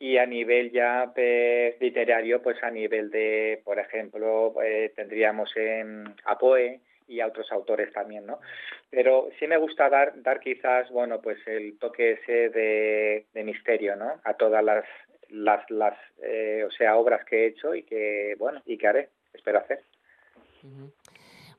Y 0.00 0.16
a 0.16 0.26
nivel 0.26 0.70
ya 0.70 1.10
pues, 1.12 1.80
literario, 1.80 2.40
pues 2.40 2.62
a 2.62 2.70
nivel 2.70 3.10
de, 3.10 3.60
por 3.64 3.80
ejemplo, 3.80 4.54
eh, 4.62 4.92
tendríamos 4.94 5.56
en 5.56 6.04
Apoe 6.24 6.80
y 7.08 7.20
a 7.20 7.26
otros 7.26 7.50
autores 7.50 7.92
también, 7.92 8.24
¿no? 8.24 8.38
Pero 8.90 9.30
sí 9.38 9.48
me 9.48 9.56
gusta 9.56 9.88
dar, 9.88 10.12
dar 10.22 10.38
quizás, 10.38 10.88
bueno, 10.90 11.20
pues 11.20 11.38
el 11.46 11.78
toque 11.78 12.12
ese 12.12 12.50
de, 12.50 13.26
de 13.32 13.44
misterio, 13.44 13.96
¿no? 13.96 14.20
A 14.22 14.34
todas 14.34 14.62
las, 14.62 14.84
las, 15.30 15.68
las 15.70 15.98
eh, 16.22 16.62
o 16.64 16.70
sea, 16.70 16.96
obras 16.96 17.24
que 17.24 17.44
he 17.44 17.46
hecho 17.46 17.74
y 17.74 17.82
que, 17.82 18.36
bueno, 18.38 18.62
y 18.66 18.78
que 18.78 18.86
haré, 18.86 19.08
espero 19.32 19.58
hacer 19.58 19.80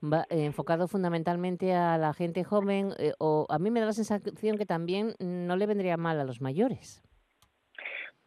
va, 0.03 0.25
enfocado 0.29 0.87
fundamentalmente 0.87 1.73
a 1.73 1.97
la 1.97 2.13
gente 2.13 2.43
joven, 2.43 2.91
eh, 2.99 3.13
o 3.19 3.45
a 3.49 3.59
mí 3.59 3.71
me 3.71 3.79
da 3.79 3.87
la 3.87 3.93
sensación 3.93 4.57
que 4.57 4.65
también 4.65 5.13
no 5.19 5.55
le 5.55 5.65
vendría 5.65 5.97
mal 5.97 6.19
a 6.19 6.23
los 6.23 6.41
mayores. 6.41 7.01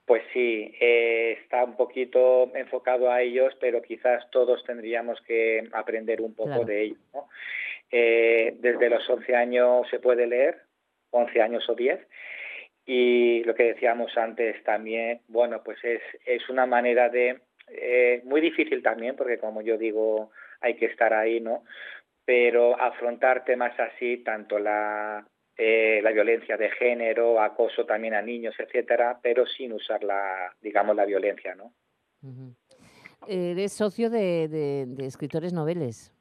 Pues 0.04 0.22
sí, 0.32 0.74
eh, 0.80 1.38
está 1.42 1.64
un 1.64 1.76
poquito 1.76 2.50
enfocado 2.54 3.10
a 3.10 3.22
ellos, 3.22 3.54
pero 3.60 3.80
quizás 3.82 4.28
todos 4.30 4.64
tendríamos 4.64 5.20
que 5.22 5.68
aprender 5.72 6.20
un 6.20 6.34
poco 6.34 6.64
de 6.64 6.82
ellos. 6.82 6.98
Eh, 7.90 8.56
desde 8.58 8.90
los 8.90 9.08
11 9.08 9.36
años 9.36 9.86
se 9.90 10.00
puede 10.00 10.26
leer, 10.26 10.62
11 11.10 11.42
años 11.42 11.68
o 11.68 11.74
10, 11.74 12.00
y 12.84 13.44
lo 13.44 13.54
que 13.54 13.64
decíamos 13.64 14.16
antes 14.16 14.62
también, 14.64 15.20
bueno, 15.28 15.62
pues 15.62 15.78
es, 15.84 16.02
es 16.26 16.48
una 16.48 16.66
manera 16.66 17.08
de, 17.08 17.40
eh, 17.68 18.22
muy 18.24 18.40
difícil 18.40 18.82
también, 18.82 19.14
porque 19.14 19.38
como 19.38 19.62
yo 19.62 19.78
digo, 19.78 20.30
hay 20.62 20.76
que 20.76 20.86
estar 20.86 21.12
ahí, 21.12 21.40
¿no? 21.40 21.64
Pero 22.24 22.80
afrontar 22.80 23.44
temas 23.44 23.78
así, 23.78 24.18
tanto 24.18 24.58
la, 24.58 25.26
eh, 25.56 26.00
la 26.02 26.12
violencia 26.12 26.56
de 26.56 26.70
género, 26.70 27.40
acoso 27.40 27.84
también 27.84 28.14
a 28.14 28.22
niños, 28.22 28.54
etcétera, 28.58 29.18
pero 29.22 29.46
sin 29.46 29.72
usar 29.72 30.02
la, 30.02 30.54
digamos, 30.60 30.96
la 30.96 31.04
violencia, 31.04 31.54
¿no? 31.54 31.72
Eres 33.28 33.72
socio 33.72 34.10
de, 34.10 34.48
de, 34.48 35.06
escritores 35.06 35.52
noveles. 35.52 36.12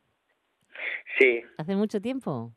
Sí. 1.17 1.43
¿Hace 1.57 1.75
mucho 1.75 2.01
tiempo? 2.01 2.51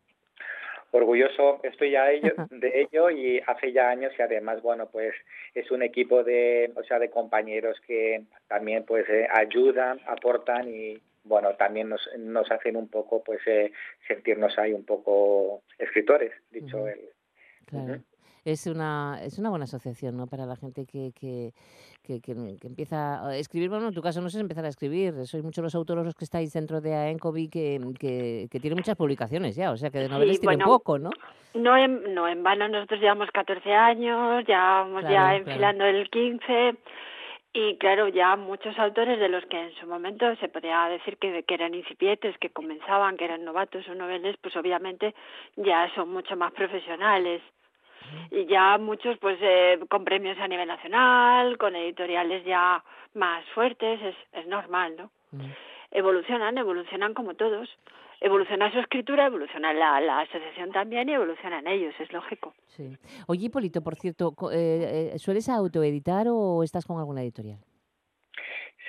orgulloso 0.90 1.60
estoy 1.64 1.90
ya 1.90 2.04
de 2.50 2.80
ello 2.80 3.10
y 3.10 3.40
hace 3.46 3.72
ya 3.72 3.88
años 3.88 4.12
y 4.16 4.22
además 4.22 4.62
bueno 4.62 4.88
pues 4.90 5.12
es 5.52 5.68
un 5.72 5.82
equipo 5.82 6.22
de 6.22 6.72
o 6.76 6.84
sea 6.84 7.00
de 7.00 7.10
compañeros 7.10 7.80
que 7.84 8.22
también 8.46 8.84
pues 8.84 9.04
eh, 9.08 9.26
ayudan 9.34 10.00
aportan 10.06 10.68
y 10.72 11.02
bueno 11.24 11.54
también 11.56 11.88
nos, 11.88 12.08
nos 12.18 12.50
hacen 12.50 12.76
un 12.76 12.88
poco 12.88 13.22
pues 13.22 13.40
eh, 13.46 13.72
sentirnos 14.06 14.56
ahí 14.58 14.72
un 14.72 14.84
poco 14.84 15.62
escritores 15.78 16.32
dicho 16.50 16.86
él 16.86 17.10
es 18.44 18.66
una, 18.66 19.18
es 19.22 19.38
una 19.38 19.48
buena 19.48 19.64
asociación, 19.64 20.16
¿no? 20.16 20.26
Para 20.26 20.44
la 20.44 20.56
gente 20.56 20.84
que, 20.84 21.12
que, 21.18 21.52
que, 22.02 22.20
que, 22.20 22.32
empieza 22.66 23.26
a 23.26 23.36
escribir. 23.36 23.70
Bueno, 23.70 23.88
en 23.88 23.94
tu 23.94 24.02
caso 24.02 24.20
no 24.20 24.26
es 24.26 24.34
empezar 24.34 24.66
a 24.66 24.68
escribir. 24.68 25.14
Sois 25.24 25.42
muchos 25.42 25.64
los 25.64 25.74
autores 25.74 26.04
los 26.04 26.14
que 26.14 26.24
estáis 26.24 26.52
dentro 26.52 26.80
de 26.80 26.94
AENCOVI 26.94 27.48
que, 27.48 27.80
que, 27.98 28.48
que 28.50 28.60
tiene 28.60 28.76
muchas 28.76 28.96
publicaciones 28.96 29.56
ya. 29.56 29.70
O 29.70 29.76
sea, 29.76 29.90
que 29.90 29.98
de 29.98 30.08
novelas 30.08 30.40
tiene 30.40 30.62
poco, 30.62 30.98
¿no? 30.98 31.10
No 31.54 31.76
en, 31.76 32.14
no 32.14 32.28
en 32.28 32.42
vano, 32.42 32.68
nosotros 32.68 33.00
llevamos 33.00 33.30
14 33.32 33.72
años, 33.72 34.44
ya 34.46 34.58
vamos 34.58 35.04
ya 35.04 35.36
enfilando 35.36 35.84
el 35.86 36.10
15 36.10 36.76
y 37.56 37.76
claro, 37.76 38.08
ya 38.08 38.34
muchos 38.34 38.76
autores 38.80 39.20
de 39.20 39.28
los 39.28 39.46
que 39.46 39.60
en 39.60 39.72
su 39.76 39.86
momento 39.86 40.34
se 40.36 40.48
podía 40.48 40.86
decir 40.88 41.16
que, 41.18 41.44
que, 41.44 41.54
eran 41.54 41.72
incipientes, 41.72 42.36
que 42.38 42.50
comenzaban, 42.50 43.16
que 43.16 43.24
eran 43.24 43.44
novatos 43.44 43.88
o 43.88 43.94
noveles, 43.94 44.36
pues 44.42 44.56
obviamente 44.56 45.14
ya 45.54 45.88
son 45.94 46.08
mucho 46.08 46.34
más 46.36 46.52
profesionales 46.52 47.40
y 48.32 48.46
ya 48.46 48.76
muchos 48.78 49.16
pues 49.18 49.38
eh, 49.40 49.78
con 49.88 50.04
premios 50.04 50.36
a 50.38 50.48
nivel 50.48 50.66
nacional, 50.66 51.56
con 51.56 51.76
editoriales 51.76 52.44
ya 52.44 52.82
más 53.14 53.44
fuertes, 53.50 54.02
es, 54.02 54.16
es 54.32 54.46
normal, 54.48 54.96
¿no? 54.98 55.10
Evolucionan, 55.92 56.58
evolucionan 56.58 57.14
como 57.14 57.34
todos. 57.34 57.68
Evoluciona 58.20 58.70
su 58.72 58.78
escritura, 58.78 59.26
evoluciona 59.26 59.72
la, 59.72 60.00
la 60.00 60.20
asociación 60.20 60.72
también 60.72 61.08
y 61.08 61.14
evolucionan 61.14 61.66
ellos, 61.66 61.94
es 61.98 62.12
lógico. 62.12 62.54
Sí. 62.66 62.96
Oye, 63.26 63.46
Hipólito, 63.46 63.82
por 63.82 63.96
cierto, 63.96 64.34
eh, 64.52 65.12
eh, 65.14 65.18
¿sueles 65.18 65.48
autoeditar 65.48 66.26
o 66.28 66.62
estás 66.62 66.86
con 66.86 66.98
alguna 66.98 67.22
editorial? 67.22 67.58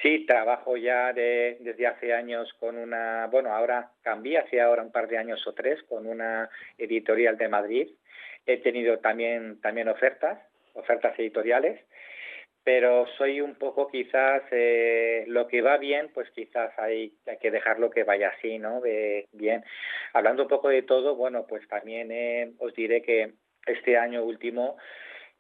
Sí, 0.01 0.25
trabajo 0.27 0.77
ya 0.77 1.13
de, 1.13 1.57
desde 1.61 1.87
hace 1.87 2.13
años 2.13 2.53
con 2.59 2.77
una, 2.77 3.27
bueno, 3.27 3.51
ahora 3.51 3.91
cambié, 4.01 4.37
hace 4.37 4.61
ahora 4.61 4.83
un 4.83 4.91
par 4.91 5.07
de 5.07 5.17
años 5.17 5.45
o 5.47 5.53
tres, 5.53 5.81
con 5.83 6.05
una 6.05 6.49
editorial 6.77 7.37
de 7.37 7.47
Madrid 7.47 7.87
He 8.45 8.57
tenido 8.57 8.99
también, 8.99 9.59
también 9.61 9.87
ofertas, 9.89 10.39
ofertas 10.73 11.17
editoriales, 11.17 11.81
pero 12.65 13.05
soy 13.19 13.41
un 13.41 13.53
poco 13.55 13.87
quizás 13.87 14.41
eh, 14.49 15.23
lo 15.27 15.47
que 15.47 15.61
va 15.61 15.77
bien, 15.77 16.09
pues 16.11 16.29
quizás 16.31 16.77
hay, 16.79 17.13
hay 17.27 17.37
que 17.37 17.51
dejarlo 17.51 17.91
que 17.91 18.03
vaya 18.03 18.33
así, 18.35 18.57
¿no? 18.57 18.81
De, 18.81 19.27
bien. 19.31 19.63
Hablando 20.13 20.43
un 20.43 20.49
poco 20.49 20.69
de 20.69 20.81
todo, 20.81 21.15
bueno, 21.15 21.45
pues 21.47 21.65
también 21.67 22.11
eh, 22.11 22.53
os 22.57 22.73
diré 22.73 23.03
que 23.03 23.33
este 23.67 23.97
año 23.97 24.23
último 24.23 24.77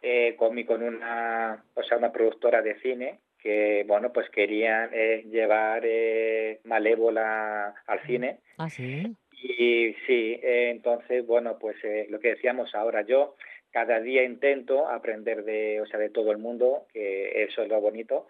eh, 0.03 0.35
comí 0.37 0.65
con 0.65 0.83
una, 0.83 1.65
o 1.73 1.81
sea, 1.81 1.97
una 1.97 2.11
productora 2.11 2.61
de 2.61 2.79
cine 2.79 3.21
que, 3.39 3.85
bueno, 3.87 4.13
pues 4.13 4.29
querían 4.29 4.91
eh, 4.93 5.23
llevar 5.27 5.81
eh, 5.83 6.59
Malévola 6.63 7.73
al 7.87 8.01
cine. 8.05 8.37
Ah, 8.59 8.69
sí. 8.69 9.15
Y 9.31 9.93
sí, 10.07 10.39
eh, 10.43 10.69
entonces, 10.71 11.25
bueno, 11.25 11.57
pues 11.59 11.75
eh, 11.83 12.05
lo 12.09 12.19
que 12.19 12.29
decíamos 12.29 12.73
ahora, 12.73 13.01
yo 13.01 13.35
cada 13.75 13.99
día 13.99 14.23
intento 14.23 14.87
aprender 14.87 15.43
de, 15.43 15.81
o 15.81 15.85
sea, 15.85 15.99
de 15.99 16.09
todo 16.09 16.31
el 16.31 16.37
mundo, 16.37 16.85
que 16.93 17.43
eso 17.43 17.61
es 17.61 17.67
lo 17.67 17.81
bonito. 17.81 18.25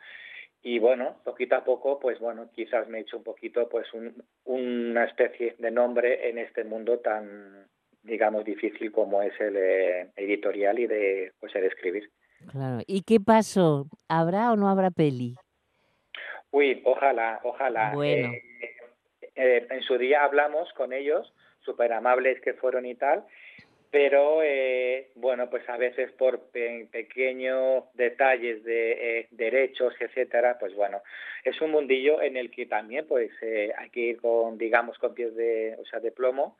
Y 0.63 0.79
bueno, 0.79 1.17
poquito 1.23 1.55
a 1.55 1.63
poco, 1.63 1.99
pues 1.99 2.17
bueno, 2.17 2.49
quizás 2.51 2.87
me 2.87 2.97
he 2.97 3.01
hecho 3.01 3.17
un 3.17 3.23
poquito, 3.23 3.69
pues 3.69 3.93
un, 3.93 4.23
una 4.45 5.03
especie 5.03 5.53
de 5.59 5.69
nombre 5.69 6.29
en 6.29 6.39
este 6.39 6.63
mundo 6.63 6.97
tan, 6.97 7.67
digamos, 8.01 8.43
difícil 8.43 8.91
como 8.91 9.21
es 9.21 9.39
el 9.39 9.55
eh, 9.55 10.07
editorial 10.15 10.79
y 10.79 10.87
de, 10.87 11.33
pues, 11.39 11.55
el 11.55 11.65
escribir. 11.65 12.09
Claro. 12.51 12.79
¿Y 12.87 13.03
qué 13.03 13.19
pasó? 13.19 13.85
¿Habrá 14.09 14.51
o 14.51 14.55
no 14.55 14.67
habrá 14.67 14.89
peli? 14.89 15.35
Uy, 16.49 16.81
ojalá, 16.85 17.39
ojalá. 17.43 17.91
Bueno. 17.93 18.31
Eh, 19.35 19.67
en 19.69 19.81
su 19.83 19.99
día 19.99 20.23
hablamos 20.23 20.73
con 20.73 20.91
ellos, 20.91 21.31
súper 21.59 21.93
amables 21.93 22.41
que 22.41 22.55
fueron 22.55 22.87
y 22.87 22.95
tal, 22.95 23.25
pero 23.95 24.43
eh, 24.43 25.07
bueno, 25.15 25.49
pues 25.49 25.69
a 25.69 25.77
veces 25.77 26.11
por 26.11 26.49
pequeños 26.91 27.85
detalles 27.93 28.61
de 28.65 29.19
eh, 29.19 29.27
derechos, 29.31 29.93
etcétera, 29.97 30.57
pues 30.59 30.75
bueno, 30.75 31.01
es 31.45 31.61
un 31.61 31.71
mundillo 31.71 32.21
en 32.21 32.35
el 32.35 32.51
que 32.51 32.65
también 32.65 33.07
pues 33.07 33.31
hay 33.41 33.89
que 33.91 34.01
ir 34.01 34.17
con, 34.17 34.57
digamos, 34.57 34.97
con 34.97 35.13
pies 35.13 35.33
de, 35.33 35.77
o 35.79 35.85
sea, 35.85 36.01
de 36.01 36.11
plomo 36.11 36.57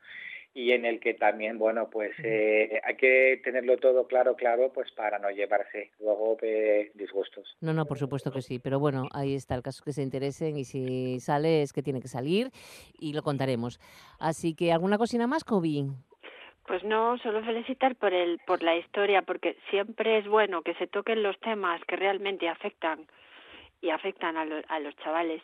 y 0.53 0.71
en 0.71 0.85
el 0.85 1.01
que 1.01 1.13
también, 1.13 1.59
bueno, 1.59 1.89
pues 1.89 2.13
eh, 2.23 2.79
hay 2.85 2.95
que 2.95 3.41
tenerlo 3.43 3.75
todo 3.75 4.07
claro, 4.07 4.37
claro, 4.37 4.71
pues 4.73 4.89
para 4.93 5.19
no 5.19 5.29
llevarse 5.29 5.91
luego 5.99 6.37
de 6.41 6.93
disgustos. 6.95 7.57
No, 7.59 7.73
no, 7.73 7.85
por 7.85 7.99
supuesto 7.99 8.31
que 8.31 8.41
sí, 8.41 8.59
pero 8.59 8.79
bueno, 8.79 9.09
ahí 9.11 9.35
está 9.35 9.55
el 9.55 9.61
caso 9.61 9.83
que 9.83 9.91
se 9.91 10.01
interesen 10.01 10.55
y 10.57 10.63
si 10.63 11.19
sale 11.19 11.61
es 11.61 11.73
que 11.73 11.83
tiene 11.83 11.99
que 11.99 12.07
salir 12.07 12.51
y 12.97 13.11
lo 13.11 13.21
contaremos. 13.21 13.81
Así 14.17 14.55
que, 14.55 14.71
¿alguna 14.71 14.97
cocina 14.97 15.27
más, 15.27 15.43
Kobe? 15.43 15.87
Pues 16.67 16.83
no, 16.83 17.17
solo 17.19 17.43
felicitar 17.43 17.95
por 17.95 18.13
el 18.13 18.39
por 18.45 18.63
la 18.63 18.75
historia, 18.75 19.21
porque 19.21 19.57
siempre 19.69 20.17
es 20.17 20.27
bueno 20.27 20.61
que 20.63 20.73
se 20.75 20.87
toquen 20.87 21.23
los 21.23 21.39
temas 21.39 21.79
que 21.85 21.95
realmente 21.95 22.49
afectan 22.49 23.05
y 23.81 23.89
afectan 23.91 24.37
a, 24.37 24.45
a 24.67 24.79
los 24.79 24.95
chavales 24.97 25.41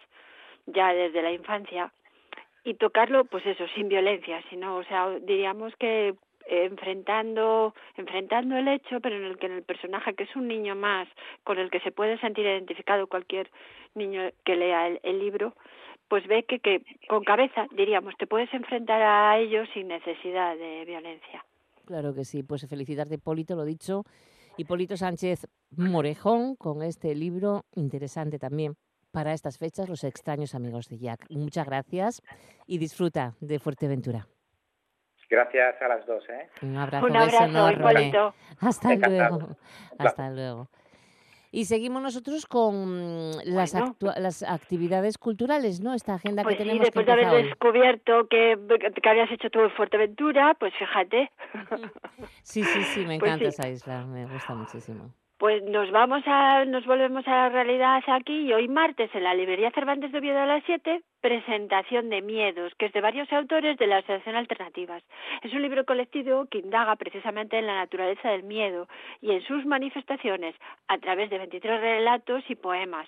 ya 0.65 0.93
desde 0.93 1.21
la 1.21 1.31
infancia 1.31 1.91
y 2.63 2.75
tocarlo 2.75 3.25
pues 3.25 3.45
eso 3.45 3.67
sin 3.75 3.89
violencia 3.89 4.41
sino 4.49 4.77
o 4.77 4.83
sea 4.83 5.09
diríamos 5.21 5.75
que 5.77 6.13
enfrentando 6.47 7.73
enfrentando 7.97 8.57
el 8.57 8.67
hecho 8.67 8.99
pero 8.99 9.15
en 9.15 9.23
el 9.23 9.37
que 9.37 9.47
en 9.47 9.53
el 9.53 9.63
personaje 9.63 10.13
que 10.13 10.23
es 10.23 10.35
un 10.35 10.47
niño 10.47 10.75
más 10.75 11.07
con 11.43 11.59
el 11.59 11.69
que 11.69 11.79
se 11.79 11.91
puede 11.91 12.19
sentir 12.19 12.45
identificado 12.45 13.07
cualquier 13.07 13.49
niño 13.95 14.29
que 14.43 14.55
lea 14.55 14.87
el, 14.87 15.19
libro 15.19 15.53
pues 16.11 16.27
ve 16.27 16.43
que, 16.43 16.59
que 16.59 16.83
con 17.07 17.23
cabeza 17.23 17.67
diríamos 17.71 18.13
te 18.17 18.27
puedes 18.27 18.53
enfrentar 18.53 19.01
a 19.01 19.39
ellos 19.39 19.69
sin 19.73 19.87
necesidad 19.87 20.57
de 20.57 20.83
violencia 20.83 21.45
claro 21.85 22.13
que 22.13 22.25
sí 22.25 22.43
pues 22.43 22.67
felicitarte 22.69 23.15
Hipólito 23.15 23.55
lo 23.55 23.63
dicho 23.63 24.03
Hipólito 24.57 24.97
Sánchez 24.97 25.47
Morejón 25.77 26.57
con 26.57 26.83
este 26.83 27.15
libro 27.15 27.63
interesante 27.75 28.37
también 28.37 28.75
para 29.13 29.31
estas 29.31 29.57
fechas 29.57 29.87
Los 29.87 30.03
extraños 30.03 30.55
amigos 30.55 30.87
de 30.89 30.97
Jack. 30.97 31.25
Muchas 31.29 31.65
gracias 31.65 32.21
y 32.67 32.77
disfruta 32.77 33.33
de 33.39 33.59
Fuerteventura. 33.59 34.27
Gracias 35.29 35.81
a 35.81 35.87
las 35.87 36.05
dos. 36.05 36.23
¿eh? 36.29 36.49
Un 36.61 36.75
abrazo, 36.75 37.05
Un 37.05 37.15
abrazo 37.15 38.33
Hasta 38.59 38.95
luego. 38.95 39.47
Hasta 39.97 40.29
luego. 40.29 40.67
Y 41.51 41.65
seguimos 41.65 42.01
nosotros 42.01 42.45
con 42.45 43.31
las, 43.43 43.75
las 43.99 44.43
actividades 44.43 45.17
culturales, 45.17 45.81
¿no? 45.81 45.93
Esta 45.93 46.13
agenda 46.13 46.43
pues 46.43 46.55
que 46.55 46.63
tenemos. 46.63 46.85
después 46.85 47.05
de 47.05 47.11
haber 47.11 47.45
descubierto 47.45 48.27
que, 48.29 48.57
que, 49.01 49.09
habías 49.09 49.29
hecho 49.31 49.49
tú 49.49 49.59
en 49.59 49.71
Fuerteventura, 49.71 50.55
pues 50.59 50.73
fíjate. 50.77 51.29
Sí, 52.43 52.63
sí, 52.63 52.83
sí, 52.83 52.99
me 53.05 53.19
pues 53.19 53.31
encanta 53.31 53.49
esa 53.49 53.69
isla, 53.69 54.05
me 54.05 54.25
gusta 54.25 54.53
muchísimo. 54.53 55.13
Pues 55.41 55.63
nos 55.63 55.89
vamos 55.89 56.21
a, 56.27 56.65
nos 56.65 56.85
volvemos 56.85 57.27
a 57.27 57.31
la 57.31 57.49
realidad 57.49 58.03
aquí 58.05 58.41
y 58.41 58.53
hoy 58.53 58.67
martes 58.67 59.09
en 59.15 59.23
la 59.23 59.33
librería 59.33 59.71
Cervantes 59.71 60.11
de 60.11 60.19
Oviedo 60.19 60.37
a 60.37 60.45
las 60.45 60.63
7, 60.67 61.01
presentación 61.19 62.11
de 62.11 62.21
Miedos, 62.21 62.71
que 62.77 62.85
es 62.85 62.93
de 62.93 63.01
varios 63.01 63.33
autores 63.33 63.75
de 63.79 63.87
la 63.87 63.97
Asociación 63.97 64.35
Alternativas. 64.35 65.01
Es 65.41 65.51
un 65.51 65.63
libro 65.63 65.83
colectivo 65.83 66.45
que 66.45 66.59
indaga 66.59 66.95
precisamente 66.95 67.57
en 67.57 67.65
la 67.65 67.73
naturaleza 67.73 68.29
del 68.29 68.43
miedo 68.43 68.87
y 69.19 69.31
en 69.31 69.41
sus 69.41 69.65
manifestaciones 69.65 70.53
a 70.87 70.99
través 70.99 71.31
de 71.31 71.39
23 71.39 71.81
relatos 71.81 72.43
y 72.47 72.53
poemas 72.53 73.07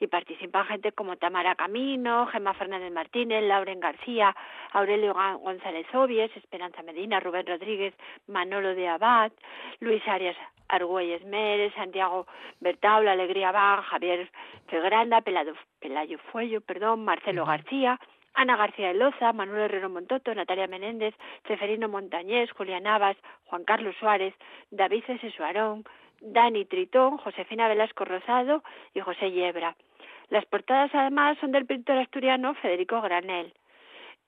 y 0.00 0.06
participan 0.06 0.64
gente 0.64 0.92
como 0.92 1.16
Tamara 1.16 1.54
Camino, 1.54 2.26
Gemma 2.26 2.54
Fernández 2.54 2.90
Martínez, 2.90 3.44
Lauren 3.44 3.80
García, 3.80 4.34
Aurelio 4.72 5.14
González 5.14 5.86
Obies, 5.94 6.34
Esperanza 6.36 6.82
Medina, 6.82 7.20
Rubén 7.20 7.46
Rodríguez, 7.46 7.94
Manolo 8.26 8.74
de 8.74 8.88
Abad, 8.88 9.30
Luis 9.78 10.02
Arias 10.08 10.36
Argüelles 10.68 11.24
Mérez, 11.24 11.74
Santiago 11.74 12.26
Bertaula, 12.60 13.12
Alegría 13.12 13.52
Van, 13.52 13.82
Javier 13.82 14.30
Fegranda, 14.68 15.20
Pelayo 15.20 16.18
Fuello, 16.32 16.60
perdón, 16.62 17.04
Marcelo 17.04 17.44
García, 17.44 18.00
Ana 18.34 18.56
García 18.56 18.88
de 18.88 18.94
Loza, 18.94 19.32
Manuel 19.32 19.62
Herrero 19.62 19.90
Montoto, 19.90 20.34
Natalia 20.34 20.66
Menéndez, 20.66 21.14
Ceferino 21.46 21.88
Montañés, 21.88 22.50
Julián 22.52 22.84
Navas, 22.84 23.16
Juan 23.46 23.64
Carlos 23.64 23.94
Suárez, 23.98 24.34
David 24.70 25.04
César 25.04 25.32
Suarón, 25.32 25.84
Dani 26.20 26.64
Tritón, 26.64 27.18
Josefina 27.18 27.68
Velasco 27.68 28.04
Rosado 28.04 28.62
y 28.94 29.00
José 29.00 29.32
Yebra. 29.32 29.76
Las 30.30 30.46
portadas 30.46 30.90
además 30.94 31.36
son 31.40 31.52
del 31.52 31.66
pintor 31.66 31.98
asturiano 31.98 32.54
Federico 32.54 33.00
Granel. 33.00 33.52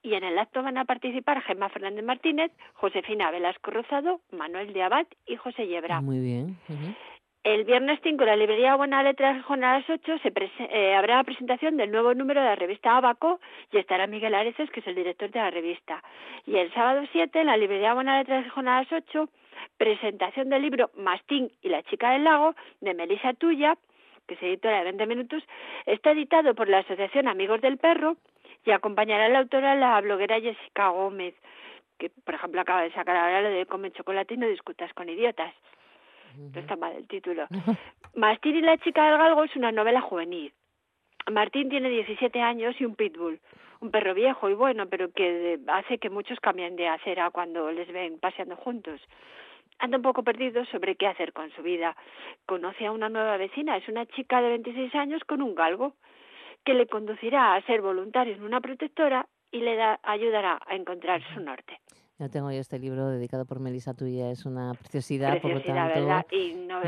Y 0.01 0.15
en 0.15 0.23
el 0.25 0.37
acto 0.37 0.61
van 0.61 0.77
a 0.77 0.85
participar 0.85 1.41
Gemma 1.43 1.69
Fernández 1.69 2.03
Martínez, 2.03 2.51
Josefina 2.73 3.31
Velasco 3.31 3.71
Rosado, 3.71 4.19
Manuel 4.31 4.73
de 4.73 4.83
Abad 4.83 5.07
y 5.25 5.37
José 5.37 5.65
Yebra. 5.65 6.01
Muy 6.01 6.19
bien. 6.19 6.57
El 7.45 7.63
viernes 7.63 7.99
5 8.03 8.21
en 8.21 8.29
la 8.29 8.35
librería 8.35 8.75
Buena 8.75 9.01
Letra 9.01 9.43
a 9.47 9.55
las 9.57 9.89
8 9.89 10.17
se 10.19 10.31
eh, 10.59 10.95
habrá 10.95 11.17
la 11.17 11.23
presentación 11.23 11.77
del 11.77 11.91
nuevo 11.91 12.13
número 12.13 12.41
de 12.41 12.47
la 12.47 12.55
revista 12.55 12.97
Abaco 12.97 13.39
y 13.71 13.77
estará 13.77 14.07
Miguel 14.07 14.35
Areces, 14.35 14.69
que 14.71 14.81
es 14.81 14.87
el 14.87 14.95
director 14.95 15.31
de 15.31 15.39
la 15.39 15.51
revista. 15.51 16.03
Y 16.45 16.57
el 16.57 16.73
sábado 16.73 17.05
7 17.11 17.39
en 17.39 17.47
la 17.47 17.57
librería 17.57 17.93
Buena 17.93 18.17
Letra 18.17 18.45
a 18.53 18.61
las 18.61 18.91
8 18.91 19.29
presentación 19.77 20.49
del 20.49 20.61
libro 20.61 20.91
Mastín 20.97 21.51
y 21.61 21.69
la 21.69 21.83
chica 21.83 22.11
del 22.11 22.23
lago 22.23 22.55
de 22.81 22.93
Melissa 22.93 23.33
Tuya, 23.33 23.77
que 24.27 24.35
es 24.35 24.43
editora 24.43 24.79
de 24.79 24.83
20 24.85 25.05
minutos, 25.05 25.43
está 25.85 26.11
editado 26.11 26.55
por 26.55 26.69
la 26.69 26.79
Asociación 26.79 27.27
Amigos 27.27 27.61
del 27.61 27.77
Perro 27.77 28.17
y 28.65 28.71
acompañará 28.71 29.25
a 29.25 29.29
la 29.29 29.39
autora 29.39 29.75
la 29.75 29.99
bloguera 30.01 30.39
Jessica 30.39 30.89
Gómez, 30.89 31.35
que 31.97 32.09
por 32.09 32.35
ejemplo 32.35 32.61
acaba 32.61 32.81
de 32.81 32.91
sacar 32.93 33.15
ahora 33.15 33.41
lo 33.41 33.49
de 33.49 33.65
Come 33.65 33.91
chocolate 33.91 34.33
y 34.33 34.37
no 34.37 34.47
discutas 34.47 34.93
con 34.93 35.09
idiotas. 35.09 35.53
No 36.37 36.59
está 36.59 36.75
mal 36.75 36.93
el 36.95 37.07
título. 37.07 37.45
Mastín 38.15 38.55
y 38.55 38.61
la 38.61 38.77
chica 38.77 39.05
del 39.07 39.17
galgo 39.17 39.43
es 39.43 39.55
una 39.55 39.71
novela 39.71 40.01
juvenil. 40.01 40.51
Martín 41.31 41.69
tiene 41.69 41.89
17 41.89 42.41
años 42.41 42.75
y 42.79 42.85
un 42.85 42.95
pitbull, 42.95 43.39
un 43.79 43.91
perro 43.91 44.13
viejo 44.13 44.49
y 44.49 44.53
bueno, 44.53 44.87
pero 44.87 45.11
que 45.11 45.59
hace 45.67 45.97
que 45.99 46.09
muchos 46.09 46.39
cambien 46.39 46.75
de 46.75 46.87
acera 46.87 47.29
cuando 47.31 47.71
les 47.71 47.91
ven 47.91 48.19
paseando 48.19 48.55
juntos. 48.55 48.99
Anda 49.79 49.97
un 49.97 50.03
poco 50.03 50.23
perdido 50.23 50.65
sobre 50.65 50.95
qué 50.95 51.07
hacer 51.07 51.33
con 51.33 51.51
su 51.51 51.61
vida. 51.61 51.95
Conoce 52.45 52.85
a 52.85 52.91
una 52.91 53.09
nueva 53.09 53.37
vecina, 53.37 53.77
es 53.77 53.87
una 53.87 54.05
chica 54.05 54.41
de 54.41 54.49
26 54.49 54.95
años 54.95 55.21
con 55.25 55.41
un 55.41 55.55
galgo, 55.55 55.93
que 56.63 56.73
le 56.73 56.87
conducirá 56.87 57.55
a 57.55 57.61
ser 57.63 57.81
voluntario 57.81 58.33
en 58.33 58.43
una 58.43 58.61
protectora 58.61 59.27
y 59.51 59.59
le 59.59 59.75
da, 59.75 59.99
ayudará 60.03 60.59
a 60.65 60.75
encontrar 60.75 61.21
su 61.33 61.41
norte. 61.41 61.79
Yo 62.19 62.29
tengo 62.29 62.51
yo 62.51 62.59
este 62.59 62.77
libro 62.77 63.09
dedicado 63.09 63.43
por 63.45 63.59
Melissa 63.59 63.95
Tuya, 63.95 64.29
es 64.29 64.45
una 64.45 64.75
preciosidad, 64.75 65.41
por 65.41 65.51
lo 65.51 65.61
tanto. 65.63 66.27
Y 66.31 66.53
no, 66.53 66.79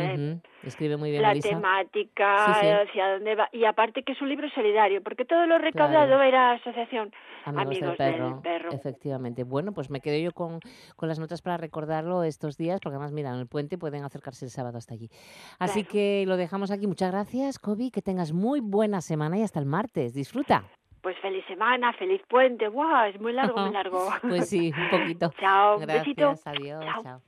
Escribe 0.64 0.98
muy 0.98 1.10
bien 1.10 1.24
La 1.24 1.34
temática, 1.34 2.46
hacia 2.46 3.14
dónde 3.14 3.36
va. 3.36 3.50
Y 3.52 3.66
aparte 3.66 4.04
que 4.04 4.12
es 4.12 4.22
un 4.22 4.30
libro 4.30 4.48
solidario, 4.52 5.02
porque 5.02 5.26
todo 5.26 5.48
lo 5.48 5.58
recaudado 5.58 6.22
era 6.22 6.52
asociación 6.52 7.12
Amigos, 7.44 7.98
del, 7.98 8.40
perro. 8.44 8.72
Efectivamente. 8.72 9.44
Bueno, 9.44 9.74
pues 9.74 9.90
me 9.90 10.00
quedo 10.00 10.18
yo 10.18 10.32
con, 10.32 10.60
con, 10.96 11.10
las 11.10 11.18
notas 11.18 11.42
para 11.42 11.58
recordarlo 11.58 12.24
estos 12.24 12.56
días, 12.56 12.80
porque 12.80 12.96
además, 12.96 13.12
mira, 13.12 13.32
en 13.32 13.40
el 13.40 13.48
puente 13.48 13.80
pueden 13.80 14.04
acercarse 14.04 14.46
el 14.46 14.52
sábado 14.52 14.78
hasta 14.78 14.94
allí. 14.94 15.10
Así 15.58 15.86
que 15.86 16.24
lo 16.28 16.38
dejamos 16.38 16.70
aquí. 16.70 16.86
Muchas 16.86 17.12
gracias, 17.12 17.58
Kobe, 17.58 17.90
que 17.90 18.04
tengas 18.04 18.32
muy 18.32 18.60
buena 18.60 19.02
semana 19.02 19.40
y 19.40 19.42
hasta 19.42 19.60
el 19.60 19.66
martes. 19.66 20.14
Disfruta 20.14 20.66
pues 21.06 21.20
feliz 21.20 21.46
semana, 21.46 21.94
feliz 21.94 22.20
puente. 22.28 22.68
¡Guau! 22.68 23.06
Es 23.08 23.22
muy 23.22 23.32
largo, 23.32 23.60
muy 23.60 23.72
largo. 23.72 24.10
pues 24.24 24.50
sí, 24.50 24.74
un 24.76 24.90
poquito. 24.90 25.32
chao, 25.40 25.78
Gracias, 25.78 26.04
besito. 26.04 26.34
Adiós, 26.46 26.84
chao. 27.04 27.22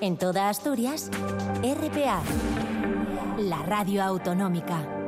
En 0.00 0.16
toda 0.16 0.48
Asturias, 0.48 1.10
RPA, 1.60 2.22
la 3.36 3.62
radio 3.64 4.02
autonómica. 4.02 5.03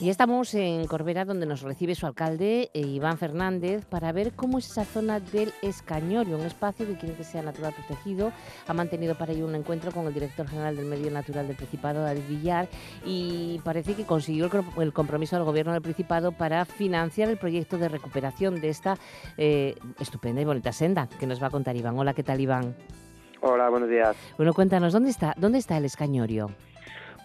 Y 0.00 0.08
estamos 0.08 0.54
en 0.54 0.86
Corbera, 0.86 1.26
donde 1.26 1.44
nos 1.44 1.60
recibe 1.60 1.94
su 1.94 2.06
alcalde, 2.06 2.70
eh, 2.72 2.80
Iván 2.80 3.18
Fernández, 3.18 3.84
para 3.84 4.12
ver 4.12 4.32
cómo 4.32 4.56
es 4.56 4.70
esa 4.70 4.86
zona 4.86 5.20
del 5.20 5.52
Escañorio, 5.60 6.38
un 6.38 6.46
espacio 6.46 6.86
que 6.86 6.96
quiere 6.96 7.16
que 7.16 7.22
sea 7.22 7.42
natural 7.42 7.74
protegido. 7.74 8.32
Ha 8.66 8.72
mantenido 8.72 9.14
para 9.14 9.32
ello 9.32 9.44
un 9.44 9.54
encuentro 9.54 9.92
con 9.92 10.06
el 10.06 10.14
director 10.14 10.48
general 10.48 10.74
del 10.76 10.86
Medio 10.86 11.10
Natural 11.10 11.46
del 11.46 11.54
Principado, 11.54 12.02
David 12.02 12.22
Villar, 12.30 12.66
y 13.04 13.60
parece 13.62 13.92
que 13.92 14.06
consiguió 14.06 14.48
el, 14.78 14.92
compromiso 14.94 15.36
del 15.36 15.44
gobierno 15.44 15.74
del 15.74 15.82
Principado 15.82 16.32
para 16.32 16.64
financiar 16.64 17.28
el 17.28 17.36
proyecto 17.36 17.76
de 17.76 17.90
recuperación 17.90 18.58
de 18.58 18.70
esta 18.70 18.96
eh, 19.36 19.74
estupenda 19.98 20.40
y 20.40 20.46
bonita 20.46 20.72
senda 20.72 21.10
que 21.10 21.26
nos 21.26 21.42
va 21.42 21.48
a 21.48 21.50
contar 21.50 21.76
Iván. 21.76 21.98
Hola, 21.98 22.14
¿qué 22.14 22.22
tal, 22.22 22.40
Iván? 22.40 22.74
Hola, 23.42 23.68
buenos 23.68 23.90
días. 23.90 24.16
Bueno, 24.38 24.54
cuéntanos, 24.54 24.94
¿dónde 24.94 25.10
está, 25.10 25.34
dónde 25.36 25.58
está 25.58 25.76
el 25.76 25.84
Escañorio? 25.84 26.48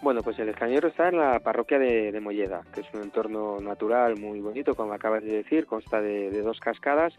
Bueno, 0.02 0.22
pues 0.22 0.38
el 0.38 0.50
Escañero 0.50 0.88
está 0.88 1.08
en 1.08 1.18
la 1.18 1.40
parroquia 1.40 1.78
de, 1.78 2.20
Molleda, 2.20 2.62
que 2.72 2.82
es 2.82 2.86
un 2.92 3.02
entorno 3.02 3.60
natural 3.60 4.16
muy 4.16 4.40
bonito, 4.40 4.74
como 4.74 4.92
acabas 4.92 5.24
de 5.24 5.32
decir, 5.32 5.66
consta 5.66 6.00
de, 6.00 6.30
dos 6.42 6.60
cascadas 6.60 7.14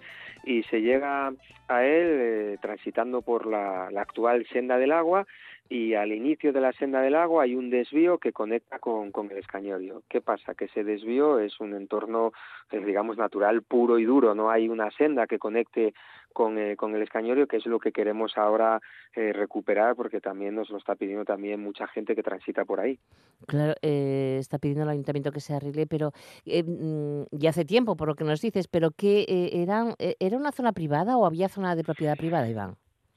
y 0.46 0.64
se 0.64 0.82
llega 0.82 1.34
a 1.68 1.84
él 1.84 2.08
eh, 2.08 2.58
transitando 2.62 3.22
por 3.22 3.48
la, 3.48 3.90
actual 3.98 4.46
senda 4.54 4.78
del 4.78 4.92
agua 4.92 5.26
y 5.70 5.94
al 5.94 6.12
inicio 6.12 6.54
de 6.54 6.62
la 6.62 6.72
senda 6.74 7.02
del 7.02 7.16
agua 7.16 7.44
hay 7.44 7.56
un 7.56 7.70
desvío 7.70 8.18
que 8.18 8.32
conecta 8.32 8.80
con, 8.80 9.12
con 9.12 9.32
el 9.32 9.38
escañorio. 9.38 10.04
¿Qué 10.10 10.22
pasa? 10.22 10.56
Que 10.56 10.66
ese 10.66 10.84
desvío 10.84 11.40
es 11.40 11.60
un 11.60 11.74
entorno, 11.74 12.32
eh, 12.72 12.84
digamos, 12.84 13.18
natural 13.18 13.62
puro 13.64 14.00
y 14.00 14.06
duro, 14.06 14.36
no 14.36 14.50
hay 14.50 14.70
una 14.70 14.92
senda 14.92 15.28
que 15.28 15.40
conecte 15.40 15.94
con, 16.38 16.60
eh, 16.60 16.76
con 16.78 16.96
el 16.96 17.02
escañorio, 17.02 17.48
que 17.48 17.58
es 17.58 17.66
lo 17.66 17.80
que 17.80 17.92
queremos 17.92 18.38
ahora 18.38 18.80
eh, 19.16 19.34
recuperar, 19.34 19.96
porque 19.96 20.22
también 20.22 20.54
nos 20.54 20.70
lo 20.70 20.78
está 20.78 20.94
pidiendo 20.96 21.26
también 21.26 21.60
mucha 21.60 21.88
gente 21.88 22.16
que 22.16 22.22
transita 22.22 22.64
por 22.64 22.80
ahí. 22.80 23.00
Claro, 23.48 23.74
eh, 23.82 24.38
está 24.40 24.60
pidiendo 24.60 24.84
el 24.84 24.90
ayuntamiento 24.90 25.32
que 25.32 25.40
se 25.40 25.56
arregle, 25.56 25.88
pero 25.88 26.12
mm, 26.46 27.24
ya 27.32 27.50
hace 27.50 27.66
tiempo, 27.66 27.98
por 27.98 28.08
lo 28.08 28.14
que 28.14 28.24
nos 28.24 28.40
dices, 28.40 28.68
pero 28.68 28.92
¿qué 28.92 29.26
eran, 29.52 29.96
era 29.98 30.38
una 30.38 30.52
zona 30.52 30.74
privada 30.74 31.18
o 31.18 31.26
había 31.26 31.50
zona 31.50 31.76
de 31.76 31.84
propiedad 31.84 32.16
privada, 32.16 32.48
Iván? 32.48 32.76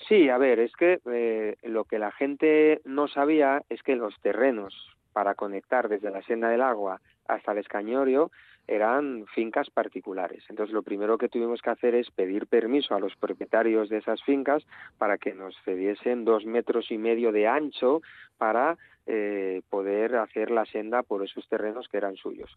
Sí, 0.09 0.29
a 0.29 0.39
ver, 0.39 0.59
es 0.59 0.73
que 0.73 1.57
lo 1.63 1.85
que 1.85 1.99
la 1.99 2.11
gente 2.11 2.81
no 2.85 3.07
sabía 3.09 3.63
es 3.69 3.83
que 3.83 3.97
los 3.97 4.19
terrenos 4.21 4.75
para 5.13 5.35
conectar 5.35 5.89
desde 5.89 6.11
la 6.11 6.23
senda 6.23 6.49
del 6.49 6.63
agua 6.63 7.01
hasta 7.29 7.53
el 7.53 7.59
escañorio 7.59 8.31
eran 8.67 9.27
fincas 9.35 9.69
particulares. 9.71 10.45
Entonces, 10.49 10.73
lo 10.73 10.83
primero 10.83 11.19
que 11.19 11.29
tuvimos 11.29 11.61
que 11.61 11.71
hacer 11.71 11.95
es 11.95 12.11
pedir 12.11 12.47
permiso 12.47 12.95
a 12.95 13.01
los 13.01 13.17
propietarios 13.17 13.89
de 13.89 13.99
esas 13.99 14.23
fincas 14.23 14.65
para 14.97 15.19
que 15.19 15.35
nos 15.35 15.57
cediesen 15.65 16.25
dos 16.25 16.45
metros 16.45 16.91
y 16.91 16.99
medio 16.99 17.33
de 17.33 17.49
ancho 17.49 18.01
para 18.39 18.79
eh, 19.07 19.63
poder 19.71 20.17
hacer 20.17 20.53
la 20.53 20.67
senda 20.67 21.03
por 21.03 21.25
esos 21.25 21.49
terrenos 21.49 21.89
que 21.89 21.97
eran 21.97 22.15
suyos. 22.15 22.57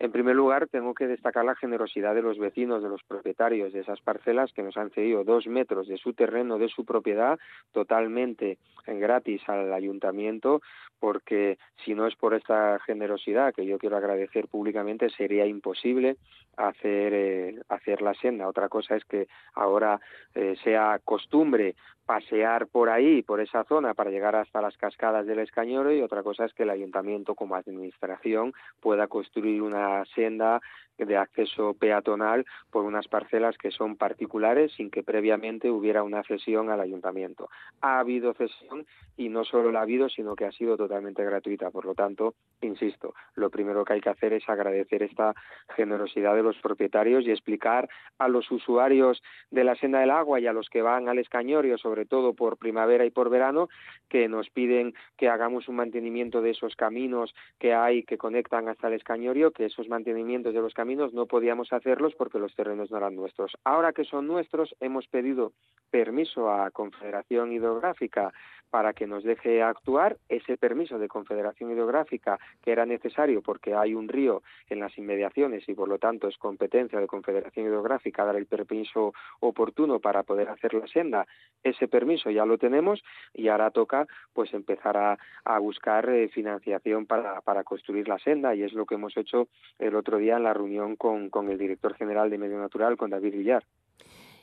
En 0.00 0.12
primer 0.12 0.34
lugar, 0.34 0.66
tengo 0.66 0.94
que 0.94 1.06
destacar 1.06 1.44
la 1.44 1.54
generosidad 1.54 2.14
de 2.14 2.22
los 2.22 2.38
vecinos, 2.38 2.82
de 2.82 2.88
los 2.88 3.02
propietarios 3.02 3.74
de 3.74 3.80
esas 3.80 4.00
parcelas 4.00 4.50
que 4.54 4.62
nos 4.62 4.78
han 4.78 4.90
cedido 4.90 5.24
dos 5.24 5.46
metros 5.46 5.88
de 5.88 5.98
su 5.98 6.14
terreno, 6.14 6.56
de 6.56 6.70
su 6.70 6.86
propiedad, 6.86 7.38
totalmente 7.70 8.56
gratis 8.86 9.46
al 9.46 9.70
ayuntamiento, 9.74 10.62
porque 10.98 11.58
si 11.84 11.94
no 11.94 12.06
es 12.06 12.16
por 12.16 12.32
esta 12.32 12.78
generosidad 12.86 13.52
que 13.52 13.66
yo 13.66 13.76
quiero 13.76 13.98
agradecer 13.98 14.48
públicamente, 14.48 15.10
sería 15.10 15.44
imposible 15.44 16.16
hacer, 16.56 17.12
eh, 17.14 17.60
hacer 17.68 18.00
la 18.00 18.14
senda. 18.14 18.48
Otra 18.48 18.70
cosa 18.70 18.96
es 18.96 19.04
que 19.04 19.28
ahora 19.54 20.00
eh, 20.34 20.56
sea 20.64 20.98
costumbre 21.04 21.74
pasear 22.10 22.66
por 22.66 22.88
ahí, 22.88 23.22
por 23.22 23.40
esa 23.40 23.62
zona, 23.62 23.94
para 23.94 24.10
llegar 24.10 24.34
hasta 24.34 24.60
las 24.60 24.76
cascadas 24.76 25.26
del 25.26 25.38
Escañoro 25.38 25.92
y 25.92 26.02
otra 26.02 26.24
cosa 26.24 26.44
es 26.44 26.52
que 26.54 26.64
el 26.64 26.70
ayuntamiento 26.70 27.36
como 27.36 27.54
administración 27.54 28.52
pueda 28.80 29.06
construir 29.06 29.62
una 29.62 29.89
senda 30.14 30.60
de 31.06 31.16
acceso 31.16 31.74
peatonal 31.74 32.44
por 32.70 32.84
unas 32.84 33.08
parcelas 33.08 33.56
que 33.58 33.70
son 33.70 33.96
particulares 33.96 34.72
sin 34.76 34.90
que 34.90 35.02
previamente 35.02 35.70
hubiera 35.70 36.02
una 36.02 36.22
cesión 36.22 36.70
al 36.70 36.80
ayuntamiento. 36.80 37.48
Ha 37.80 37.98
habido 37.98 38.34
cesión 38.34 38.86
y 39.16 39.28
no 39.28 39.44
solo 39.44 39.72
la 39.72 39.80
ha 39.80 39.82
habido, 39.82 40.08
sino 40.08 40.36
que 40.36 40.44
ha 40.44 40.52
sido 40.52 40.76
totalmente 40.76 41.24
gratuita. 41.24 41.70
Por 41.70 41.84
lo 41.84 41.94
tanto, 41.94 42.34
insisto, 42.60 43.14
lo 43.34 43.50
primero 43.50 43.84
que 43.84 43.94
hay 43.94 44.00
que 44.00 44.10
hacer 44.10 44.32
es 44.32 44.48
agradecer 44.48 45.02
esta 45.02 45.34
generosidad 45.76 46.34
de 46.34 46.42
los 46.42 46.56
propietarios 46.58 47.24
y 47.24 47.30
explicar 47.30 47.88
a 48.18 48.28
los 48.28 48.50
usuarios 48.50 49.22
de 49.50 49.64
la 49.64 49.74
senda 49.76 50.00
del 50.00 50.10
agua 50.10 50.40
y 50.40 50.46
a 50.46 50.52
los 50.52 50.68
que 50.68 50.82
van 50.82 51.08
al 51.08 51.18
escañorio, 51.18 51.78
sobre 51.78 52.06
todo 52.06 52.34
por 52.34 52.58
primavera 52.58 53.04
y 53.04 53.10
por 53.10 53.30
verano, 53.30 53.68
que 54.08 54.28
nos 54.28 54.50
piden 54.50 54.94
que 55.16 55.28
hagamos 55.28 55.68
un 55.68 55.76
mantenimiento 55.76 56.42
de 56.42 56.50
esos 56.50 56.76
caminos 56.76 57.34
que 57.58 57.74
hay 57.74 58.02
que 58.02 58.18
conectan 58.18 58.68
hasta 58.68 58.88
el 58.88 58.94
escañorio, 58.94 59.50
que 59.52 59.66
esos 59.80 59.88
mantenimientos 59.88 60.52
de 60.52 60.60
los 60.60 60.74
caminos 60.74 61.14
no 61.14 61.24
podíamos 61.24 61.72
hacerlos 61.72 62.14
porque 62.14 62.38
los 62.38 62.54
terrenos 62.54 62.90
no 62.90 62.98
eran 62.98 63.16
nuestros. 63.16 63.52
Ahora 63.64 63.94
que 63.94 64.04
son 64.04 64.26
nuestros, 64.26 64.74
hemos 64.78 65.06
pedido 65.06 65.52
permiso 65.90 66.50
a 66.50 66.70
Confederación 66.70 67.50
Hidrográfica 67.50 68.30
para 68.70 68.92
que 68.92 69.06
nos 69.06 69.24
deje 69.24 69.62
actuar 69.62 70.16
ese 70.28 70.56
permiso 70.56 70.98
de 70.98 71.08
Confederación 71.08 71.72
Hidrográfica 71.72 72.38
que 72.62 72.70
era 72.70 72.86
necesario 72.86 73.42
porque 73.42 73.74
hay 73.74 73.94
un 73.94 74.08
río 74.08 74.42
en 74.68 74.78
las 74.78 74.96
inmediaciones 74.96 75.68
y 75.68 75.74
por 75.74 75.88
lo 75.88 75.98
tanto 75.98 76.28
es 76.28 76.36
competencia 76.36 77.00
de 77.00 77.06
Confederación 77.06 77.66
Hidrográfica 77.66 78.24
dar 78.24 78.36
el 78.36 78.46
permiso 78.46 79.12
oportuno 79.40 79.98
para 79.98 80.22
poder 80.22 80.48
hacer 80.50 80.74
la 80.74 80.86
senda. 80.86 81.26
Ese 81.62 81.88
permiso 81.88 82.30
ya 82.30 82.46
lo 82.46 82.58
tenemos 82.58 83.02
y 83.34 83.48
ahora 83.48 83.70
toca 83.70 84.06
pues 84.32 84.54
empezar 84.54 84.96
a, 84.96 85.18
buscar 85.58 86.08
eh, 86.08 86.28
financiación 86.28 87.06
para, 87.06 87.40
para 87.40 87.64
construir 87.64 88.08
la 88.08 88.18
senda 88.18 88.54
y 88.54 88.62
es 88.62 88.72
lo 88.72 88.86
que 88.86 88.94
hemos 88.94 89.16
hecho 89.16 89.48
el 89.78 89.94
otro 89.94 90.18
día 90.18 90.36
en 90.36 90.44
la 90.44 90.54
reunión 90.54 90.96
con, 90.96 91.30
con 91.30 91.50
el 91.50 91.58
director 91.58 91.94
general 91.94 92.30
de 92.30 92.38
Medio 92.38 92.58
Natural, 92.58 92.96
con 92.96 93.10
David 93.10 93.34
Villar. 93.34 93.64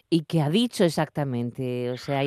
¿Y 0.09 0.23
qué 0.23 0.41
ha 0.41 0.49
dicho 0.49 0.86
exactamente? 0.86 1.91
O 1.91 1.97
sea, 1.97 2.21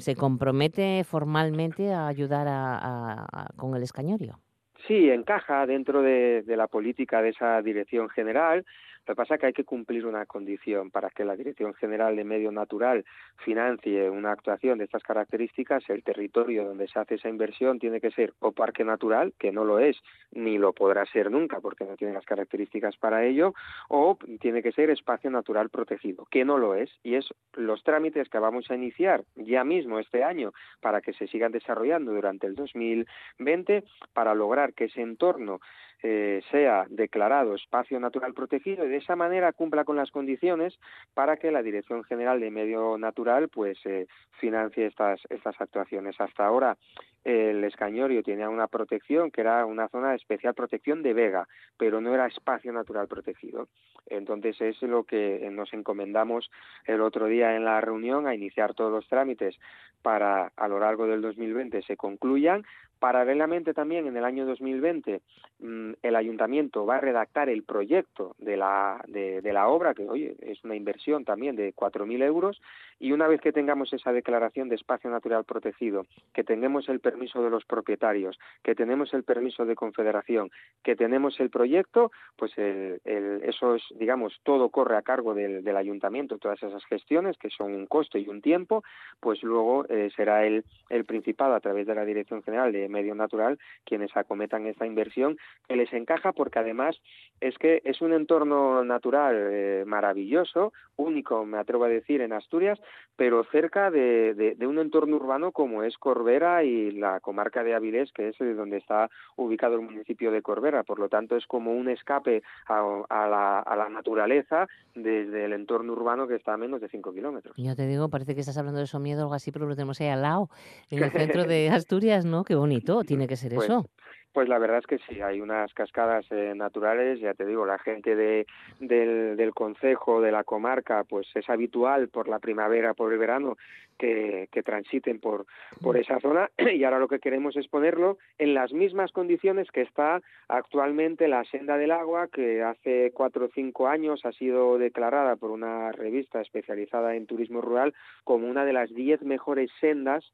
¿se 0.00 0.16
compromete 0.16 1.04
formalmente 1.04 1.92
a 1.92 2.08
ayudar 2.08 2.46
a, 2.48 3.46
con 3.56 3.76
el 3.76 3.82
escañorio? 3.84 4.40
Sí, 4.88 5.10
encaja 5.10 5.66
dentro 5.66 6.02
de, 6.02 6.42
de, 6.42 6.56
la 6.56 6.66
política 6.66 7.22
de 7.22 7.28
esa 7.28 7.62
dirección 7.62 8.08
general. 8.08 8.64
Lo 9.06 9.14
que 9.14 9.16
pasa 9.16 9.34
es 9.34 9.40
que 9.40 9.46
hay 9.46 9.52
que 9.52 9.64
cumplir 9.64 10.06
una 10.06 10.26
condición 10.26 10.90
para 10.90 11.10
que 11.10 11.24
la 11.24 11.36
Dirección 11.36 11.74
General 11.74 12.14
de 12.14 12.24
Medio 12.24 12.52
Natural 12.52 13.04
financie 13.44 14.08
una 14.10 14.32
actuación 14.32 14.78
de 14.78 14.84
estas 14.84 15.02
características. 15.02 15.88
El 15.88 16.04
territorio 16.04 16.64
donde 16.64 16.86
se 16.86 16.98
hace 16.98 17.14
esa 17.16 17.28
inversión 17.28 17.78
tiene 17.78 18.00
que 18.00 18.10
ser 18.10 18.34
o 18.38 18.52
parque 18.52 18.84
natural, 18.84 19.32
que 19.38 19.52
no 19.52 19.64
lo 19.64 19.78
es, 19.78 19.96
ni 20.30 20.58
lo 20.58 20.72
podrá 20.72 21.06
ser 21.06 21.30
nunca 21.30 21.60
porque 21.60 21.84
no 21.84 21.96
tiene 21.96 22.14
las 22.14 22.24
características 22.24 22.96
para 22.98 23.24
ello, 23.24 23.54
o 23.88 24.18
tiene 24.40 24.62
que 24.62 24.72
ser 24.72 24.90
espacio 24.90 25.30
natural 25.30 25.70
protegido, 25.70 26.26
que 26.30 26.44
no 26.44 26.58
lo 26.58 26.74
es. 26.74 26.90
Y 27.02 27.14
es 27.14 27.26
los 27.54 27.82
trámites 27.82 28.28
que 28.28 28.38
vamos 28.38 28.70
a 28.70 28.74
iniciar 28.74 29.24
ya 29.34 29.64
mismo 29.64 29.98
este 29.98 30.22
año 30.22 30.52
para 30.80 31.00
que 31.00 31.14
se 31.14 31.26
sigan 31.26 31.52
desarrollando 31.52 32.12
durante 32.12 32.46
el 32.46 32.54
2020 32.54 33.84
para 34.12 34.34
lograr 34.34 34.74
que 34.74 34.84
ese 34.84 35.00
entorno 35.00 35.60
eh, 36.02 36.42
sea 36.50 36.86
declarado 36.88 37.54
espacio 37.54 38.00
natural 38.00 38.32
protegido 38.32 38.84
y 38.84 38.88
de 38.88 38.96
esa 38.96 39.16
manera 39.16 39.52
cumpla 39.52 39.84
con 39.84 39.96
las 39.96 40.10
condiciones 40.10 40.78
para 41.14 41.36
que 41.36 41.50
la 41.50 41.62
Dirección 41.62 42.04
General 42.04 42.40
de 42.40 42.50
Medio 42.50 42.96
Natural 42.96 43.48
pues 43.48 43.78
eh, 43.84 44.06
financie 44.38 44.86
estas 44.86 45.20
estas 45.28 45.60
actuaciones. 45.60 46.20
Hasta 46.20 46.46
ahora 46.46 46.76
el 47.22 47.62
escañorio 47.64 48.22
tenía 48.22 48.48
una 48.48 48.66
protección 48.66 49.30
que 49.30 49.42
era 49.42 49.66
una 49.66 49.88
zona 49.88 50.10
de 50.10 50.16
especial 50.16 50.54
protección 50.54 51.02
de 51.02 51.12
vega, 51.12 51.46
pero 51.76 52.00
no 52.00 52.14
era 52.14 52.26
espacio 52.26 52.72
natural 52.72 53.06
protegido. 53.06 53.68
Entonces 54.06 54.58
es 54.60 54.80
lo 54.80 55.04
que 55.04 55.46
nos 55.52 55.72
encomendamos 55.74 56.50
el 56.86 57.02
otro 57.02 57.26
día 57.26 57.56
en 57.56 57.64
la 57.64 57.80
reunión 57.80 58.26
a 58.26 58.34
iniciar 58.34 58.72
todos 58.74 58.90
los 58.90 59.06
trámites 59.06 59.58
para 60.02 60.50
a 60.56 60.68
lo 60.68 60.80
largo 60.80 61.06
del 61.06 61.20
2020 61.20 61.82
se 61.82 61.96
concluyan 61.96 62.64
Paralelamente 63.00 63.72
también 63.72 64.06
en 64.06 64.16
el 64.18 64.26
año 64.26 64.44
2020 64.44 65.22
mm, 65.60 65.92
el 66.02 66.16
ayuntamiento 66.16 66.84
va 66.84 66.96
a 66.96 67.00
redactar 67.00 67.48
el 67.48 67.62
proyecto 67.62 68.36
de 68.38 68.58
la, 68.58 69.02
de, 69.08 69.40
la 69.54 69.68
obra, 69.68 69.94
que 69.94 70.06
oye, 70.06 70.36
es 70.40 70.62
una 70.64 70.76
inversión 70.76 71.24
también 71.24 71.56
de 71.56 71.74
4.000 71.74 72.22
euros, 72.22 72.60
y 73.00 73.12
una 73.12 73.26
vez 73.26 73.40
que 73.40 73.52
tengamos 73.52 73.92
esa 73.94 74.12
declaración 74.12 74.68
de 74.68 74.76
espacio 74.76 75.10
natural 75.10 75.44
protegido, 75.44 76.06
que 76.34 76.44
tengamos 76.44 76.88
el 76.90 77.00
permiso 77.00 77.42
de 77.42 77.48
los 77.48 77.64
propietarios, 77.64 78.38
que 78.62 78.74
tenemos 78.74 79.14
el 79.14 79.24
permiso 79.24 79.64
de 79.64 79.74
confederación, 79.74 80.50
que 80.84 80.94
tenemos 80.94 81.40
el 81.40 81.48
proyecto, 81.48 82.12
pues 82.36 82.56
el, 82.58 83.00
eso 83.04 83.74
es, 83.74 83.82
digamos, 83.98 84.38
todo 84.44 84.68
corre 84.68 84.98
a 84.98 85.02
cargo 85.02 85.34
del, 85.34 85.66
ayuntamiento, 85.80 86.36
todas 86.36 86.62
esas 86.62 86.84
gestiones 86.84 87.38
que 87.38 87.48
son 87.48 87.72
un 87.72 87.86
costo 87.86 88.18
y 88.18 88.28
un 88.28 88.42
tiempo, 88.42 88.84
pues 89.18 89.42
luego 89.42 89.86
eh, 89.88 90.10
será 90.14 90.44
el, 90.44 90.64
el 90.90 91.06
Principado 91.06 91.54
a 91.54 91.60
través 91.60 91.86
de 91.86 91.94
la 91.94 92.04
Dirección 92.04 92.42
General 92.42 92.70
de 92.70 92.88
medio 92.88 93.14
natural 93.14 93.58
quienes 93.84 94.14
acometan 94.14 94.66
esta 94.66 94.84
inversión 94.84 95.38
que 95.66 95.76
les 95.76 95.90
encaja 95.94 96.32
porque 96.32 96.58
además 96.58 97.00
es 97.40 97.56
que 97.56 97.80
es 97.84 98.02
un 98.02 98.12
entorno 98.12 98.84
natural 98.84 99.36
eh, 99.38 99.84
maravilloso, 99.86 100.74
único 100.96 101.46
me 101.46 101.58
atrevo 101.58 101.84
a 101.84 101.88
decir 101.88 102.20
en 102.20 102.32
Asturias, 102.32 102.78
pero 103.16 103.44
cerca 103.44 103.90
de, 103.90 104.56
un 104.62 104.78
entorno 104.78 105.16
urbano 105.16 105.52
como 105.52 105.82
es 105.82 105.98
Corbera 105.98 106.64
y 106.64 106.90
la 106.92 107.20
comarca 107.20 107.62
de 107.62 107.74
Avilés, 107.74 108.10
que 108.12 108.28
es 108.28 108.36
donde 108.38 108.78
está 108.78 109.10
ubicado 109.36 109.74
el 109.74 109.82
municipio 109.82 110.30
de 110.30 110.40
Corbera. 110.40 110.84
Por 110.84 110.98
lo 110.98 111.10
tanto, 111.10 111.36
es 111.36 111.46
como 111.46 111.72
un 111.72 111.90
escape 111.90 112.42
a, 112.66 112.80
la, 113.10 113.58
a 113.58 113.76
la 113.76 113.88
naturaleza 113.90 114.66
desde 114.94 115.44
el 115.44 115.52
entorno 115.52 115.92
urbano 115.92 116.26
que 116.26 116.36
está 116.36 116.54
a 116.54 116.56
menos 116.56 116.80
de 116.80 116.88
5 116.88 117.12
kilómetros. 117.12 117.54
Ya 117.58 117.74
te 117.74 117.86
digo, 117.86 118.08
parece 118.08 118.34
que 118.34 118.40
estás 118.40 118.56
hablando 118.56 118.80
de 118.80 118.98
miedo 118.98 119.20
o 119.20 119.22
algo 119.24 119.34
así, 119.34 119.52
pero 119.52 119.66
lo 119.66 119.74
tenemos 119.74 120.00
ahí 120.00 120.08
al 120.08 120.22
lado, 120.22 120.48
en 120.90 121.02
el 121.02 121.10
centro 121.12 121.44
de 121.44 121.68
Asturias, 121.68 122.24
¿no? 122.24 122.44
Qué 122.44 122.54
bonito 122.54 123.04
tiene 123.04 123.28
que 123.28 123.36
ser 123.36 123.54
pues 123.54 123.68
eso. 123.68 123.84
Pues 124.32 124.48
la 124.48 124.58
verdad 124.58 124.78
es 124.78 124.86
que 124.86 124.98
sí, 124.98 125.20
hay 125.20 125.40
unas 125.40 125.74
cascadas 125.74 126.24
eh, 126.30 126.52
naturales, 126.54 127.18
ya 127.18 127.34
te 127.34 127.44
digo, 127.44 127.66
la 127.66 127.78
gente 127.78 128.14
de, 128.14 128.46
del, 128.78 129.36
del 129.36 129.52
concejo, 129.52 130.20
de 130.20 130.30
la 130.30 130.44
comarca, 130.44 131.02
pues 131.02 131.26
es 131.34 131.48
habitual 131.50 132.08
por 132.08 132.28
la 132.28 132.38
primavera, 132.38 132.94
por 132.94 133.12
el 133.12 133.18
verano, 133.18 133.56
que, 133.98 134.48
que 134.52 134.62
transiten 134.62 135.18
por, 135.18 135.46
por 135.82 135.96
esa 135.96 136.20
zona. 136.20 136.48
Y 136.80 136.84
ahora 136.84 137.00
lo 137.00 137.08
que 137.08 137.18
queremos 137.18 137.56
es 137.56 137.66
ponerlo 137.66 138.18
en 138.38 138.54
las 138.54 138.72
mismas 138.72 139.10
condiciones 139.12 139.70
que 139.72 139.82
está 139.82 140.22
actualmente 140.48 141.26
la 141.26 141.44
senda 141.44 141.76
del 141.76 141.90
agua, 141.90 142.28
que 142.28 142.62
hace 142.62 143.10
cuatro 143.12 143.46
o 143.46 143.50
cinco 143.52 143.88
años 143.88 144.24
ha 144.24 144.32
sido 144.32 144.78
declarada 144.78 145.36
por 145.36 145.50
una 145.50 145.92
revista 145.92 146.40
especializada 146.40 147.16
en 147.16 147.26
turismo 147.26 147.60
rural 147.60 147.94
como 148.24 148.48
una 148.48 148.64
de 148.64 148.72
las 148.72 148.94
diez 148.94 149.22
mejores 149.22 149.70
sendas 149.80 150.24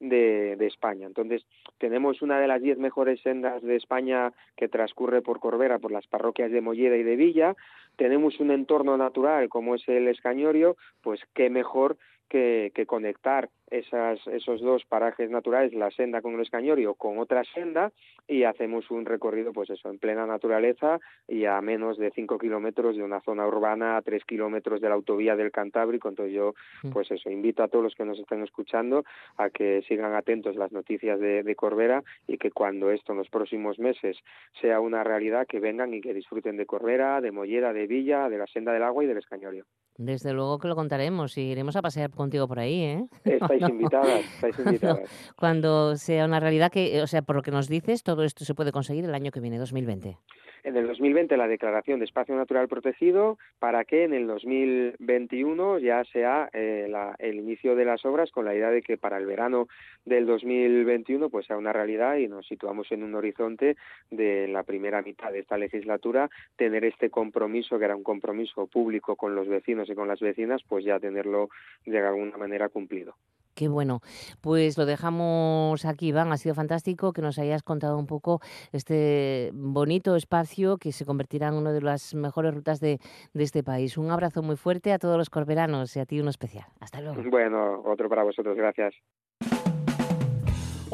de, 0.00 0.56
de, 0.56 0.66
España. 0.66 1.06
Entonces, 1.06 1.44
tenemos 1.78 2.22
una 2.22 2.38
de 2.40 2.48
las 2.48 2.60
diez 2.60 2.78
mejores 2.78 3.20
sendas 3.20 3.62
de 3.62 3.76
España 3.76 4.32
que 4.56 4.68
transcurre 4.68 5.22
por 5.22 5.40
Corbera, 5.40 5.78
por 5.78 5.92
las 5.92 6.06
parroquias 6.06 6.50
de 6.50 6.60
Molleda 6.60 6.96
y 6.96 7.02
de 7.02 7.16
Villa. 7.16 7.56
Tenemos 7.96 8.40
un 8.40 8.50
entorno 8.50 8.96
natural 8.96 9.48
como 9.48 9.74
es 9.74 9.88
el 9.88 10.08
Escañorio, 10.08 10.76
pues 11.02 11.20
qué 11.34 11.50
mejor 11.50 11.96
que, 12.28 12.72
que 12.74 12.86
conectar 12.86 13.48
esas, 13.70 14.24
esos 14.28 14.60
dos 14.60 14.84
parajes 14.84 15.30
naturales, 15.30 15.74
la 15.74 15.90
senda 15.90 16.22
con 16.22 16.34
el 16.34 16.40
escañorio, 16.40 16.94
con 16.94 17.18
otra 17.18 17.42
senda, 17.44 17.92
y 18.28 18.44
hacemos 18.44 18.90
un 18.90 19.04
recorrido, 19.04 19.52
pues 19.52 19.70
eso, 19.70 19.90
en 19.90 19.98
plena 19.98 20.26
naturaleza 20.26 21.00
y 21.28 21.44
a 21.46 21.60
menos 21.60 21.98
de 21.98 22.10
cinco 22.12 22.38
kilómetros 22.38 22.96
de 22.96 23.02
una 23.02 23.20
zona 23.20 23.46
urbana, 23.46 23.96
a 23.96 24.02
tres 24.02 24.24
kilómetros 24.24 24.80
de 24.80 24.88
la 24.88 24.94
autovía 24.94 25.36
del 25.36 25.50
Cantábrico. 25.50 26.08
Entonces 26.08 26.34
yo, 26.34 26.54
mm. 26.82 26.90
pues 26.90 27.10
eso, 27.10 27.30
invito 27.30 27.62
a 27.62 27.68
todos 27.68 27.84
los 27.84 27.94
que 27.94 28.04
nos 28.04 28.18
estén 28.18 28.42
escuchando 28.42 29.04
a 29.36 29.50
que 29.50 29.82
sigan 29.88 30.14
atentos 30.14 30.56
las 30.56 30.72
noticias 30.72 31.18
de, 31.20 31.42
de 31.42 31.56
Corbera 31.56 32.02
y 32.26 32.38
que 32.38 32.50
cuando 32.50 32.90
esto 32.90 33.12
en 33.12 33.18
los 33.18 33.30
próximos 33.30 33.78
meses 33.78 34.16
sea 34.60 34.80
una 34.80 35.04
realidad, 35.04 35.46
que 35.46 35.60
vengan 35.60 35.92
y 35.94 36.00
que 36.00 36.14
disfruten 36.14 36.56
de 36.56 36.66
Corbera, 36.66 37.20
de 37.20 37.32
Mollera, 37.32 37.72
de 37.72 37.86
Villa, 37.86 38.28
de 38.28 38.38
la 38.38 38.46
senda 38.46 38.72
del 38.72 38.82
agua 38.82 39.04
y 39.04 39.06
del 39.06 39.18
escañorio. 39.18 39.66
Desde 39.98 40.32
luego 40.32 40.58
que 40.58 40.68
lo 40.68 40.74
contaremos 40.74 41.38
y 41.38 41.42
iremos 41.42 41.76
a 41.76 41.82
pasear 41.82 42.10
contigo 42.10 42.46
por 42.46 42.58
ahí, 42.58 42.82
¿eh? 42.82 43.06
Estáis 43.24 43.68
invitadas, 43.68 44.20
estáis 44.20 44.58
invitadas. 44.64 45.34
Cuando 45.36 45.96
sea 45.96 46.24
una 46.24 46.40
realidad 46.40 46.70
que, 46.70 47.02
o 47.02 47.06
sea, 47.06 47.22
por 47.22 47.36
lo 47.36 47.42
que 47.42 47.50
nos 47.50 47.68
dices, 47.68 48.02
todo 48.02 48.24
esto 48.24 48.44
se 48.44 48.54
puede 48.54 48.72
conseguir 48.72 49.04
el 49.04 49.14
año 49.14 49.30
que 49.30 49.40
viene, 49.40 49.58
2020 49.58 50.18
en 50.66 50.76
el 50.76 50.88
2020 50.88 51.36
la 51.36 51.46
declaración 51.46 52.00
de 52.00 52.06
espacio 52.06 52.34
natural 52.34 52.66
protegido 52.66 53.38
para 53.60 53.84
que 53.84 54.02
en 54.02 54.12
el 54.12 54.26
2021 54.26 55.78
ya 55.78 56.02
sea 56.06 56.50
eh, 56.52 56.92
el 57.20 57.36
inicio 57.36 57.76
de 57.76 57.84
las 57.84 58.04
obras 58.04 58.32
con 58.32 58.44
la 58.44 58.54
idea 58.54 58.70
de 58.70 58.82
que 58.82 58.98
para 58.98 59.16
el 59.16 59.26
verano 59.26 59.68
del 60.04 60.26
2021 60.26 61.30
pues 61.30 61.46
sea 61.46 61.56
una 61.56 61.72
realidad 61.72 62.16
y 62.16 62.26
nos 62.26 62.48
situamos 62.48 62.90
en 62.90 63.04
un 63.04 63.14
horizonte 63.14 63.76
de 64.10 64.48
la 64.48 64.64
primera 64.64 65.02
mitad 65.02 65.30
de 65.30 65.38
esta 65.38 65.56
legislatura 65.56 66.28
tener 66.56 66.84
este 66.84 67.10
compromiso 67.10 67.78
que 67.78 67.84
era 67.84 67.94
un 67.94 68.02
compromiso 68.02 68.66
público 68.66 69.14
con 69.14 69.36
los 69.36 69.46
vecinos 69.46 69.85
y 69.88 69.94
con 69.94 70.08
las 70.08 70.20
vecinas 70.20 70.62
pues 70.68 70.84
ya 70.84 70.98
tenerlo 70.98 71.48
de 71.84 71.98
alguna 71.98 72.36
manera 72.36 72.68
cumplido. 72.68 73.14
Qué 73.56 73.68
bueno. 73.68 74.00
Pues 74.42 74.76
lo 74.76 74.84
dejamos 74.84 75.86
aquí, 75.86 76.08
Iván. 76.08 76.30
Ha 76.30 76.36
sido 76.36 76.54
fantástico 76.54 77.14
que 77.14 77.22
nos 77.22 77.38
hayas 77.38 77.62
contado 77.62 77.98
un 77.98 78.06
poco 78.06 78.40
este 78.72 79.50
bonito 79.54 80.14
espacio 80.14 80.76
que 80.76 80.92
se 80.92 81.06
convertirá 81.06 81.48
en 81.48 81.54
una 81.54 81.72
de 81.72 81.80
las 81.80 82.14
mejores 82.14 82.54
rutas 82.54 82.80
de, 82.80 82.98
de 83.32 83.42
este 83.42 83.62
país. 83.62 83.96
Un 83.96 84.10
abrazo 84.10 84.42
muy 84.42 84.56
fuerte 84.56 84.92
a 84.92 84.98
todos 84.98 85.16
los 85.16 85.30
corberanos 85.30 85.96
y 85.96 86.00
a 86.00 86.04
ti 86.04 86.20
uno 86.20 86.28
especial. 86.28 86.66
Hasta 86.80 87.00
luego. 87.00 87.22
Bueno, 87.30 87.82
otro 87.86 88.10
para 88.10 88.24
vosotros. 88.24 88.54
Gracias. 88.58 88.94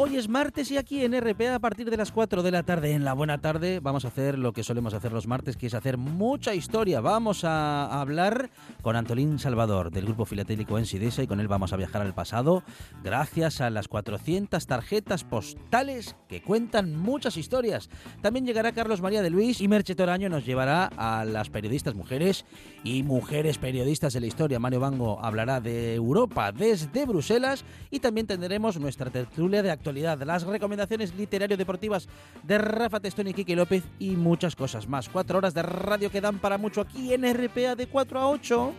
Hoy 0.05 0.17
es 0.17 0.29
martes 0.29 0.69
y 0.73 0.79
aquí 0.79 1.05
en 1.05 1.13
RPA 1.13 1.55
a 1.55 1.59
partir 1.61 1.89
de 1.89 1.97
las 1.97 2.11
4 2.11 2.43
de 2.43 2.51
la 2.51 2.65
tarde, 2.65 2.91
en 2.91 3.05
la 3.05 3.13
buena 3.13 3.41
tarde, 3.41 3.79
vamos 3.79 4.05
a 4.05 4.09
hacer 4.09 4.37
lo 4.37 4.53
que 4.53 4.65
solemos 4.65 4.95
hacer 4.95 5.13
los 5.13 5.29
martes, 5.29 5.57
que 5.57 5.69
es 5.69 5.75
hacer 5.75 5.97
mucha 5.97 6.57
historia. 6.57 7.01
Vamos 7.01 7.45
a 7.45 8.01
hablar 8.01 8.51
con 8.83 8.97
Antolín 8.97 9.39
Salvador 9.39 9.93
del 9.93 10.07
grupo 10.07 10.25
filatélico 10.25 10.77
Ensidesa 10.77 11.23
y 11.23 11.29
con 11.29 11.39
él 11.39 11.47
vamos 11.47 11.73
a 11.73 11.77
viajar 11.77 12.03
al 12.03 12.15
pasado 12.15 12.65
gracias 13.05 13.61
a 13.61 13.71
las 13.71 13.87
400 13.87 14.67
tarjetas 14.67 15.23
postales 15.23 16.17
que 16.29 16.43
cuentan 16.43 16.97
muchas 16.97 17.37
historias. 17.37 17.89
También 18.23 18.45
llegará 18.45 18.73
Carlos 18.73 19.03
María 19.03 19.23
de 19.23 19.31
Luis 19.31 19.61
y 19.61 19.69
Merche 19.69 19.95
Toraño 19.95 20.29
nos 20.29 20.45
llevará 20.45 20.87
a 20.97 21.25
las 21.25 21.49
periodistas 21.49 21.95
mujeres 21.95 22.45
y 22.83 23.05
mujeres 23.05 23.59
periodistas 23.59 24.15
de 24.15 24.21
la 24.21 24.27
historia. 24.27 24.59
Mario 24.59 24.81
Bango 24.81 25.25
hablará 25.25 25.61
de 25.61 25.95
Europa 25.95 26.51
desde 26.51 27.07
Bruselas 27.07 27.65
y 27.89 28.01
también 28.01 28.27
tendremos 28.27 28.81
nuestra 28.81 29.09
tertulia 29.09 29.63
de 29.63 29.71
actualidad, 29.71 29.92
las 29.93 30.45
recomendaciones 30.45 31.15
literario-deportivas 31.15 32.09
de 32.43 32.59
Rafa 32.59 33.01
Testón 33.01 33.29
y 33.29 33.35
Kiki 33.35 33.55
López 33.55 33.85
y 33.99 34.17
muchas 34.17 34.57
cosas 34.57 34.89
más. 34.89 35.09
Cuatro 35.09 35.39
horas 35.39 35.55
de 35.55 35.63
radio 35.63 36.11
que 36.11 36.21
dan 36.21 36.39
para 36.39 36.59
mucho 36.59 36.81
aquí 36.81 37.13
en 37.13 37.23
RPA 37.23 37.75
de 37.77 37.87
4 37.87 38.19
a 38.21 38.29
8. 38.29 38.73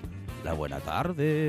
La 0.43 0.53
buena 0.53 0.80
tarde. 0.80 1.47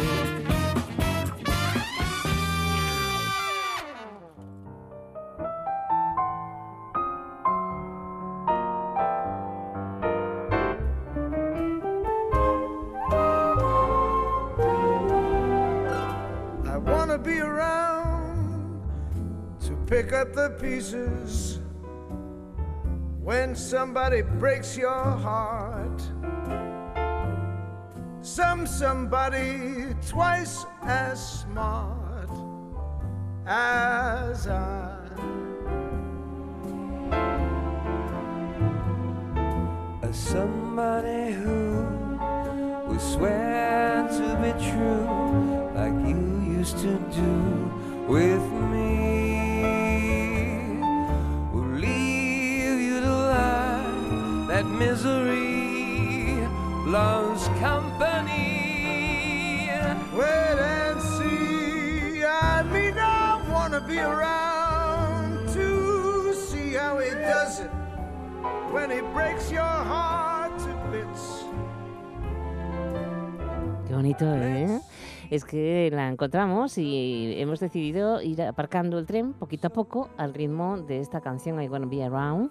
Pick 19.86 20.12
up 20.12 20.32
the 20.32 20.50
pieces 20.60 21.60
when 23.20 23.54
somebody 23.54 24.22
breaks 24.22 24.76
your 24.76 24.92
heart. 24.92 26.02
Some 28.22 28.66
somebody 28.66 29.94
twice 30.08 30.64
as 30.82 31.40
smart 31.40 32.30
as 33.46 34.48
I. 34.48 34.94
Somebody 40.14 41.32
who 41.32 42.18
will 42.86 43.00
swear 43.00 44.06
to 44.08 44.36
be 44.40 44.52
true 44.70 45.72
like 45.74 45.92
you 46.06 46.56
used 46.56 46.78
to 46.78 46.98
do 47.10 47.72
with 48.06 48.42
me. 48.70 48.73
Misery 54.78 56.46
loves 56.86 57.48
company. 57.60 58.60
Wait 60.16 60.58
and 60.58 61.00
see. 61.00 62.24
I 62.24 62.62
mean, 62.72 62.94
I 62.98 63.40
wanna 63.50 63.80
be 63.80 63.98
around 63.98 65.48
to 65.52 66.34
see 66.34 66.74
how 66.74 66.98
he 66.98 67.10
does 67.10 67.60
it 67.60 67.70
when 68.72 68.90
he 68.90 69.00
breaks 69.12 69.50
your 69.50 69.62
heart 69.62 70.58
to 70.58 70.72
bits. 70.90 71.44
Qué 73.86 73.94
bonito, 73.94 74.24
¿eh? 74.26 74.80
es 75.30 75.44
que 75.44 75.90
la 75.92 76.08
encontramos 76.08 76.78
y 76.78 77.34
hemos 77.38 77.60
decidido 77.60 78.20
ir 78.22 78.42
aparcando 78.42 78.98
el 78.98 79.06
tren 79.06 79.32
poquito 79.32 79.68
a 79.68 79.70
poco 79.70 80.10
al 80.16 80.34
ritmo 80.34 80.78
de 80.78 81.00
esta 81.00 81.20
canción 81.20 81.60
I 81.62 81.68
Wanna 81.68 81.86
Be 81.86 82.04
Around 82.04 82.50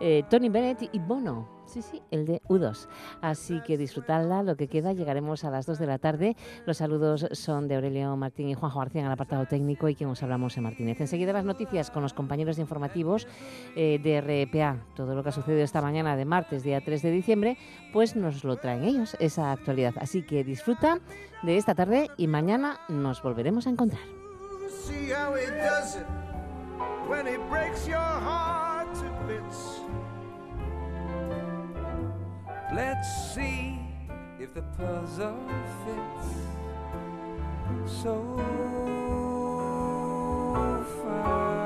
eh, 0.00 0.22
Tony 0.28 0.48
Bennett 0.48 0.88
y 0.92 0.98
Bono. 0.98 1.57
Sí, 1.68 1.82
sí, 1.82 2.02
el 2.10 2.24
de 2.24 2.40
U2. 2.48 2.88
Así 3.20 3.60
que 3.60 3.76
disfrutadla, 3.76 4.42
lo 4.42 4.56
que 4.56 4.68
queda. 4.68 4.94
Llegaremos 4.94 5.44
a 5.44 5.50
las 5.50 5.66
2 5.66 5.78
de 5.78 5.86
la 5.86 5.98
tarde. 5.98 6.34
Los 6.64 6.78
saludos 6.78 7.26
son 7.32 7.68
de 7.68 7.74
Aurelio 7.74 8.16
Martín 8.16 8.48
y 8.48 8.54
Juanjo 8.54 8.78
García 8.78 9.02
en 9.02 9.06
el 9.06 9.12
apartado 9.12 9.44
técnico 9.44 9.86
y 9.88 9.94
quien 9.94 10.08
os 10.08 10.22
hablamos 10.22 10.56
en 10.56 10.62
Martínez. 10.62 10.98
Enseguida 11.00 11.34
las 11.34 11.44
noticias 11.44 11.90
con 11.90 12.02
los 12.02 12.14
compañeros 12.14 12.58
informativos 12.58 13.26
eh, 13.76 14.00
de 14.02 14.20
RPA. 14.22 14.82
Todo 14.96 15.14
lo 15.14 15.22
que 15.22 15.28
ha 15.28 15.32
sucedido 15.32 15.62
esta 15.62 15.82
mañana 15.82 16.16
de 16.16 16.24
martes, 16.24 16.62
día 16.62 16.80
3 16.82 17.02
de 17.02 17.10
diciembre, 17.10 17.58
pues 17.92 18.16
nos 18.16 18.44
lo 18.44 18.56
traen 18.56 18.84
ellos, 18.84 19.14
esa 19.20 19.52
actualidad. 19.52 19.92
Así 20.00 20.22
que 20.22 20.44
disfruta 20.44 21.00
de 21.42 21.58
esta 21.58 21.74
tarde 21.74 22.08
y 22.16 22.28
mañana 22.28 22.80
nos 22.88 23.22
volveremos 23.22 23.66
a 23.66 23.70
encontrar. 23.70 24.02
Let's 32.72 33.34
see 33.34 33.78
if 34.38 34.52
the 34.54 34.62
puzzle 34.62 35.38
fits 35.84 36.28
so 38.02 38.36
fine. 41.02 41.58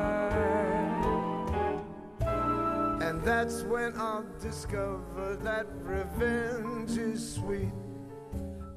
And 3.02 3.22
that's 3.22 3.62
when 3.64 3.98
I'll 3.98 4.24
discover 4.40 5.36
that 5.42 5.66
revenge 5.82 6.96
is 6.96 7.34
sweet. 7.34 7.72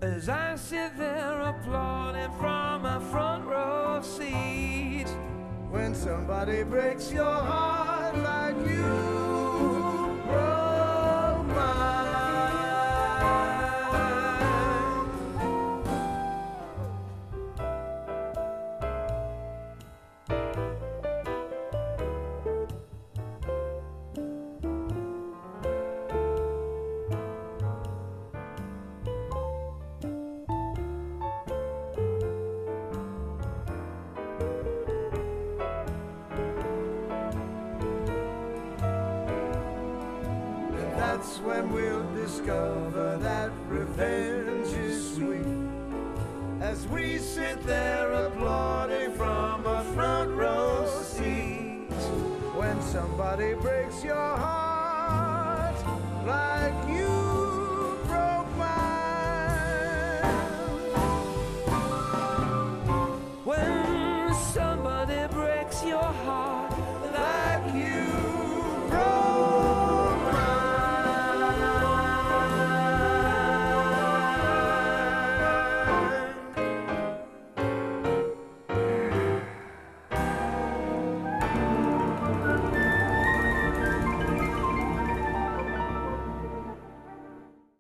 As 0.02 0.28
I 0.28 0.56
sit 0.56 0.98
there 0.98 1.42
applauding 1.42 2.32
from 2.40 2.86
a 2.86 3.00
front 3.12 3.46
row 3.46 4.02
seat. 4.02 5.08
When 5.70 5.94
somebody 5.94 6.64
breaks 6.64 7.12
your 7.12 7.26
heart 7.26 8.18
like 8.18 8.56
you 8.68 9.15